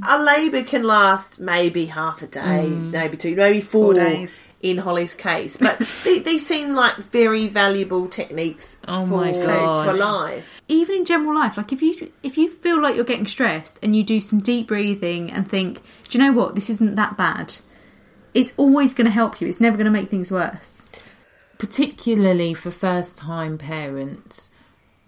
a 0.09 0.23
labour 0.23 0.63
can 0.63 0.83
last 0.83 1.41
maybe 1.41 1.87
half 1.87 2.23
a 2.23 2.27
day, 2.27 2.67
mm. 2.69 2.91
maybe 2.91 3.17
two, 3.17 3.35
maybe 3.37 3.61
four, 3.61 3.95
Four 3.95 3.95
days. 3.95 4.41
in 4.61 4.79
Hollie's 4.79 5.15
case, 5.15 5.57
but 5.57 5.79
they, 6.05 6.19
they 6.19 6.39
seem 6.39 6.75
like 6.75 6.97
very 6.97 7.47
valuable 7.49 8.09
techniques 8.09 8.81
Oh 8.89 9.07
for, 9.07 9.15
my 9.17 9.33
God. 9.33 9.85
for 9.87 9.93
life. 9.95 10.61
even 10.69 10.97
in 10.97 11.05
general 11.05 11.35
life 11.35 11.57
like 11.57 11.73
if 11.73 11.81
you 11.83 12.11
if 12.23 12.37
you 12.37 12.51
feel 12.51 12.81
like 12.83 12.97
you're 12.97 13.05
getting 13.05 13.27
stressed 13.27 13.79
and 13.83 13.95
you 13.95 14.03
do 14.03 14.21
some 14.21 14.41
deep 14.41 14.67
breathing 14.69 15.31
and 15.31 15.49
think 15.49 15.81
do 16.09 16.19
you 16.19 16.25
know 16.25 16.33
what 16.33 16.55
this 16.57 16.69
isn't 16.71 16.97
that 16.97 17.17
bad 17.17 17.55
it's 18.35 18.53
always 18.57 18.93
going 18.95 19.05
to 19.07 19.11
help 19.11 19.41
you 19.41 19.47
it's 19.49 19.61
never 19.61 19.77
going 19.77 19.85
to 19.85 19.91
make 19.93 20.09
things 20.11 20.31
worse 20.31 20.87
particularly 21.59 22.55
for 22.55 22.71
first 22.71 23.19
time 23.19 23.59
parents, 23.59 24.49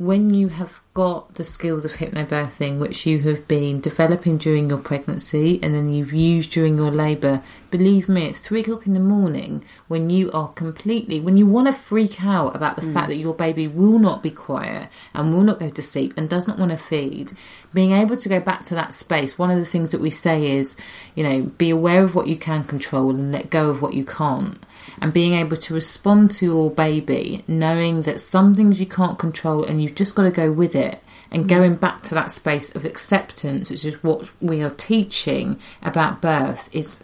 when 0.00 0.32
you 0.32 0.48
have 0.48 0.80
got 0.94 1.34
the 1.34 1.44
skills 1.44 1.84
of 1.84 1.92
hypnobirthing, 1.92 2.78
which 2.78 3.04
you 3.04 3.18
have 3.18 3.46
been 3.46 3.78
developing 3.82 4.38
during 4.38 4.70
your 4.70 4.78
pregnancy 4.78 5.60
and 5.62 5.74
then 5.74 5.92
you've 5.92 6.10
used 6.10 6.50
during 6.50 6.74
your 6.74 6.90
labour, 6.90 7.42
believe 7.70 8.08
me, 8.08 8.26
at 8.26 8.34
three 8.34 8.62
o'clock 8.62 8.86
in 8.86 8.94
the 8.94 8.98
morning, 8.98 9.62
when 9.88 10.08
you 10.08 10.32
are 10.32 10.48
completely, 10.54 11.20
when 11.20 11.36
you 11.36 11.44
want 11.44 11.66
to 11.66 11.72
freak 11.74 12.24
out 12.24 12.56
about 12.56 12.76
the 12.76 12.82
fact 12.82 13.08
mm. 13.08 13.08
that 13.08 13.16
your 13.16 13.34
baby 13.34 13.68
will 13.68 13.98
not 13.98 14.22
be 14.22 14.30
quiet 14.30 14.88
and 15.12 15.34
will 15.34 15.42
not 15.42 15.58
go 15.58 15.68
to 15.68 15.82
sleep 15.82 16.14
and 16.16 16.30
does 16.30 16.48
not 16.48 16.58
want 16.58 16.70
to 16.70 16.78
feed, 16.78 17.32
being 17.74 17.92
able 17.92 18.16
to 18.16 18.28
go 18.30 18.40
back 18.40 18.64
to 18.64 18.74
that 18.74 18.94
space, 18.94 19.38
one 19.38 19.50
of 19.50 19.58
the 19.58 19.66
things 19.66 19.92
that 19.92 20.00
we 20.00 20.10
say 20.10 20.52
is, 20.52 20.80
you 21.14 21.22
know, 21.22 21.42
be 21.42 21.68
aware 21.68 22.02
of 22.02 22.14
what 22.14 22.26
you 22.26 22.38
can 22.38 22.64
control 22.64 23.10
and 23.10 23.32
let 23.32 23.50
go 23.50 23.68
of 23.68 23.82
what 23.82 23.92
you 23.92 24.06
can't 24.06 24.58
and 25.00 25.12
being 25.12 25.34
able 25.34 25.56
to 25.56 25.74
respond 25.74 26.30
to 26.32 26.46
your 26.46 26.70
baby, 26.70 27.44
knowing 27.46 28.02
that 28.02 28.20
some 28.20 28.54
things 28.54 28.80
you 28.80 28.86
can't 28.86 29.18
control 29.18 29.64
and 29.64 29.82
you've 29.82 29.94
just 29.94 30.14
got 30.14 30.24
to 30.24 30.30
go 30.30 30.50
with 30.50 30.74
it, 30.74 31.02
and 31.30 31.44
mm. 31.44 31.48
going 31.48 31.76
back 31.76 32.02
to 32.02 32.14
that 32.14 32.30
space 32.30 32.74
of 32.74 32.84
acceptance, 32.84 33.70
which 33.70 33.84
is 33.84 34.02
what 34.02 34.30
we 34.40 34.62
are 34.62 34.70
teaching 34.70 35.58
about 35.82 36.20
birth, 36.20 36.68
is 36.72 37.02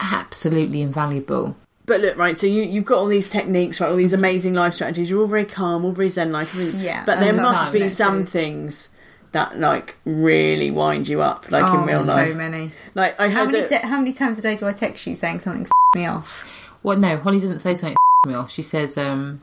absolutely 0.00 0.80
invaluable. 0.82 1.56
But 1.86 2.02
look, 2.02 2.18
right, 2.18 2.36
so 2.36 2.46
you, 2.46 2.62
you've 2.62 2.84
got 2.84 2.98
all 2.98 3.06
these 3.06 3.30
techniques, 3.30 3.80
right, 3.80 3.88
all 3.88 3.96
these 3.96 4.12
amazing 4.12 4.52
life 4.52 4.74
strategies. 4.74 5.08
You're 5.08 5.22
all 5.22 5.26
very 5.26 5.46
calm, 5.46 5.86
all 5.86 5.92
very 5.92 6.10
zen 6.10 6.32
like. 6.32 6.48
Yeah, 6.54 7.04
But 7.06 7.20
there 7.20 7.32
must 7.32 7.72
be 7.72 7.88
some 7.88 8.26
things 8.26 8.90
that, 9.32 9.58
like, 9.58 9.96
really 10.04 10.70
wind 10.70 11.08
you 11.08 11.22
up, 11.22 11.50
like 11.50 11.62
oh, 11.64 11.80
in 11.80 11.86
real 11.86 12.04
life. 12.04 12.28
so 12.28 12.34
many. 12.34 12.72
Like, 12.94 13.18
I 13.18 13.28
How 13.28 13.44
had 13.44 13.52
many, 13.52 13.64
a- 13.64 13.68
te- 13.68 13.86
how 13.86 13.98
many 13.98 14.12
times 14.12 14.38
a 14.38 14.42
day 14.42 14.56
do 14.56 14.66
I 14.66 14.72
text 14.72 15.06
you 15.06 15.14
saying 15.14 15.40
something's 15.40 15.70
me 15.96 16.04
off? 16.04 16.67
Well, 16.82 16.96
no, 16.98 17.16
Hollie 17.16 17.40
doesn't 17.40 17.58
say 17.58 17.74
something 17.74 17.96
me 18.26 18.34
off. 18.34 18.50
She 18.50 18.62
says, 18.62 18.98
um, 18.98 19.42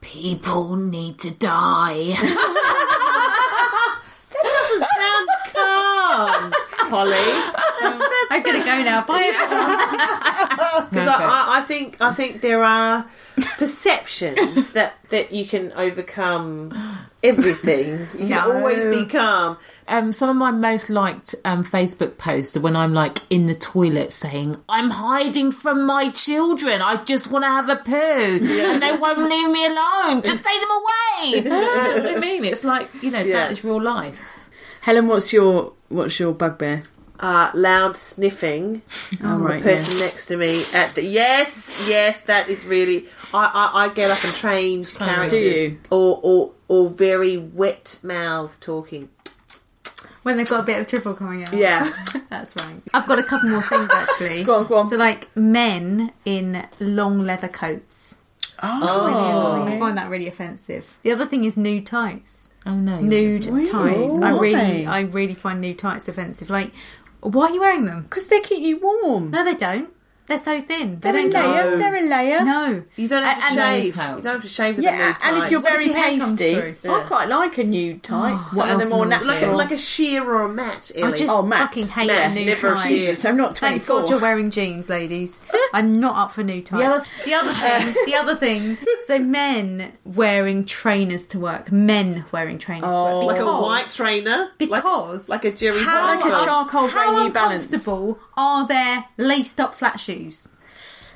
people 0.00 0.76
need 0.76 1.18
to 1.20 1.30
die. 1.30 2.14
That 4.42 4.52
doesn't 4.68 4.86
sound 4.96 5.28
calm, 5.54 6.52
Hollie. 6.90 8.08
I'm 8.32 8.42
gonna 8.42 8.64
go 8.64 8.82
now. 8.82 9.04
Bye. 9.04 9.30
everyone. 9.34 10.08
Because 10.90 11.08
I, 11.08 11.22
I, 11.22 11.58
I 11.58 11.60
think 11.62 11.96
I 12.00 12.12
think 12.12 12.40
there 12.40 12.62
are 12.62 13.06
perceptions 13.58 14.72
that 14.72 14.94
that 15.10 15.32
you 15.32 15.44
can 15.46 15.72
overcome 15.72 16.72
everything. 17.22 18.00
You 18.14 18.28
can 18.28 18.28
No. 18.28 18.52
always 18.52 18.84
be 18.86 19.06
calm. 19.06 19.56
um, 19.88 20.12
some 20.12 20.28
of 20.28 20.36
my 20.36 20.50
most 20.50 20.90
liked 20.90 21.34
um, 21.44 21.64
Facebook 21.64 22.18
posts 22.18 22.56
are 22.56 22.60
when 22.60 22.76
I'm 22.76 22.92
like 22.94 23.18
in 23.30 23.46
the 23.46 23.54
toilet 23.54 24.12
saying, 24.12 24.56
I'm 24.68 24.90
hiding 24.90 25.52
from 25.52 25.86
my 25.86 26.10
children. 26.10 26.82
I 26.82 27.02
just 27.04 27.30
want 27.30 27.44
to 27.44 27.48
have 27.48 27.68
a 27.68 27.76
poo. 27.76 27.92
And 27.94 28.82
they 28.82 28.96
won't 28.96 29.18
leave 29.18 29.50
me 29.50 29.66
alone. 29.66 30.22
Just 30.22 30.42
take 30.44 30.60
them 30.60 30.70
away. 30.80 31.38
you 31.38 31.44
know 31.44 32.02
what 32.04 32.16
I 32.16 32.18
mean? 32.18 32.44
It's 32.44 32.64
like, 32.64 32.88
you 33.02 33.10
know, 33.10 33.20
Yeah. 33.20 33.34
that 33.44 33.52
is 33.52 33.64
real 33.64 33.80
life. 33.80 34.20
Helen, 34.80 35.06
what's 35.06 35.32
your 35.32 35.72
what's 35.88 36.18
your 36.18 36.32
bugbear? 36.34 36.82
Uh, 37.20 37.50
loud 37.54 37.96
sniffing. 37.96 38.82
Oh, 39.22 39.36
right, 39.38 39.62
the 39.62 39.70
person 39.70 39.98
yeah. 39.98 40.04
next 40.06 40.26
to 40.26 40.36
me 40.36 40.64
at 40.74 40.94
the 40.96 41.04
yes, 41.04 41.86
yes, 41.88 42.20
that 42.22 42.48
is 42.48 42.64
really. 42.64 43.06
I, 43.32 43.44
I, 43.44 43.84
I 43.84 43.88
get 43.90 44.10
up 44.10 44.18
and 44.24 44.34
change 44.34 44.94
characters, 44.94 45.38
Do 45.40 45.46
you? 45.46 45.80
or 45.90 46.18
or 46.22 46.52
or 46.68 46.90
very 46.90 47.36
wet 47.36 48.00
mouths 48.02 48.58
talking. 48.58 49.08
when 50.24 50.36
they've 50.36 50.48
got 50.48 50.60
a 50.60 50.62
bit 50.64 50.80
of 50.80 50.86
dribble 50.88 51.14
coming 51.14 51.44
out. 51.44 51.52
Yeah, 51.52 51.92
That's 52.30 52.56
right. 52.56 52.80
I've 52.94 53.06
got 53.06 53.18
a 53.18 53.22
couple 53.22 53.50
more 53.50 53.62
things 53.62 53.90
actually. 53.92 54.42
Go 54.50 54.56
on, 54.60 54.66
go 54.66 54.78
on. 54.78 54.88
So, 54.88 54.96
like 54.96 55.28
men 55.36 56.12
in 56.24 56.66
long 56.80 57.20
leather 57.20 57.48
coats. 57.48 58.16
Oh. 58.64 59.64
I 59.68 59.78
find 59.78 59.96
that 59.98 60.08
really 60.08 60.28
offensive. 60.28 60.98
The 61.02 61.10
other 61.12 61.26
thing 61.26 61.44
is 61.44 61.56
nude 61.56 61.86
tights. 61.86 62.48
Oh, 62.64 62.74
no. 62.74 63.00
Nude 63.00 63.42
tights. 63.66 64.12
I 64.22 64.30
really, 64.38 64.86
I 64.86 65.00
really 65.00 65.34
find 65.34 65.60
nude 65.60 65.80
tights 65.80 66.06
offensive. 66.08 66.48
Like, 66.48 66.70
why 67.22 67.46
are 67.46 67.54
you 67.54 67.60
wearing 67.60 67.84
them? 67.84 68.02
Because 68.02 68.26
they 68.26 68.40
keep 68.40 68.62
you 68.62 68.78
warm. 68.78 69.30
No, 69.30 69.44
they 69.44 69.54
don't. 69.54 69.90
They're 70.28 70.38
so 70.38 70.60
thin. 70.60 71.00
They 71.00 71.10
They're 71.10 71.20
a 71.26 71.30
don't 71.30 71.32
go. 71.32 71.50
layer. 71.50 71.76
They're 71.78 71.96
a 71.96 72.08
layer. 72.08 72.44
No. 72.44 72.82
you 72.96 73.08
don't 73.08 73.24
have 73.24 73.38
to 73.38 73.44
And- 73.46 73.54
shave. 73.82 73.98
and- 73.98 74.16
You 74.18 74.22
don't 74.22 74.32
have 74.34 74.42
to 74.42 74.48
shave 74.48 74.76
with 74.76 74.84
Yeah, 74.84 74.92
the 74.92 74.96
nude 74.98 75.16
and 75.24 75.36
if 75.36 75.42
tie. 75.44 75.50
you're 75.50 75.60
What 75.60 75.72
if 75.72 75.74
very 75.78 75.84
your 75.86 75.96
hair 75.96 76.18
comes 76.18 76.22
pasty, 76.40 76.72
through? 76.80 76.94
I 76.94 77.00
quite 77.00 77.28
like 77.28 77.58
a 77.58 77.64
nude 77.64 77.96
oh, 78.04 78.08
tight. 78.08 78.32
what 78.34 78.50
Some 78.52 78.60
of 78.60 78.68
else 78.70 78.80
them 78.82 78.88
more 78.90 79.04
annoys 79.04 79.26
like 79.26 79.36
a, 79.36 79.40
natural. 79.40 79.56
like 79.58 79.70
a 79.72 79.76
sheer 79.78 80.24
or 80.24 80.42
a 80.42 80.48
mat, 80.48 80.90
I 80.96 81.00
Ellie. 81.00 81.16
just 81.18 81.30
Oh, 81.30 81.42
Matt. 81.42 81.60
fucking 81.60 81.88
hate 81.88 82.06
Matt, 82.06 82.30
a 82.30 82.34
nude 82.36 82.46
never 82.46 82.72
a 82.72 82.76
tie. 82.76 82.88
sheer. 82.88 82.96
Jesus, 83.10 83.24
I'm 83.24 83.36
not 83.36 83.56
Thank 83.58 83.84
24. 83.84 84.00
God 84.02 84.10
you're 84.10 84.20
wearing 84.20 84.50
jeans, 84.50 84.88
ladies. 84.88 85.42
I'm 85.74 85.98
not 85.98 86.16
up 86.16 86.32
for 86.32 86.42
nude 86.44 86.66
tights. 86.66 86.84
other- 86.84 87.06
The 87.24 87.34
other 87.34 87.50
um, 87.50 87.56
thing, 87.56 87.94
the 88.06 88.14
other 88.14 88.34
thing. 88.36 88.78
So 89.06 89.18
men 89.18 89.92
wearing 90.04 90.64
trainers 90.64 91.26
to 91.28 91.40
work. 91.40 91.72
Men 91.72 92.24
wearing 92.30 92.58
trainers 92.58 92.88
to 92.90 92.94
work. 92.94 93.12
Oh. 93.14 93.26
like 93.26 93.36
Because, 93.38 93.58
a 93.58 93.62
white 93.62 93.90
trainer, 93.90 94.50
because 94.58 95.28
like, 95.28 95.44
like 95.44 95.52
a 95.52 95.56
Jerry 95.56 95.82
how, 95.82 96.06
like 96.06 96.20
a 96.20 96.28
Seinfeld. 96.28 96.44
charcoal 96.44 96.88
grey 96.88 97.10
New 97.10 97.30
Balance. 97.30 97.64
uncomfortable 97.64 98.18
are 98.36 98.66
their 98.66 99.06
laced 99.16 99.60
up 99.60 99.74
flat 99.74 100.00
shoes? 100.00 100.48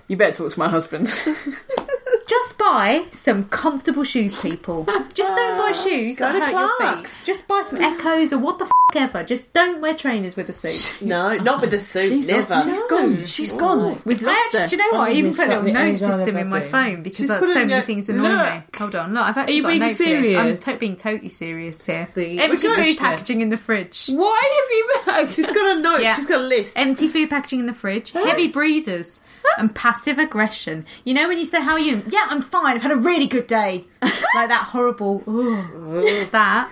You 0.08 0.16
better 0.16 0.32
talk 0.32 0.52
to 0.52 0.58
my 0.58 0.68
husband. 0.68 1.06
Just 2.26 2.58
buy 2.58 3.04
some 3.12 3.44
comfortable 3.44 4.02
shoes, 4.04 4.40
people. 4.40 4.84
Just 5.14 5.30
don't 5.34 5.58
buy 5.58 5.72
shoes 5.84 6.16
that 6.18 6.32
to 6.32 6.40
hurt 6.40 6.50
your 6.50 6.76
Clark's. 6.76 7.12
feet. 7.14 7.26
Just 7.26 7.46
buy 7.48 7.62
some 7.66 7.78
Eccos 7.78 8.32
or 8.32 8.38
what 8.38 8.58
the 8.58 8.64
f 8.64 8.70
ever. 8.96 9.22
Just 9.24 9.52
don't 9.52 9.80
wear 9.80 9.94
trainers 9.94 10.36
with 10.36 10.48
a 10.48 10.52
suit. 10.52 10.96
No, 11.06 11.36
not 11.36 11.60
with 11.60 11.72
a 11.74 11.78
suit. 11.78 12.08
She's 12.08 12.28
never. 12.28 12.54
off- 12.54 12.64
she's 12.64 12.82
gone. 12.84 13.24
She's 13.26 13.56
gone. 13.56 14.00
We've 14.04 14.22
I 14.22 14.26
lost 14.26 14.54
actually, 14.54 14.60
her. 14.60 14.68
do 14.68 14.76
you 14.76 14.92
know 14.92 14.98
what? 14.98 15.10
I 15.10 15.12
even 15.12 15.34
put 15.34 15.46
a 15.48 15.60
little 15.60 15.72
note 15.72 15.98
system 15.98 16.36
in 16.36 16.48
my 16.48 16.60
phone 16.62 17.02
because 17.02 17.18
She's 17.18 17.28
put 17.30 17.48
it 17.48 17.52
so 17.54 17.60
in 17.60 17.68
many 17.68 17.72
your- 17.74 17.82
things 17.82 18.08
annoy 18.08 18.22
Look. 18.28 18.52
me. 18.54 18.62
Hold 18.78 18.94
on, 18.96 19.14
look, 19.14 19.22
I've 19.24 19.36
actually 19.36 19.56
you 19.56 19.62
got 19.62 19.68
a 19.68 19.70
being 19.70 19.80
note 19.80 19.96
for 19.96 20.04
this. 20.04 20.36
I'm 20.36 20.58
to- 20.74 20.78
being 20.80 20.96
totally 20.96 21.28
serious 21.28 21.84
here. 21.84 22.08
The- 22.14 22.38
Empty 22.40 22.68
We're 22.68 22.76
food 22.76 22.84
share. 22.84 22.94
packaging 22.96 23.40
in 23.42 23.50
the 23.50 23.56
fridge. 23.56 24.06
Why 24.08 24.96
have 25.06 25.18
you? 25.26 25.26
She's 25.32 25.46
got 25.50 25.76
a 25.76 25.80
note. 25.80 26.00
Yeah. 26.02 26.14
She's 26.16 26.26
got 26.26 26.40
a 26.40 26.44
list. 26.44 26.76
Empty 26.78 27.08
food 27.08 27.30
packaging 27.30 27.60
in 27.60 27.66
the 27.66 27.74
fridge. 27.74 28.10
Heavy 28.12 28.48
breathers. 28.48 29.20
And 29.58 29.72
passive 29.74 30.18
aggression. 30.18 30.84
You 31.04 31.14
know 31.14 31.28
when 31.28 31.38
you 31.38 31.44
say, 31.44 31.62
How 31.62 31.72
are 31.74 31.78
you? 31.78 32.02
Yeah, 32.08 32.15
I'm 32.28 32.42
fine. 32.42 32.76
I've 32.76 32.82
had 32.82 32.92
a 32.92 32.96
really 32.96 33.26
good 33.26 33.46
day. 33.46 33.84
like 34.02 34.48
that 34.48 34.68
horrible, 34.72 35.22
"Ugh," 35.26 36.28
that. 36.30 36.70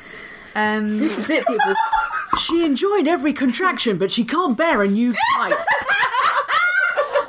Um, 0.54 0.98
This 0.98 1.18
is 1.18 1.30
it, 1.30 1.46
people. 1.46 1.74
She 2.38 2.64
enjoyed 2.64 3.06
every 3.08 3.32
contraction, 3.32 3.98
but 3.98 4.10
she 4.10 4.24
can't 4.24 4.56
bear 4.56 4.82
a 4.82 4.88
new 4.88 5.12
tight. 5.36 5.54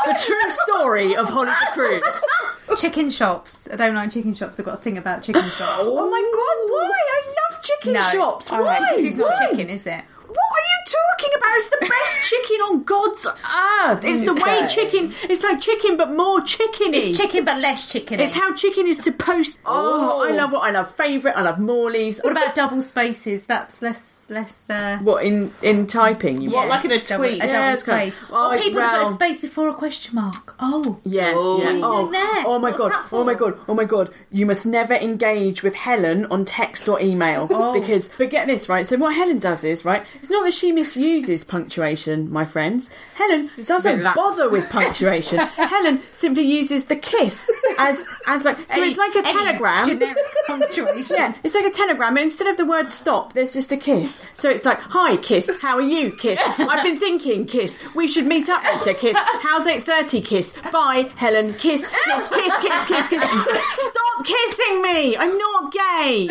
the 0.05 0.15
true 0.19 0.51
story 0.51 1.15
of 1.15 1.29
Hollie 1.29 1.49
de 1.51 1.71
Cruz. 1.73 2.79
chicken 2.79 3.09
shops. 3.09 3.67
I 3.71 3.75
don't 3.75 3.95
like 3.95 4.11
chicken 4.11 4.33
shops. 4.33 4.59
I've 4.59 4.65
got 4.65 4.75
a 4.75 4.77
thing 4.81 4.97
about 4.97 5.23
chicken 5.23 5.43
shops. 5.43 5.61
Oh 5.79 6.09
my 6.09 6.21
god, 6.21 6.57
why? 6.73 7.01
I 7.07 7.35
love 7.51 7.63
chicken 7.63 7.93
no. 7.93 8.01
shops. 8.01 8.51
All 8.51 8.59
right, 8.61 8.81
Why? 8.81 8.89
because 8.91 9.05
it's 9.05 9.17
not 9.17 9.31
Why? 9.39 9.47
chicken, 9.49 9.69
is 9.69 9.85
it? 9.87 10.03
What 10.27 10.63
talking 10.95 11.31
about? 11.37 11.55
It's 11.55 11.69
the 11.69 11.87
best 11.87 12.29
chicken 12.29 12.61
on 12.61 12.83
God's 12.83 13.25
earth. 13.25 14.03
It's 14.03 14.21
the 14.21 14.33
way 14.33 14.67
chicken. 14.67 15.13
It's 15.29 15.43
like 15.43 15.59
chicken, 15.59 15.97
but 15.97 16.13
more 16.13 16.39
chickeny. 16.41 17.09
It's 17.09 17.19
chicken, 17.19 17.45
but 17.45 17.59
less 17.59 17.91
chicken. 17.91 18.19
It's 18.19 18.33
how 18.33 18.53
chicken 18.53 18.87
is 18.87 18.99
supposed. 18.99 19.59
Oh, 19.65 20.23
I 20.23 20.31
oh. 20.31 20.35
love 20.35 20.51
what 20.51 20.67
I 20.67 20.71
love. 20.71 20.93
Favourite. 20.93 21.35
I 21.35 21.41
love 21.41 21.59
Morley's. 21.59 22.19
What 22.19 22.31
about 22.31 22.55
double 22.55 22.81
spaces? 22.81 23.45
That's 23.45 23.81
less 23.81 24.14
less. 24.29 24.69
Uh, 24.69 24.97
What 25.01 25.23
in 25.25 25.51
in 25.61 25.87
typing? 25.87 26.41
You 26.41 26.49
What, 26.51 26.67
want? 26.67 26.69
like 26.69 26.85
in 26.85 26.91
a 26.91 27.01
double, 27.03 27.25
tweet? 27.25 27.43
a 27.43 27.45
Yeah, 27.47 27.53
double 27.53 27.73
it's 27.73 27.83
kind 27.83 28.07
of- 28.07 28.13
space. 28.13 28.29
Oh, 28.31 28.51
or 28.51 28.57
people 28.57 28.79
that 28.81 28.91
put 28.91 28.99
well. 29.03 29.09
a 29.11 29.13
space 29.13 29.41
before 29.41 29.69
a 29.69 29.73
question 29.73 30.15
mark. 30.15 30.55
Oh, 30.59 30.99
Yeah, 31.03 31.33
Oh. 31.35 31.59
yeah. 31.59 31.65
What 31.65 31.73
are 31.73 31.77
you 31.77 31.81
oh, 31.85 31.99
doing 32.01 32.11
there? 32.11 32.43
oh 32.47 32.59
my 32.59 32.69
What's 32.69 32.77
god! 32.77 32.91
that 32.91 33.05
Oh 33.11 33.23
my 33.23 33.33
god! 33.33 33.57
Oh 33.67 33.73
my 33.73 33.83
god! 33.85 34.09
You 34.31 34.45
must 34.45 34.65
never 34.65 34.93
engage 34.93 35.63
with 35.63 35.75
Helen 35.75 36.25
on 36.27 36.45
text 36.45 36.87
or 36.89 36.99
email 37.01 37.47
Oh. 37.51 37.73
because. 37.73 38.09
But 38.17 38.29
get 38.29 38.47
this 38.47 38.67
right. 38.69 38.85
So 38.85 38.97
what 38.97 39.13
Helen 39.15 39.39
does 39.39 39.63
is 39.63 39.85
right. 39.85 40.03
It's 40.21 40.29
not 40.29 40.43
that 40.45 40.53
she 40.53 40.71
misuses 40.71 41.43
punctuation, 41.43 42.31
my 42.31 42.45
friends. 42.45 42.89
Helen 43.15 43.49
doesn't 43.65 44.03
that. 44.03 44.15
bother 44.15 44.49
with 44.49 44.69
punctuation. 44.69 45.39
Helen 45.75 46.01
simply 46.11 46.43
uses 46.43 46.85
the 46.85 46.95
kiss 46.95 47.49
as 47.77 48.05
as 48.27 48.43
like. 48.43 48.57
So 48.69 48.81
Any- 48.81 48.87
it's 48.87 48.97
like 48.97 49.15
a 49.15 49.19
any 49.19 49.31
telegram. 49.33 49.87
Generic 49.87 50.17
punctuation. 50.47 51.05
Yeah, 51.15 51.33
it's 51.43 51.55
like 51.55 51.65
a 51.65 51.71
telegram. 51.71 52.17
Instead 52.17 52.47
of 52.47 52.57
the 52.57 52.65
word 52.65 52.89
stop, 52.89 53.33
there's 53.33 53.53
just 53.53 53.71
a 53.71 53.77
kiss. 53.77 54.14
So 54.33 54.49
it's 54.49 54.65
like, 54.65 54.79
hi, 54.79 55.17
kiss. 55.17 55.49
How 55.61 55.75
are 55.75 55.81
you, 55.81 56.11
kiss? 56.11 56.39
I've 56.59 56.83
been 56.83 56.97
thinking, 56.97 57.45
kiss. 57.45 57.79
We 57.95 58.07
should 58.07 58.25
meet 58.25 58.49
up 58.49 58.63
later, 58.63 58.93
kiss. 58.97 59.17
How's 59.17 59.65
8.30, 59.65 60.25
kiss? 60.25 60.53
Bye, 60.71 61.11
Helen. 61.15 61.53
Kiss, 61.53 61.87
kiss, 62.05 62.29
kiss, 62.29 62.57
kiss, 62.57 62.85
kiss, 62.85 63.07
kiss. 63.07 63.23
Stop 63.23 64.25
kissing 64.25 64.81
me. 64.81 65.17
I'm 65.17 65.37
not 65.37 65.73
gay. 65.73 66.27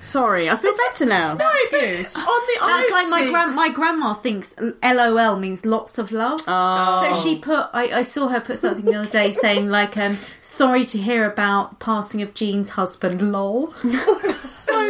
Sorry, 0.00 0.48
I 0.48 0.54
feel 0.56 0.72
better 0.76 1.04
now. 1.06 1.34
That's 1.34 1.70
good. 1.70 2.06
On 2.16 2.40
the 2.46 2.58
That's 2.60 2.90
like 2.92 3.08
my 3.08 3.22
IoT. 3.22 3.30
grand 3.32 3.54
my 3.56 3.68
grandma 3.70 4.14
thinks 4.14 4.54
LOL 4.82 5.36
means 5.36 5.66
lots 5.66 5.98
of 5.98 6.12
love. 6.12 6.40
Oh. 6.46 7.12
So 7.12 7.20
she 7.22 7.38
put 7.38 7.68
I, 7.72 7.88
I 7.98 8.02
saw 8.02 8.28
her 8.28 8.38
put 8.40 8.60
something 8.60 8.84
the 8.84 8.94
other 8.94 9.08
day 9.08 9.32
saying 9.32 9.68
like 9.68 9.96
um 9.96 10.16
sorry 10.40 10.84
to 10.84 10.98
hear 10.98 11.28
about 11.28 11.80
passing 11.80 12.22
of 12.22 12.34
Jean's 12.34 12.68
husband. 12.70 13.32
Lol. 13.32 13.74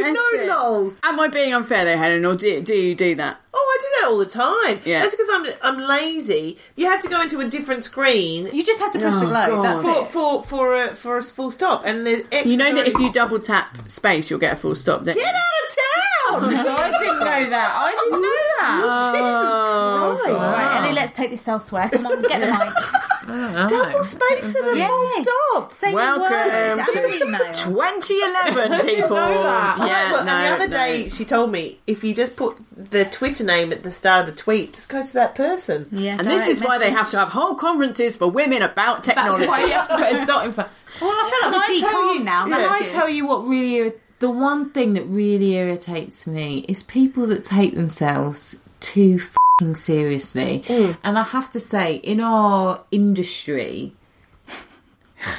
No, 0.01 0.13
no 0.13 0.45
lols. 0.55 0.97
Am 1.03 1.19
I 1.21 1.29
being 1.29 1.55
unfair 1.55 1.85
there, 1.85 1.99
Helen, 1.99 2.25
or 2.25 2.35
do, 2.35 2.61
do 2.63 2.75
you 2.75 2.95
do 2.95 3.15
that? 3.17 3.41
Oh, 3.55 3.59
I 3.59 3.83
do 3.83 3.89
that 4.01 4.07
that 4.07 4.13
all 4.13 4.19
the 4.19 4.27
time. 4.27 4.81
Yeah. 4.85 5.01
That's 5.01 5.15
because 5.15 5.29
I'm 5.33 5.47
I'm 5.63 5.89
lazy. 5.89 6.59
You 6.77 6.87
have 6.87 7.01
to 7.01 7.09
go 7.09 7.21
into 7.21 7.41
a 7.41 7.49
different 7.49 7.85
screen 7.85 8.49
You 8.53 8.63
just 8.65 8.81
have 8.81 8.93
to 8.93 8.99
press 8.99 9.15
the 9.15 9.23
Oh, 9.23 9.29
globe. 9.29 9.63
That's 9.63 9.83
for 9.83 10.03
it. 10.03 10.09
for 10.09 10.43
for 10.43 10.77
a 10.77 10.95
for 10.95 11.19
a 11.19 11.23
full 11.23 11.51
stop, 11.51 11.83
and 11.85 12.07
the 12.07 12.25
extras 12.33 12.53
You 12.53 12.59
know 12.59 12.75
that 12.75 12.87
are- 12.87 12.91
if 12.91 12.99
you 12.99 13.13
double 13.13 13.41
tap 13.41 13.89
space, 13.91 14.31
you'll 14.31 14.41
get 14.41 14.53
a 14.53 14.57
full 14.57 14.75
stop. 14.75 15.05
Don't 15.05 15.15
get 15.15 15.17
you? 15.17 15.25
out 15.25 16.43
of 16.43 16.51
town. 16.53 16.67
I 16.67 16.99
didn't 16.99 17.21
know 17.21 17.51
that. 17.51 17.71
I 17.75 17.91
didn't 17.93 18.23
know 18.23 18.39
that. 18.59 18.81
Jesus 19.17 19.57
oh, 19.57 20.21
Christ! 20.23 20.41
Right, 20.41 20.85
Ellie, 20.85 20.95
let's 20.95 21.13
take 21.13 21.31
this 21.31 21.47
elsewhere. 21.47 21.89
Come 21.93 22.07
on, 22.07 22.23
get 22.23 22.41
the 22.41 22.47
mics. 22.47 23.03
Ah, 23.29 23.67
Double 23.69 24.03
space 24.03 24.55
and 24.55 24.67
a 24.81 24.87
full 24.87 25.23
stop. 25.23 25.73
Say 25.73 25.93
Welcome 25.93 26.23
the 26.23 26.31
word. 26.31 26.75
to 26.93 27.01
Our 27.01 27.29
email. 27.29 27.53
2011, 27.53 28.87
people. 28.97 29.09
that. 29.17 29.77
Yeah, 29.79 30.13
Well, 30.13 30.25
no, 30.25 30.33
and 30.33 30.43
the 30.43 30.49
other 30.65 30.67
no. 30.69 30.73
day, 30.73 31.09
she 31.09 31.25
told 31.25 31.51
me 31.53 31.79
if 31.87 32.05
you 32.05 32.15
just 32.15 32.37
put 32.37 32.57
the 32.77 33.05
Twitter 33.05 33.45
name 33.45 33.73
at 33.73 33.83
the 33.83 33.91
start 33.91 34.29
of 34.29 34.35
the 34.35 34.41
tweet, 34.41 34.75
just 34.75 34.89
goes 34.89 35.09
to 35.09 35.15
that 35.15 35.35
person. 35.35 35.87
Yes, 35.93 36.19
And 36.19 36.27
this 36.27 36.43
direct 36.43 36.49
is 36.51 36.63
why 36.63 36.79
they 36.79 36.85
message. 36.87 36.99
have 36.99 37.11
to 37.11 37.19
have 37.19 37.29
whole 37.31 37.55
conferences 37.55 38.17
for 38.17 38.29
women 38.31 38.63
about 38.63 39.03
technology. 39.03 39.47
That's 39.47 39.49
why 39.49 39.65
you 39.67 39.73
have 39.73 39.89
to 39.89 39.97
put 39.97 40.23
a 40.23 40.27
dot 40.27 40.47
in 40.47 40.53
front. 40.53 40.71
Well, 41.01 41.11
I 41.11 41.31
feel 41.41 41.51
like 41.51 41.69
we've 41.69 41.85
I 41.85 41.91
tell 41.91 42.01
decalmed 42.03 42.15
you 42.19 42.25
now. 42.25 42.43
Can 42.43 42.51
That's 42.53 42.73
I 42.73 42.79
good. 42.81 42.89
tell 42.91 43.09
you 43.09 43.27
what 43.27 43.47
really 43.47 43.73
irri- 43.91 43.99
the 44.19 44.31
one 44.31 44.71
thing 44.71 44.95
that 44.95 45.05
really 45.05 45.55
irritates 45.55 46.27
me 46.27 46.65
is 46.69 46.83
people 46.83 47.27
that 47.27 47.45
take 47.45 47.75
themselves 47.75 48.57
too 48.81 49.19
fucking 49.59 49.75
seriously. 49.75 50.63
And 51.03 51.19
I 51.19 51.23
have 51.23 51.51
to 51.53 51.61
say, 51.61 51.95
in 51.97 52.21
our 52.21 52.85
industry, 52.91 53.95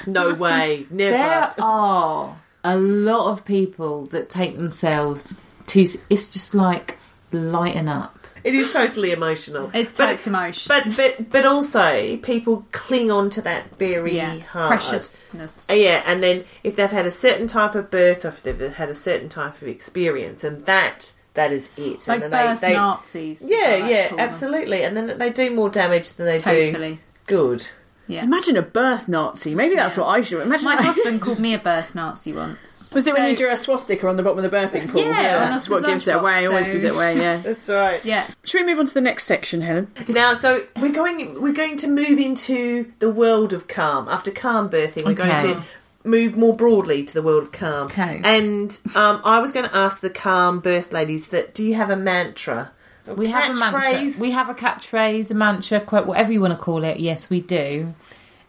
No 0.08 0.34
way, 0.34 0.86
never. 0.90 1.18
there 1.18 1.54
are 1.60 2.36
a 2.64 2.78
lot 2.78 3.32
of 3.32 3.46
people 3.46 4.06
that 4.08 4.30
take 4.30 4.56
themselves 4.56 5.40
too. 5.68 5.84
s- 5.84 5.98
It's 6.10 6.32
just 6.32 6.56
like 6.56 6.98
lighten 7.32 7.88
up. 7.88 8.14
It 8.44 8.56
is 8.56 8.72
totally 8.74 9.12
emotional. 9.12 9.70
It's 9.74 9.94
But- 9.98 10.26
emotional. 10.26 10.80
But 10.86 10.96
but 10.98 11.30
but 11.32 11.46
also 11.46 12.18
people 12.18 12.66
cling 12.72 13.12
on 13.12 13.30
to 13.32 13.42
that 13.44 13.78
very 13.78 14.16
yeah, 14.16 14.40
hard. 14.40 14.70
preciousness. 14.70 15.70
Uh, 15.70 15.74
Yeah, 15.74 16.02
and 16.08 16.24
then 16.24 16.44
if 16.64 16.76
they've 16.76 16.90
had 16.90 17.06
a 17.06 17.12
certain 17.12 17.46
type 17.48 17.76
of 17.76 17.92
birth, 17.92 18.26
or 18.26 18.30
if 18.30 18.42
they've 18.44 18.74
had 18.74 18.90
a 18.90 18.96
certain 18.96 19.30
type 19.30 19.62
of 19.62 19.68
experience, 19.68 20.44
and 20.44 20.66
that 20.66 21.12
that 21.38 21.52
is 21.54 21.70
it. 21.78 22.06
Like 22.08 22.22
and 22.22 22.32
then 22.34 22.48
birth 22.54 22.60
they, 22.62 22.68
they 22.70 22.74
Nazis. 22.76 23.42
yeah, 23.50 23.58
like 23.58 23.90
yeah, 23.90 24.08
call 24.10 24.18
them. 24.18 24.28
absolutely. 24.28 24.84
And 24.84 24.96
then 24.98 25.18
they 25.18 25.30
do 25.30 25.50
more 25.56 25.70
damage 25.70 26.12
than 26.14 26.26
they 26.26 26.40
Totally. 26.40 26.96
do 26.96 26.98
good. 27.26 27.66
Yeah. 28.10 28.24
Imagine 28.24 28.56
a 28.56 28.62
birth 28.62 29.10
Nazi. 29.10 29.54
Maybe 29.54 29.76
that's 29.76 29.98
Yeah. 29.98 30.04
what 30.04 30.18
I 30.18 30.22
should. 30.22 30.42
Imagine. 30.42 30.64
My 30.66 30.76
like- 30.76 30.86
husband 30.86 31.22
called 31.22 31.40
me 31.40 31.54
a 31.54 31.60
birth 31.60 31.94
Nazi 31.94 32.32
once. 32.32 32.90
was 32.96 33.06
it 33.06 33.14
when 33.14 33.30
you 33.30 33.36
drew 33.36 33.52
a 33.52 33.58
swastika 33.58 34.08
on 34.08 34.16
the 34.16 34.24
bottom 34.24 34.44
of 34.44 34.50
the 34.50 34.58
birthing 34.58 34.90
pool? 34.90 35.02
Yeah, 35.02 35.10
on 35.44 35.52
that's 35.52 35.66
us 35.66 35.70
what 35.70 35.86
gives 35.86 36.08
it 36.08 36.16
away. 36.16 36.44
lunchbox, 36.44 36.50
Always 36.50 36.70
gives 36.70 36.84
it 36.86 36.94
away. 36.94 37.18
Yeah. 37.18 37.38
That's 37.44 37.68
right. 37.68 38.04
Yeah. 38.06 38.26
Should 38.46 38.62
we 38.62 38.66
move 38.68 38.80
on 38.80 38.86
to 38.86 38.94
the 38.94 39.02
next 39.02 39.26
section, 39.26 39.60
Helen? 39.60 39.92
Now, 40.08 40.36
so 40.36 40.64
we're 40.80 40.94
going 40.94 41.42
we're 41.42 41.52
going 41.52 41.76
to 41.78 41.88
move 41.88 42.18
into 42.18 42.90
the 43.00 43.10
world 43.10 43.52
of 43.52 43.68
calm. 43.68 44.08
After 44.08 44.32
calm 44.32 44.70
birthing, 44.70 45.04
we're 45.04 45.12
Okay. 45.12 45.28
going 45.28 45.56
to 45.58 45.62
move 46.08 46.36
more 46.38 46.56
broadly 46.56 47.04
to 47.04 47.14
the 47.14 47.22
world 47.22 47.44
of 47.44 47.52
calm. 47.52 47.88
Okay. 47.88 48.22
And 48.24 48.78
um, 48.96 49.22
I 49.24 49.40
was 49.40 49.52
going 49.52 49.70
to 49.70 49.76
ask 49.76 50.00
the 50.02 50.10
calm 50.10 50.60
birth 50.60 50.92
ladies 50.92 51.28
that 51.28 51.54
do 51.54 51.64
you 51.64 51.76
have 51.76 51.90
a 51.90 51.96
mantra? 51.98 52.72
A 53.06 53.14
We 53.14 53.28
have 53.28 53.56
a 53.56 53.60
mantra. 53.60 53.82
catchphrase? 53.82 54.20
We 54.20 54.32
have 54.32 54.50
a 54.50 54.54
catchphrase, 54.54 55.32
a 55.32 55.34
mantra, 55.34 55.80
quote, 55.80 56.08
whatever 56.08 56.32
you 56.32 56.42
want 56.42 56.54
to 56.54 56.60
call 56.60 56.84
it. 56.84 57.00
Yes, 57.00 57.30
we 57.30 57.42
do. 57.42 57.94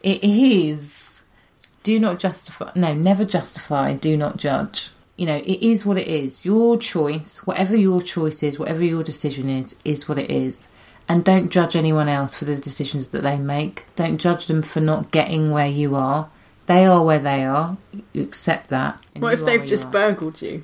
It 0.02 0.22
is 0.24 1.08
do 1.82 1.98
not 1.98 2.18
justify. 2.18 2.70
No, 2.74 2.92
never 2.92 3.24
justify. 3.24 3.94
Do 3.94 4.16
not 4.16 4.36
judge. 4.36 4.90
You 5.16 5.26
know, 5.26 5.36
it 5.36 5.62
is 5.62 5.86
what 5.86 5.96
it 5.96 6.06
is. 6.06 6.44
Your 6.44 6.76
choice, 6.76 7.46
whatever 7.46 7.74
your 7.74 8.02
choice 8.02 8.42
is, 8.42 8.58
whatever 8.58 8.84
your 8.84 9.02
decision 9.02 9.48
is, 9.48 9.74
is 9.84 10.08
what 10.08 10.18
it 10.18 10.30
is. 10.30 10.68
And 11.08 11.24
don't 11.24 11.48
judge 11.48 11.74
anyone 11.74 12.08
else 12.08 12.34
for 12.34 12.44
the 12.44 12.56
decisions 12.56 13.08
that 13.08 13.22
they 13.22 13.38
make. 13.38 13.84
Don't 13.96 14.18
judge 14.18 14.48
them 14.48 14.60
for 14.60 14.80
not 14.80 15.10
getting 15.10 15.50
where 15.50 15.66
you 15.66 15.96
are. 15.96 16.28
They 16.68 16.84
are 16.86 17.02
where 17.02 17.18
they 17.18 17.44
are. 17.44 17.76
You 18.12 18.22
accept 18.22 18.68
that. 18.68 19.00
What 19.18 19.32
if 19.34 19.44
they've 19.44 19.66
just 19.66 19.90
burgled 19.90 20.40
you? 20.40 20.62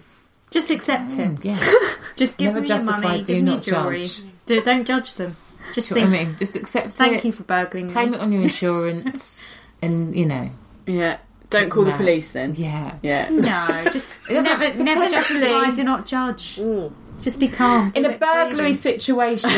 Just 0.51 0.71
accept 0.71 1.11
mm. 1.13 1.39
it. 1.41 1.45
Yeah. 1.45 1.59
Just 2.17 2.39
give 2.39 2.55
Never 2.55 2.61
them 2.61 2.69
your 2.69 2.79
justify, 2.79 3.01
money, 3.01 3.25
do 3.25 3.35
give 3.35 3.37
them 3.39 3.47
your 3.47 3.55
not 3.57 3.63
jewellery. 3.65 4.01
judge. 4.03 4.23
Do, 4.47 4.61
don't 4.63 4.87
judge 4.87 5.15
them. 5.15 5.35
Just 5.75 5.89
Do 5.89 5.97
you 5.97 6.01
know 6.03 6.07
think, 6.11 6.21
what 6.21 6.21
I 6.21 6.25
mean? 6.31 6.37
Just 6.39 6.55
accept 6.57 6.87
it. 6.87 6.93
thank 6.93 7.25
you 7.25 7.33
for 7.33 7.43
burgling 7.43 7.91
claim 7.91 8.11
me. 8.13 8.17
it 8.19 8.21
on 8.23 8.31
your 8.31 8.43
insurance, 8.43 9.45
and 9.83 10.15
you 10.15 10.25
know, 10.27 10.51
Yeah. 10.87 11.17
Don't 11.51 11.71
call 11.71 11.83
the 11.85 11.91
No. 11.91 11.97
police 11.97 12.31
then. 12.31 12.55
yeah. 12.57 12.95
Yeah. 13.03 13.29
No, 13.31 13.91
just 13.91 14.09
doesn't- 14.29 14.45
never, 14.45 14.75
never 14.85 15.07
potentially- 15.07 15.41
justify, 15.41 15.71
do 15.75 15.83
not 15.83 16.07
judge. 16.07 16.57
Mm. 16.59 16.93
Just 17.23 17.41
be 17.41 17.49
calm. 17.49 17.91
In 17.97 18.03
Do 18.05 18.11
a 18.11 18.13
it 18.13 18.21
burglary 18.21 18.75
freely. 18.75 18.75
situation, 18.75 19.51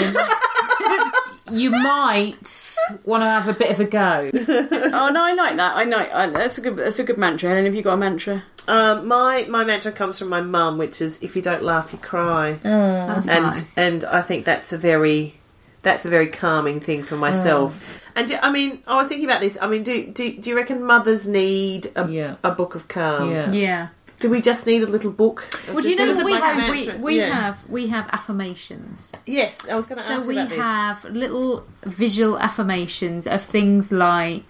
you 1.51 1.71
might 1.71 2.77
want 3.05 3.23
to 3.23 3.27
have 3.29 3.49
a 3.49 3.53
bit 3.53 3.71
of 3.71 3.81
a 3.81 3.85
go. 3.85 4.31
oh 4.35 5.11
no, 5.13 5.25
I 5.25 5.35
like 5.37 5.57
that. 5.57 5.77
I 5.77 5.85
know 5.85 5.99
I, 5.99 6.27
that's 6.29 6.59
a 6.59 6.61
good. 6.61 6.77
That's 6.77 6.99
a 6.99 7.05
good 7.05 7.19
mantra. 7.19 7.49
Helen, 7.51 7.65
have 7.65 7.75
you 7.75 7.83
got 7.83 7.95
a 7.95 7.97
mantra? 7.97 8.43
Um, 8.69 9.07
my 9.07 9.47
my 9.49 9.65
mantra 9.65 9.93
comes 9.93 10.19
from 10.19 10.29
my 10.29 10.41
mum, 10.41 10.79
which 10.79 11.01
is 11.01 11.23
if 11.23 11.37
you 11.37 11.43
don't 11.43 11.63
laugh, 11.63 11.93
you 11.93 11.99
cry. 11.99 12.59
That's 12.63 13.29
and 13.29 13.45
nice. 13.45 13.79
and 13.79 14.05
I 14.05 14.23
think 14.23 14.45
that's 14.45 14.73
a 14.73 14.79
very 14.79 15.39
that's 15.83 16.05
a 16.05 16.09
very 16.09 16.27
calming 16.27 16.81
thing 16.81 17.05
for 17.05 17.17
myself. 17.17 18.07
And 18.17 18.27
do- 18.27 18.39
I 18.43 18.51
mean, 18.51 18.83
I 18.89 18.97
was 18.97 19.07
thinking 19.09 19.25
about 19.29 19.41
this. 19.41 19.57
I 19.61 19.69
mean, 19.69 19.85
do 19.85 20.07
do, 20.09 20.37
do 20.37 20.51
you 20.51 20.57
reckon 20.57 20.83
mothers 20.85 21.29
need 21.29 21.93
a, 21.95 22.09
Yeah. 22.09 22.37
a 22.43 22.51
book 22.51 22.75
of 22.75 22.89
calm? 22.89 23.31
Yeah. 23.31 23.53
yeah. 23.53 23.89
Do 24.27 24.31
we 24.33 24.41
just 24.41 24.67
need 24.67 24.83
a 24.83 24.89
little 24.89 25.13
book? 25.13 25.47
Well, 25.69 25.81
do 25.83 25.89
you 25.89 25.95
know 25.95 26.13
what 26.13 26.25
we 26.25 26.33
like 26.33 26.43
have? 26.43 26.69
We, 26.69 26.93
we 27.01 27.19
Yeah. 27.19 27.33
have 27.33 27.71
we 27.71 27.87
have 27.87 28.09
affirmations. 28.13 29.13
Yes, 29.25 29.69
I 29.69 29.77
was 29.77 29.87
going 29.87 30.01
to 30.01 30.05
ask 30.05 30.23
So 30.23 30.27
we 30.29 30.37
about 30.37 30.49
this. 30.49 30.59
have 30.59 31.05
little 31.05 31.65
visual 31.85 32.37
affirmations 32.37 33.29
of 33.29 33.41
things 33.41 33.93
like 33.93 34.43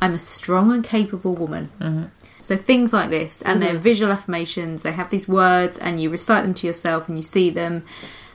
I'm 0.00 0.14
a 0.14 0.18
strong 0.18 0.72
and 0.72 0.82
capable 0.82 1.34
woman. 1.34 1.68
Mm-hmm. 1.82 2.04
So 2.40 2.56
things 2.56 2.94
like 2.94 3.10
this, 3.10 3.42
and 3.42 3.62
they're 3.62 3.76
visual 3.78 4.10
affirmations. 4.10 4.80
They 4.84 4.92
have 4.92 5.10
these 5.10 5.28
words, 5.28 5.76
and 5.76 6.00
you 6.00 6.08
recite 6.08 6.42
them 6.44 6.54
to 6.54 6.66
yourself, 6.66 7.06
and 7.06 7.18
you 7.18 7.22
see 7.22 7.50
them, 7.50 7.84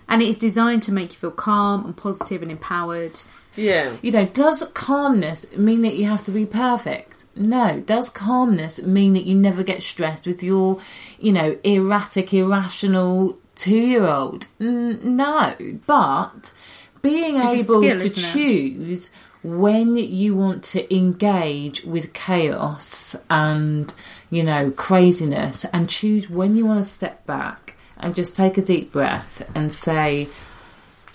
and 0.07 0.21
it 0.21 0.27
is 0.27 0.37
designed 0.37 0.83
to 0.83 0.91
make 0.91 1.13
you 1.13 1.17
feel 1.17 1.31
calm 1.31 1.83
and 1.83 1.97
positive 1.97 2.43
and 2.43 2.51
empowered. 2.51 3.19
Yeah. 3.55 3.97
You 4.03 4.11
know, 4.11 4.25
does 4.27 4.61
calmness 4.75 5.51
mean 5.57 5.81
that 5.81 5.95
you 5.95 6.05
have 6.05 6.23
to 6.25 6.31
be 6.31 6.45
perfect? 6.45 7.14
No. 7.35 7.79
Does 7.81 8.09
calmness 8.09 8.83
mean 8.83 9.13
that 9.13 9.25
you 9.25 9.35
never 9.35 9.63
get 9.63 9.83
stressed 9.83 10.25
with 10.25 10.41
your, 10.41 10.79
you 11.19 11.31
know, 11.31 11.57
erratic, 11.63 12.33
irrational 12.33 13.37
two-year-old? 13.55 14.47
N- 14.59 15.15
no. 15.17 15.55
But 15.85 16.51
being 17.01 17.37
It's 17.37 17.69
able 17.69 17.81
skill, 17.81 17.99
to 17.99 18.09
choose 18.09 19.11
when 19.43 19.95
you 19.95 20.35
want 20.35 20.63
to 20.63 20.95
engage 20.95 21.85
with 21.85 22.13
chaos 22.13 23.15
and 23.29 23.93
you 24.31 24.41
know 24.41 24.71
craziness 24.71 25.65
and 25.65 25.87
choose 25.87 26.27
when 26.27 26.55
you 26.55 26.65
want 26.65 26.83
to 26.83 26.89
step 26.89 27.23
back 27.27 27.75
and 27.97 28.15
just 28.15 28.35
take 28.35 28.57
a 28.57 28.61
deep 28.61 28.91
breath 28.91 29.47
and 29.53 29.71
say 29.71 30.27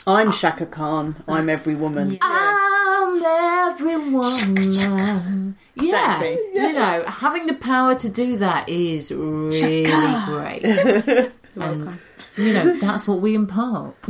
I'm 0.06 0.28
ah, 0.28 0.32
Chaka 0.32 0.66
Khan. 0.66 1.22
I'm 1.28 1.48
every 1.48 1.74
woman. 1.74 2.18
I'm 2.22 3.22
every 3.24 3.98
woman. 4.10 5.56
Yeah, 5.76 6.20
Exactly. 6.22 6.38
you 6.54 6.72
know, 6.72 7.04
having 7.06 7.46
the 7.46 7.54
power 7.54 7.94
to 7.94 8.08
do 8.08 8.36
that 8.38 8.68
is 8.68 9.12
really 9.12 10.24
great, 10.26 10.64
and 11.56 11.98
you 12.36 12.52
know 12.52 12.76
that's 12.78 13.06
what 13.08 13.20
we 13.20 13.34
impart. 13.34 13.94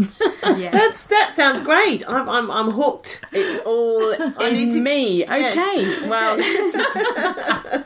Yeah. 0.57 0.71
That's 0.71 1.05
that 1.05 1.35
sounds 1.37 1.61
great. 1.61 2.03
I'm 2.09 2.29
I'm, 2.29 2.51
I'm 2.51 2.71
hooked. 2.71 3.23
It's 3.33 3.59
all 3.61 4.11
in 4.11 4.71
to- 4.71 4.81
me. 4.81 5.23
Okay. 5.25 6.09
Well, 6.09 6.37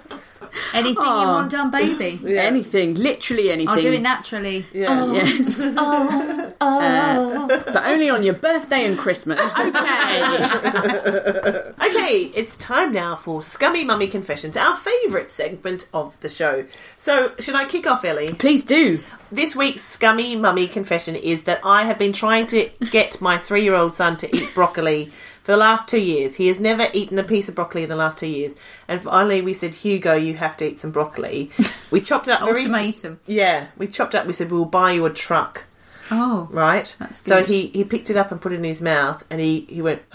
Anything 0.73 1.05
you 1.05 1.11
want 1.11 1.51
done, 1.51 1.71
baby. 1.71 2.21
anything, 2.39 2.95
literally 2.95 3.51
anything. 3.51 3.69
I'll 3.69 3.83
do 3.83 3.93
it 3.93 4.03
naturally. 4.03 4.65
Yeah. 4.73 5.03
Oh, 5.03 5.13
yes. 5.13 5.61
oh, 5.63 6.51
oh. 6.61 6.81
Uh, 6.81 7.47
but 7.73 7.87
only 7.87 8.11
on 8.11 8.23
your 8.23 8.35
birthday 8.35 8.85
and 8.85 8.99
Christmas. 8.99 9.41
Okay. 9.65 11.73
Okay, 12.05 12.25
it's 12.35 12.57
time 12.59 12.93
now 12.93 13.17
for 13.17 13.43
Scummy 13.43 13.85
Mummy 13.85 14.07
Confessions, 14.07 14.57
our 14.57 14.77
favourite 14.77 15.31
segment 15.31 15.89
of 15.93 16.19
the 16.21 16.29
show. 16.29 16.65
So, 16.97 17.33
should 17.39 17.55
I 17.55 17.67
kick 17.67 17.87
off, 17.87 18.05
Ellie? 18.05 18.29
Please 18.29 18.63
do. 18.63 19.01
This 19.33 19.57
week's 19.57 19.83
Scummy 19.83 20.37
Mummy 20.37 20.69
Confession 20.69 21.17
is 21.17 21.45
that 21.45 21.61
I 21.65 21.85
have 21.85 21.99
been 21.99 22.13
trying 22.13 22.47
to 22.49 22.71
get 22.91 23.21
my 23.21 23.39
three 23.39 23.63
year 23.63 23.75
old 23.75 23.95
son 23.95 24.17
to 24.19 24.37
eat 24.37 24.55
broccoli 24.55 25.11
for 25.45 25.53
the 25.53 25.59
last 25.59 25.87
two 25.87 26.01
years. 26.01 26.35
He 26.35 26.49
has 26.49 26.59
never 26.59 26.89
eaten 26.95 27.19
a 27.19 27.23
piece 27.23 27.49
of 27.49 27.55
broccoli 27.55 27.83
in 27.83 27.91
the 27.91 27.97
last 27.97 28.19
two 28.19 28.27
years. 28.27 28.57
And 28.89 29.03
finally, 29.03 29.43
we 29.43 29.53
said, 29.53 29.75
Hugo, 29.75 30.15
you 30.15 30.35
have 30.35 30.57
to 30.57 30.67
eat 30.67 30.81
some 30.81 30.91
broccoli. 30.91 31.53
We 31.91 32.01
chopped 32.01 32.27
it 32.27 32.33
up 32.33 32.43
very. 32.43 32.63
Ultimatum. 32.63 33.21
Yeah, 33.25 33.69
we 33.77 33.87
chopped 33.87 34.17
up. 34.17 34.27
We 34.27 34.33
said, 34.33 34.51
we'll 34.51 34.65
buy 34.65 34.93
you 34.93 35.07
a 35.07 35.11
truck. 35.11 35.67
Oh. 36.11 36.49
right? 36.51 36.95
That's 36.99 37.25
So 37.25 37.45
he, 37.45 37.69
he 37.69 37.85
picked 37.85 38.11
it 38.11 38.17
up 38.17 38.33
and 38.33 38.41
put 38.41 38.53
it 38.53 38.57
in 38.57 38.65
his 38.65 38.83
mouth, 38.83 39.25
and 39.31 39.41
he, 39.41 39.61
he 39.69 39.81
went, 39.81 40.03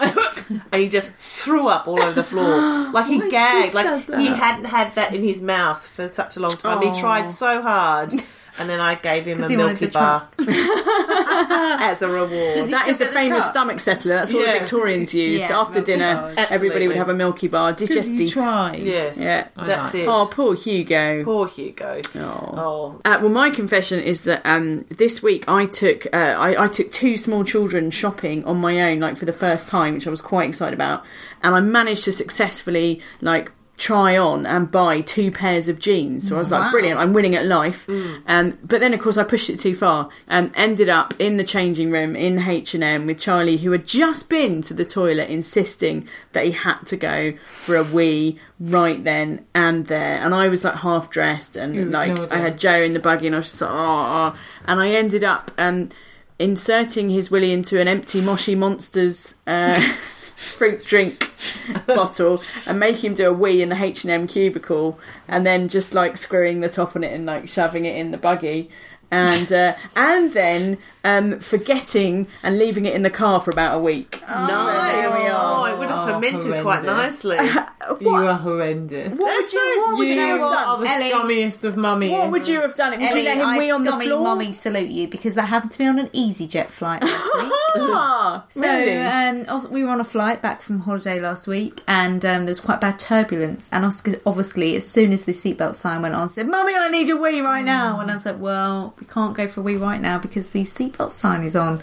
and 0.00 0.82
he 0.82 0.88
just 0.88 1.10
threw 1.12 1.68
up 1.68 1.86
all 1.86 2.00
over 2.00 2.12
the 2.12 2.24
floor, 2.24 2.90
like 2.92 3.06
he 3.06 3.30
gagged, 3.30 3.74
like 3.74 4.06
he 4.06 4.26
hadn't 4.26 4.64
had 4.64 4.94
that 4.94 5.14
in 5.14 5.22
his 5.22 5.42
mouth 5.42 5.86
for 5.86 6.08
such 6.08 6.36
a 6.36 6.40
long 6.40 6.56
time. 6.56 6.82
He 6.82 6.98
tried 6.98 7.26
oh. 7.26 7.30
so 7.30 7.62
hard, 7.62 8.14
and 8.58 8.68
then 8.68 8.80
I 8.80 8.94
gave 8.96 9.24
him 9.26 9.42
a 9.42 9.48
Milky 9.48 9.86
Bar 9.86 10.28
as 10.38 12.02
a 12.02 12.08
reward. 12.08 12.70
That 12.70 12.86
is 12.88 12.98
the 12.98 13.06
the 13.06 13.12
famous 13.12 13.44
truck? 13.44 13.50
stomach 13.50 13.80
settler. 13.80 14.16
That's 14.16 14.32
what 14.32 14.46
Yeah. 14.46 14.54
the 14.54 14.58
Victorians 14.60 15.14
used. 15.14 15.48
Yeah, 15.48 15.58
After 15.60 15.80
dinner, 15.80 16.14
bars. 16.34 16.46
everybody 16.50 16.88
would 16.88 16.96
have 16.96 17.08
a 17.08 17.14
Milky 17.14 17.48
Bar, 17.48 17.72
Did 17.72 17.88
you 17.90 17.96
digestive. 17.96 18.30
try? 18.32 18.76
Yes, 18.76 19.18
Yeah. 19.18 19.48
that's 19.56 19.94
like- 19.94 20.02
it. 20.02 20.08
Oh, 20.08 20.26
poor 20.30 20.54
Hugo. 20.56 21.24
Poor 21.24 21.46
Hugo. 21.48 22.00
Oh. 22.16 22.54
Oh, 22.56 23.00
Uh, 23.04 23.18
well, 23.20 23.30
my 23.30 23.50
confession 23.50 24.00
is 24.00 24.22
that 24.22 24.42
um, 24.44 24.84
this 24.96 25.22
week 25.22 25.44
I 25.48 25.66
took 25.66 26.06
uh, 26.12 26.16
I, 26.16 26.64
I 26.64 26.66
took 26.68 26.90
two 26.90 27.16
small 27.16 27.44
children 27.44 27.90
shopping 27.90 28.44
on 28.44 28.56
my 28.58 28.80
own, 28.90 29.00
like 29.00 29.16
for 29.16 29.24
the 29.24 29.32
first 29.32 29.68
time, 29.68 29.94
which 29.94 30.06
I 30.06 30.10
was 30.10 30.20
quite 30.20 30.48
excited 30.48 30.74
about, 30.74 31.04
and 31.42 31.54
I 31.54 31.60
managed 31.60 32.04
to 32.04 32.12
successfully 32.12 33.00
like 33.20 33.50
try 33.76 34.16
on 34.16 34.46
and 34.46 34.70
buy 34.70 35.00
two 35.02 35.30
pairs 35.30 35.68
of 35.68 35.78
jeans. 35.78 36.28
So 36.28 36.36
I 36.36 36.38
was 36.38 36.50
like, 36.50 36.70
brilliant, 36.70 36.98
I'm 36.98 37.12
winning 37.12 37.34
at 37.34 37.44
life. 37.44 37.86
Um, 38.26 38.58
but 38.64 38.80
then, 38.80 38.94
of 38.94 39.00
course, 39.00 39.16
I 39.16 39.24
pushed 39.24 39.50
it 39.50 39.58
too 39.58 39.74
far 39.74 40.08
and 40.28 40.50
ended 40.56 40.88
up 40.88 41.14
in 41.18 41.36
the 41.36 41.44
changing 41.44 41.90
room 41.90 42.16
in 42.16 42.38
H 42.38 42.74
and 42.74 42.82
M 42.82 43.06
with 43.06 43.18
Charlie, 43.18 43.58
who 43.58 43.72
had 43.72 43.86
just 43.86 44.28
been 44.28 44.62
to 44.62 44.74
the 44.74 44.84
toilet, 44.84 45.28
insisting 45.28 46.08
that 46.32 46.44
he 46.44 46.52
had 46.52 46.80
to 46.86 46.96
go 46.96 47.34
for 47.48 47.76
a 47.76 47.84
wee 47.84 48.38
right 48.58 49.02
then 49.04 49.44
and 49.54 49.86
there. 49.86 50.22
And 50.22 50.34
I 50.34 50.48
was 50.48 50.64
like 50.64 50.76
half 50.76 51.10
dressed 51.10 51.56
and 51.56 51.92
like 51.92 52.10
ignored 52.10 52.32
I 52.32 52.38
had 52.38 52.58
Joe 52.58 52.80
in 52.80 52.92
the 52.92 52.98
buggy, 52.98 53.26
and 53.26 53.36
I 53.36 53.38
was 53.38 53.48
just 53.48 53.60
like, 53.60 53.70
oh, 53.70 53.74
oh. 53.74 54.38
and 54.66 54.80
I 54.80 54.90
ended 54.90 55.22
up 55.22 55.50
um, 55.58 55.90
inserting 56.38 57.10
his 57.10 57.30
willy 57.30 57.52
into 57.52 57.80
an 57.80 57.88
empty 57.88 58.20
Moshi 58.20 58.54
Monsters 58.54 59.36
uh, 59.46 59.78
fruit 60.36 60.84
drink 60.84 61.32
bottle 61.86 62.42
and 62.66 62.78
make 62.78 63.02
him 63.02 63.14
do 63.14 63.28
a 63.28 63.32
wee 63.32 63.62
in 63.62 63.70
the 63.70 63.82
H 63.82 64.04
and 64.04 64.10
M 64.12 64.26
cubicle, 64.26 64.98
and 65.26 65.46
then 65.46 65.68
just 65.68 65.94
like 65.94 66.16
screwing 66.16 66.60
the 66.60 66.68
top 66.68 66.94
on 66.94 67.02
it 67.02 67.12
and 67.12 67.26
like 67.26 67.48
shoving 67.48 67.84
it 67.84 67.96
in 67.96 68.10
the 68.10 68.18
buggy. 68.18 68.70
And 69.10 69.52
uh, 69.52 69.76
and 69.94 70.32
then 70.32 70.78
um, 71.06 71.38
forgetting 71.40 72.26
and 72.42 72.58
leaving 72.58 72.84
it 72.86 72.94
in 72.94 73.02
the 73.02 73.10
car 73.10 73.40
for 73.40 73.50
about 73.50 73.76
a 73.76 73.78
week. 73.78 74.22
nice. 74.28 74.92
there 74.92 75.10
we. 75.10 75.30
Oh, 75.30 75.64
it 75.64 75.78
would 75.78 75.88
have 75.88 76.08
Oh, 76.08 76.12
fermented 76.20 76.62
quite 76.62 76.84
horrendous. 76.84 77.24
nicely. 77.24 77.38
You 78.00 78.10
are 78.10 78.34
horrendous. 78.34 79.14
What 79.14 79.42
would 79.42 79.52
you? 79.52 79.82
What 79.86 79.98
would 79.98 80.08
you 80.08 80.14
you, 80.14 80.20
have 80.20 80.40
are 80.40 80.50
done? 80.50 80.80
the 80.80 80.88
Ellie. 80.90 81.10
scummiest 81.44 81.62
of 81.62 81.76
mummies. 81.76 82.10
What 82.10 82.32
would 82.32 82.48
you 82.48 82.60
have 82.60 82.74
done? 82.74 82.90
Would 82.90 83.00
Ellie, 83.00 83.20
you 83.20 83.24
let 83.26 83.36
him 83.36 83.46
I 83.46 83.58
wee 83.58 83.70
on 83.70 83.84
the 83.84 83.90
scummy 83.90 84.06
floor? 84.08 84.22
mummy 84.24 84.52
salute 84.52 84.90
you 84.90 85.06
because 85.06 85.36
that 85.36 85.42
happened 85.48 85.70
to 85.72 85.82
me 85.82 85.88
on 85.88 85.98
an 86.00 86.08
EasyJet 86.08 86.68
flight 86.68 87.02
last 87.04 87.34
week. 87.36 87.52
Ah, 87.76 88.44
So 88.48 88.60
really? 88.62 88.96
um, 88.96 89.70
we 89.70 89.84
were 89.84 89.90
on 89.90 90.00
a 90.00 90.04
flight 90.04 90.42
back 90.42 90.62
from 90.62 90.80
holiday 90.80 91.20
last 91.20 91.46
week, 91.46 91.80
and 91.86 92.24
um, 92.24 92.44
there 92.46 92.50
was 92.50 92.58
quite 92.60 92.80
bad 92.80 92.98
turbulence. 92.98 93.68
And 93.70 93.84
Oscar, 93.84 94.14
obviously, 94.26 94.74
as 94.74 94.86
soon 94.88 95.12
as 95.12 95.24
the 95.24 95.32
seatbelt 95.32 95.76
sign 95.76 96.02
went 96.02 96.16
on, 96.16 96.28
said, 96.30 96.48
"Mummy, 96.48 96.74
I 96.74 96.88
need 96.88 97.08
a 97.10 97.16
wee 97.16 97.40
right 97.40 97.64
now." 97.64 98.00
And 98.00 98.10
I 98.10 98.14
was 98.14 98.26
like, 98.26 98.40
"Well, 98.40 98.94
we 98.98 99.06
can't 99.06 99.34
go 99.36 99.46
for 99.46 99.60
a 99.60 99.62
wee 99.62 99.76
right 99.76 100.00
now 100.00 100.18
because 100.18 100.48
these 100.50 100.72
the 100.74 100.95
seatbelt 100.96 101.12
sign 101.12 101.42
is 101.42 101.56
on." 101.56 101.80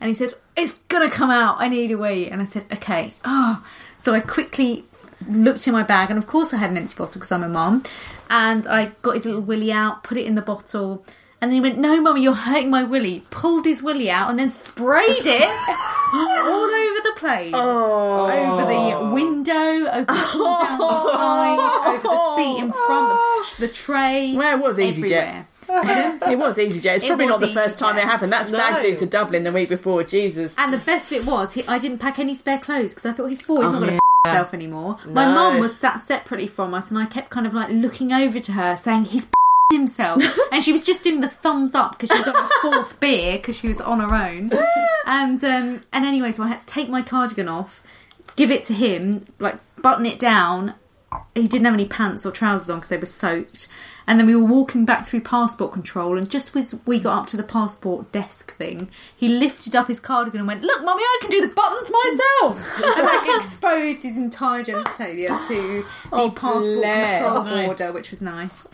And 0.00 0.08
he 0.08 0.14
said, 0.14 0.34
"It's 0.56 0.78
gonna 0.88 1.10
come 1.10 1.30
out. 1.30 1.56
I 1.58 1.68
need 1.68 1.90
a 1.90 1.98
wee." 1.98 2.28
And 2.28 2.40
I 2.40 2.44
said, 2.44 2.66
"Okay." 2.72 3.14
Oh, 3.24 3.62
so 3.98 4.14
I 4.14 4.20
quickly 4.20 4.84
looked 5.28 5.66
in 5.66 5.72
my 5.72 5.82
bag, 5.82 6.10
and 6.10 6.18
of 6.18 6.26
course, 6.26 6.52
I 6.52 6.56
had 6.56 6.70
an 6.70 6.76
empty 6.76 6.94
bottle 6.96 7.14
because 7.14 7.32
I'm 7.32 7.42
a 7.42 7.48
mum. 7.48 7.84
And 8.30 8.66
I 8.66 8.92
got 9.02 9.14
his 9.14 9.26
little 9.26 9.42
willy 9.42 9.70
out, 9.70 10.02
put 10.04 10.16
it 10.16 10.24
in 10.24 10.34
the 10.34 10.42
bottle. 10.42 11.04
And 11.42 11.50
then 11.50 11.56
he 11.56 11.60
went, 11.60 11.76
No, 11.76 12.00
mummy, 12.00 12.22
you're 12.22 12.34
hurting 12.34 12.70
my 12.70 12.84
willy. 12.84 13.24
Pulled 13.30 13.64
his 13.66 13.82
willy 13.82 14.08
out 14.08 14.30
and 14.30 14.38
then 14.38 14.52
sprayed 14.52 15.26
it 15.26 15.42
all 16.14 16.70
over 16.70 17.00
the 17.02 17.12
plane. 17.16 17.52
Oh. 17.54 18.30
Over 18.30 18.62
the 18.62 18.96
oh. 18.96 19.12
window, 19.12 19.52
over 19.52 20.04
the 20.04 20.26
pull 20.30 20.58
down 20.62 20.78
side, 20.78 21.88
over 21.88 22.02
the 22.02 22.36
seat 22.36 22.62
in 22.62 22.72
front, 22.72 23.20
the, 23.58 23.66
the 23.66 23.72
tray. 23.72 24.34
Where 24.34 24.56
it 24.56 24.62
was 24.62 24.78
EasyJet. 24.78 25.46
Everywhere. 25.72 26.18
it 26.32 26.38
was 26.38 26.58
easy, 26.58 26.80
EasyJet. 26.80 26.94
It's 26.96 27.04
It 27.04 27.08
probably 27.08 27.26
not 27.26 27.40
the 27.40 27.52
first 27.54 27.78
time 27.78 27.98
it 27.98 28.04
happened. 28.04 28.32
That 28.32 28.46
stag 28.46 28.74
No. 28.74 28.82
did 28.82 28.98
to 28.98 29.06
Dublin 29.06 29.42
the 29.44 29.52
week 29.52 29.68
before. 29.68 30.02
Jesus. 30.04 30.54
And 30.58 30.72
the 30.72 30.78
best 30.78 31.10
bit 31.10 31.24
was, 31.24 31.52
he, 31.54 31.64
I 31.66 31.78
didn't 31.78 31.98
pack 31.98 32.18
any 32.18 32.34
spare 32.34 32.58
clothes 32.58 32.92
because 32.94 33.06
I 33.06 33.12
thought 33.12 33.26
he's 33.30 33.42
four, 33.42 33.62
he's 33.62 33.68
Oh, 33.68 33.72
not 33.72 33.78
going 33.80 33.88
to 33.90 33.92
yeah. 33.94 33.98
himself 34.32 34.54
anymore. 34.54 34.98
My 35.06 35.24
No. 35.24 35.34
mum 35.34 35.58
was 35.60 35.76
sat 35.76 36.00
separately 36.00 36.46
from 36.46 36.74
us, 36.74 36.90
and 36.90 36.98
I 37.00 37.06
kept 37.06 37.30
kind 37.30 37.46
of 37.46 37.54
like 37.54 37.70
looking 37.70 38.12
over 38.12 38.38
to 38.38 38.52
her, 38.52 38.76
saying 38.76 39.04
he's 39.04 39.28
himself, 39.72 40.22
and 40.52 40.62
she 40.62 40.70
was 40.72 40.84
just 40.84 41.02
doing 41.02 41.20
the 41.22 41.28
thumbs 41.28 41.74
up 41.74 41.92
because 41.98 42.10
she 42.10 42.18
was 42.18 42.28
on 42.28 42.34
her 42.42 42.50
fourth 42.60 43.00
beer 43.00 43.38
because 43.38 43.56
she 43.56 43.68
was 43.68 43.80
on 43.80 44.00
her 44.00 44.14
own. 44.14 44.50
And 45.06 45.42
um, 45.42 45.80
and 45.92 46.04
anyway, 46.04 46.30
so 46.32 46.42
I 46.44 46.48
had 46.48 46.58
to 46.60 46.66
take 46.66 46.88
my 46.90 47.00
cardigan 47.02 47.48
off, 47.48 47.82
give 48.36 48.50
it 48.50 48.64
to 48.66 48.74
him, 48.74 49.24
like 49.38 49.56
button 49.80 50.04
it 50.06 50.18
down. 50.18 50.74
He 51.34 51.48
didn't 51.48 51.64
have 51.64 51.74
any 51.74 51.86
pants 51.86 52.26
or 52.26 52.30
trousers 52.30 52.70
on 52.70 52.78
because 52.78 52.90
they 52.90 52.96
were 52.96 53.06
soaked. 53.06 53.68
And 54.06 54.18
then 54.18 54.26
we 54.26 54.34
were 54.34 54.44
walking 54.44 54.84
back 54.84 55.06
through 55.06 55.20
passport 55.20 55.72
control, 55.72 56.18
and 56.18 56.28
just 56.28 56.56
as 56.56 56.78
we 56.86 56.98
got 56.98 57.22
up 57.22 57.26
to 57.28 57.36
the 57.36 57.42
passport 57.44 58.10
desk 58.10 58.56
thing, 58.56 58.90
he 59.16 59.28
lifted 59.28 59.76
up 59.76 59.86
his 59.88 60.00
cardigan 60.00 60.40
and 60.40 60.48
went, 60.48 60.62
"Look, 60.62 60.84
mummy, 60.84 61.02
I 61.02 61.18
can 61.20 61.30
do 61.30 61.40
the 61.40 61.54
buttons 61.54 61.90
myself!" 61.90 62.82
and 62.96 63.06
like 63.06 63.36
exposed 63.36 64.02
his 64.02 64.16
entire 64.16 64.64
genitalia 64.64 65.28
to 65.48 65.84
the 66.10 66.30
passport 66.30 66.64
bless. 66.64 67.22
control 67.22 67.44
Nice. 67.44 67.66
border, 67.66 67.92
which 67.92 68.10
was 68.10 68.20
nice. 68.20 68.66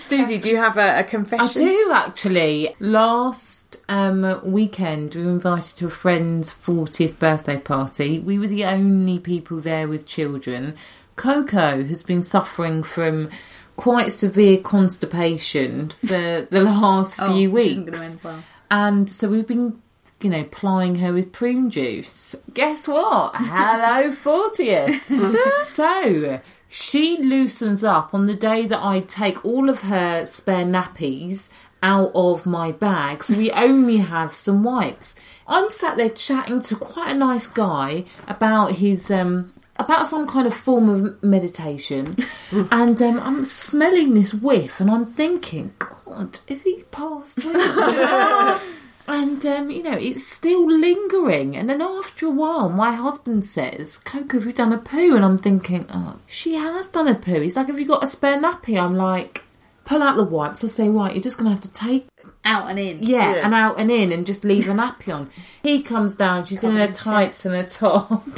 Suzy, 0.00 0.38
do 0.38 0.48
you 0.48 0.56
have 0.56 0.76
a 0.78 1.04
confession? 1.04 1.62
I 1.62 1.64
do 1.64 1.90
actually. 1.92 2.74
Last 2.80 3.76
um, 3.88 4.40
weekend, 4.44 5.14
we 5.14 5.24
were 5.24 5.30
invited 5.30 5.76
to 5.78 5.86
a 5.86 5.90
friend's 5.90 6.52
40th 6.52 7.18
birthday 7.18 7.58
party. 7.58 8.18
We 8.18 8.38
were 8.38 8.46
the 8.46 8.64
only 8.64 9.18
people 9.18 9.60
there 9.60 9.88
with 9.88 10.06
children. 10.06 10.74
Coco 11.22 11.84
has 11.84 12.02
been 12.02 12.20
suffering 12.24 12.82
from 12.82 13.30
quite 13.76 14.10
severe 14.10 14.58
constipation 14.58 15.90
for 15.90 16.48
the 16.50 16.60
last 16.62 17.16
Oh, 17.20 17.32
few 17.32 17.48
weeks. 17.48 18.16
well. 18.24 18.42
And 18.72 19.08
so 19.08 19.28
we've 19.28 19.46
been, 19.46 19.80
you 20.20 20.30
know, 20.30 20.42
plying 20.42 20.96
her 20.96 21.12
with 21.12 21.30
prune 21.30 21.70
juice. 21.70 22.34
Guess 22.52 22.88
what? 22.88 23.32
Hello, 23.36 24.10
40th. 24.10 25.64
so 25.64 26.40
she 26.68 27.18
loosens 27.18 27.84
up 27.84 28.12
on 28.12 28.24
the 28.24 28.34
day 28.34 28.66
that 28.66 28.82
I 28.82 28.98
take 29.00 29.44
all 29.44 29.70
of 29.70 29.82
her 29.82 30.26
spare 30.26 30.64
nappies 30.64 31.50
out 31.84 32.10
of 32.16 32.46
my 32.46 32.72
bag. 32.72 33.22
So 33.22 33.34
we 33.34 33.52
only 33.52 33.98
have 33.98 34.32
some 34.32 34.64
wipes. 34.64 35.14
I'm 35.46 35.70
sat 35.70 35.96
there 35.96 36.10
chatting 36.10 36.62
to 36.62 36.74
quite 36.74 37.12
a 37.14 37.18
nice 37.18 37.46
guy 37.46 38.06
about 38.26 38.72
his 38.72 39.08
um 39.08 39.52
about 39.84 40.06
some 40.06 40.26
kind 40.26 40.46
of 40.46 40.54
form 40.54 40.88
of 40.88 41.22
meditation, 41.22 42.16
and 42.70 43.00
um, 43.00 43.20
I'm 43.20 43.44
smelling 43.44 44.14
this 44.14 44.34
whiff, 44.34 44.80
and 44.80 44.90
I'm 44.90 45.06
thinking, 45.06 45.74
God, 45.78 46.38
is 46.48 46.62
he 46.62 46.84
passed? 46.90 47.40
And 49.08 49.44
um, 49.44 49.70
you 49.70 49.82
know, 49.82 49.98
it's 49.98 50.26
still 50.26 50.66
lingering. 50.70 51.56
And 51.56 51.68
then 51.68 51.82
after 51.82 52.26
a 52.26 52.30
while, 52.30 52.68
my 52.68 52.92
husband 52.92 53.44
says, 53.44 53.98
"Coco, 53.98 54.38
have 54.38 54.46
you 54.46 54.52
done 54.52 54.72
a 54.72 54.78
poo?" 54.78 55.16
And 55.16 55.24
I'm 55.24 55.38
thinking, 55.38 55.86
"Oh, 55.92 56.18
she 56.26 56.54
has 56.54 56.86
done 56.86 57.08
a 57.08 57.14
poo." 57.14 57.40
He's 57.40 57.56
like, 57.56 57.66
"Have 57.66 57.80
you 57.80 57.86
got 57.86 58.04
a 58.04 58.06
spare 58.06 58.38
nappy?" 58.38 58.80
I'm 58.80 58.96
like, 58.96 59.44
"Pull 59.84 60.02
out 60.02 60.16
the 60.16 60.24
wipes." 60.24 60.62
I 60.62 60.68
say, 60.68 60.88
"Right, 60.88 61.14
you're 61.14 61.22
just 61.22 61.36
gonna 61.36 61.50
have 61.50 61.60
to 61.62 61.72
take 61.72 62.06
Out 62.44 62.68
and 62.68 62.78
in. 62.78 63.02
yeah, 63.02 63.34
Yeah. 63.36 63.40
and 63.44 63.54
out 63.54 63.78
and 63.78 63.90
in, 63.90 64.10
and 64.12 64.26
just 64.26 64.42
leave 64.44 64.68
a 64.68 64.72
nappy 64.72 65.14
on." 65.14 65.30
He 65.62 65.80
comes 65.82 66.16
down. 66.16 66.44
She's 66.44 66.64
in 66.64 66.72
her 66.76 66.88
tights 66.88 67.44
and 67.44 67.54
her 67.54 67.62
top. 67.62 68.26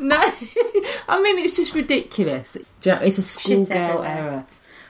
no, 0.00 0.32
I 1.08 1.22
mean 1.22 1.38
it's 1.38 1.54
just 1.54 1.74
ridiculous. 1.74 2.56
Do 2.82 2.90
It's 2.92 3.18
a 3.18 3.22
Shit 3.22 3.66
schoolgirl 3.66 3.76
everywhere. 4.02 4.06
error. 4.08 4.44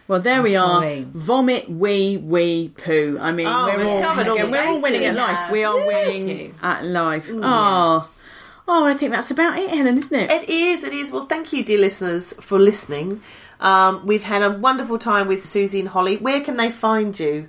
Well, 0.07 0.21
there 0.21 0.37
I'm 0.39 0.43
we 0.43 0.57
are. 0.57 0.81
sorry. 0.81 1.07
Vomit, 1.09 1.71
wee, 1.71 2.19
wee, 2.19 2.73
poo. 2.77 3.19
I 3.21 3.33
mean, 3.33 3.47
Oh, 3.47 3.65
we're, 3.67 3.79
we've 3.79 3.87
all, 3.87 4.03
covered 4.03 4.29
all 4.29 4.35
again, 4.37 4.51
we're 4.51 4.65
all 4.67 4.83
winning 4.83 5.05
at 5.07 5.15
bases. 5.15 5.29
life. 5.29 5.51
We 5.51 5.65
are 5.65 5.79
Yes. 5.79 6.07
winning 6.09 6.55
at 6.63 6.85
life. 6.85 7.31
Oh. 7.33 8.09
Oh, 8.67 8.85
I 8.87 8.95
think 8.95 9.13
that's 9.13 9.31
about 9.31 9.59
it, 9.59 9.69
Helen, 9.71 9.97
isn't 9.99 10.19
it? 10.19 10.31
It 10.31 10.49
is, 10.49 10.85
it 10.85 10.93
is. 10.95 11.11
Well, 11.13 11.23
thank 11.23 11.53
you, 11.53 11.63
dear 11.65 11.79
listeners, 11.79 12.33
for 12.41 12.59
listening. 12.59 13.21
Um, 13.61 14.05
we've 14.07 14.25
had 14.25 14.43
a 14.43 14.51
wonderful 14.51 14.99
time 14.99 15.27
with 15.29 15.45
Suzy 15.45 15.81
and 15.81 15.89
Hollie. 15.91 16.17
Where 16.17 16.41
can 16.41 16.57
they 16.57 16.71
find 16.71 17.19
you? 17.19 17.49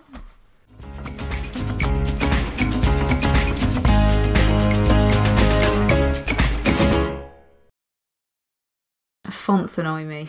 Fonts 9.30 9.78
annoy 9.78 10.06
me. 10.06 10.28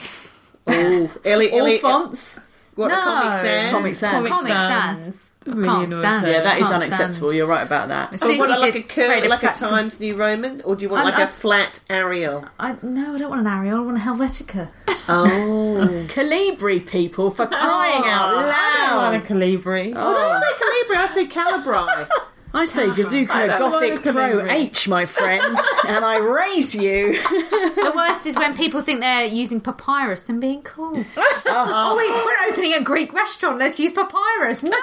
Oh, 0.66 0.72
Ellie, 0.72 1.10
Ellie. 1.24 1.50
All 1.52 1.58
Ellie, 1.66 1.78
fonts. 1.78 2.38
What 2.74 2.90
a 2.92 2.94
No. 2.94 3.02
comic 3.02 3.32
sans. 3.34 3.70
Comic 3.72 3.94
Sans. 3.94 4.10
Comic 4.12 4.32
Comic 4.32 4.52
Sans. 4.52 5.31
Sans. 5.44 5.54
I 5.54 5.56
Really 5.56 5.64
can't 5.68 5.84
annoys 5.92 5.98
stand 6.00 6.24
her. 6.26 6.30
Yeah, 6.32 6.40
that 6.40 6.58
is 6.58 6.68
Can't 6.68 6.82
unacceptable. 6.82 7.28
stand- 7.28 7.36
You're 7.36 7.46
right 7.46 7.62
about 7.66 7.88
that. 7.88 8.14
Oh, 8.22 8.26
Suzy 8.26 8.38
what, 8.38 8.50
like 8.50 8.70
a 8.70 8.72
did 8.72 8.88
cur- 8.88 9.08
very 9.08 9.28
like 9.28 9.42
a 9.42 9.46
practical- 9.46 9.70
Times 9.70 10.00
New 10.00 10.14
Roman, 10.16 10.60
or 10.62 10.76
do 10.76 10.84
you 10.84 10.88
want 10.88 11.00
I'm- 11.04 11.10
like 11.10 11.18
a 11.18 11.22
I'm- 11.22 11.28
flat 11.32 11.80
Arial? 11.90 12.44
I, 12.60 12.76
no, 12.82 13.14
I 13.14 13.18
don't 13.18 13.30
want 13.30 13.40
an 13.40 13.46
Ariel. 13.52 13.78
I 13.78 13.80
want 13.80 13.96
a 13.96 14.00
Helvetica. 14.00 14.68
Oh, 15.08 16.04
Calibri 16.08 16.86
people 16.86 17.30
for 17.30 17.42
oh, 17.42 17.46
crying 17.46 18.02
out 18.06 18.34
loud. 18.34 18.44
I 18.54 18.94
loud. 18.94 19.12
want 19.12 19.24
a 19.24 19.26
Calibri. 19.26 19.94
what 19.94 20.16
did 20.16 20.26
you 20.26 20.34
say, 20.34 20.52
Calibri? 20.60 20.96
I 20.96 21.08
say 21.12 21.26
Calibri. 21.26 22.08
I 22.54 22.64
say 22.66 22.86
Kozuka 22.88 23.30
I 23.30 23.46
Gothic 23.46 24.02
Pro 24.02 24.46
H, 24.46 24.86
my 24.86 25.06
friend, 25.06 25.56
and 25.88 26.04
I 26.04 26.18
raise 26.18 26.74
you. 26.74 27.12
the 27.14 27.92
worst 27.96 28.26
is 28.26 28.36
when 28.36 28.54
people 28.56 28.82
think 28.82 29.00
they're 29.00 29.24
using 29.24 29.60
papyrus 29.60 30.28
and 30.28 30.40
being 30.40 30.62
cool. 30.62 31.02
oh, 31.46 31.96
wait, 31.96 32.10
we're 32.10 32.52
opening 32.52 32.74
a 32.74 32.82
Greek 32.82 33.14
restaurant. 33.14 33.58
Let's 33.58 33.80
use 33.80 33.92
papyrus. 33.92 34.62
No! 34.62 34.76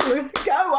Go 0.00 0.10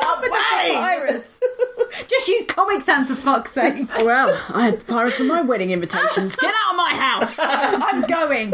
up 0.04 0.22
with 0.22 0.32
the 0.32 0.44
papyrus. 0.52 1.40
Just 2.08 2.28
use 2.28 2.44
Comic 2.48 2.82
Sans 2.82 3.08
for 3.08 3.16
fuck's 3.16 3.52
sake. 3.52 3.88
well, 4.00 4.30
I 4.54 4.66
had 4.66 4.80
papyrus 4.86 5.22
on 5.22 5.28
my 5.28 5.42
wedding 5.42 5.72
invitations. 5.72 6.36
Get 6.36 6.54
out 6.66 6.72
of 6.72 6.78
my 6.78 6.94
house. 6.94 7.40
I'm 7.42 8.02
going. 8.02 8.54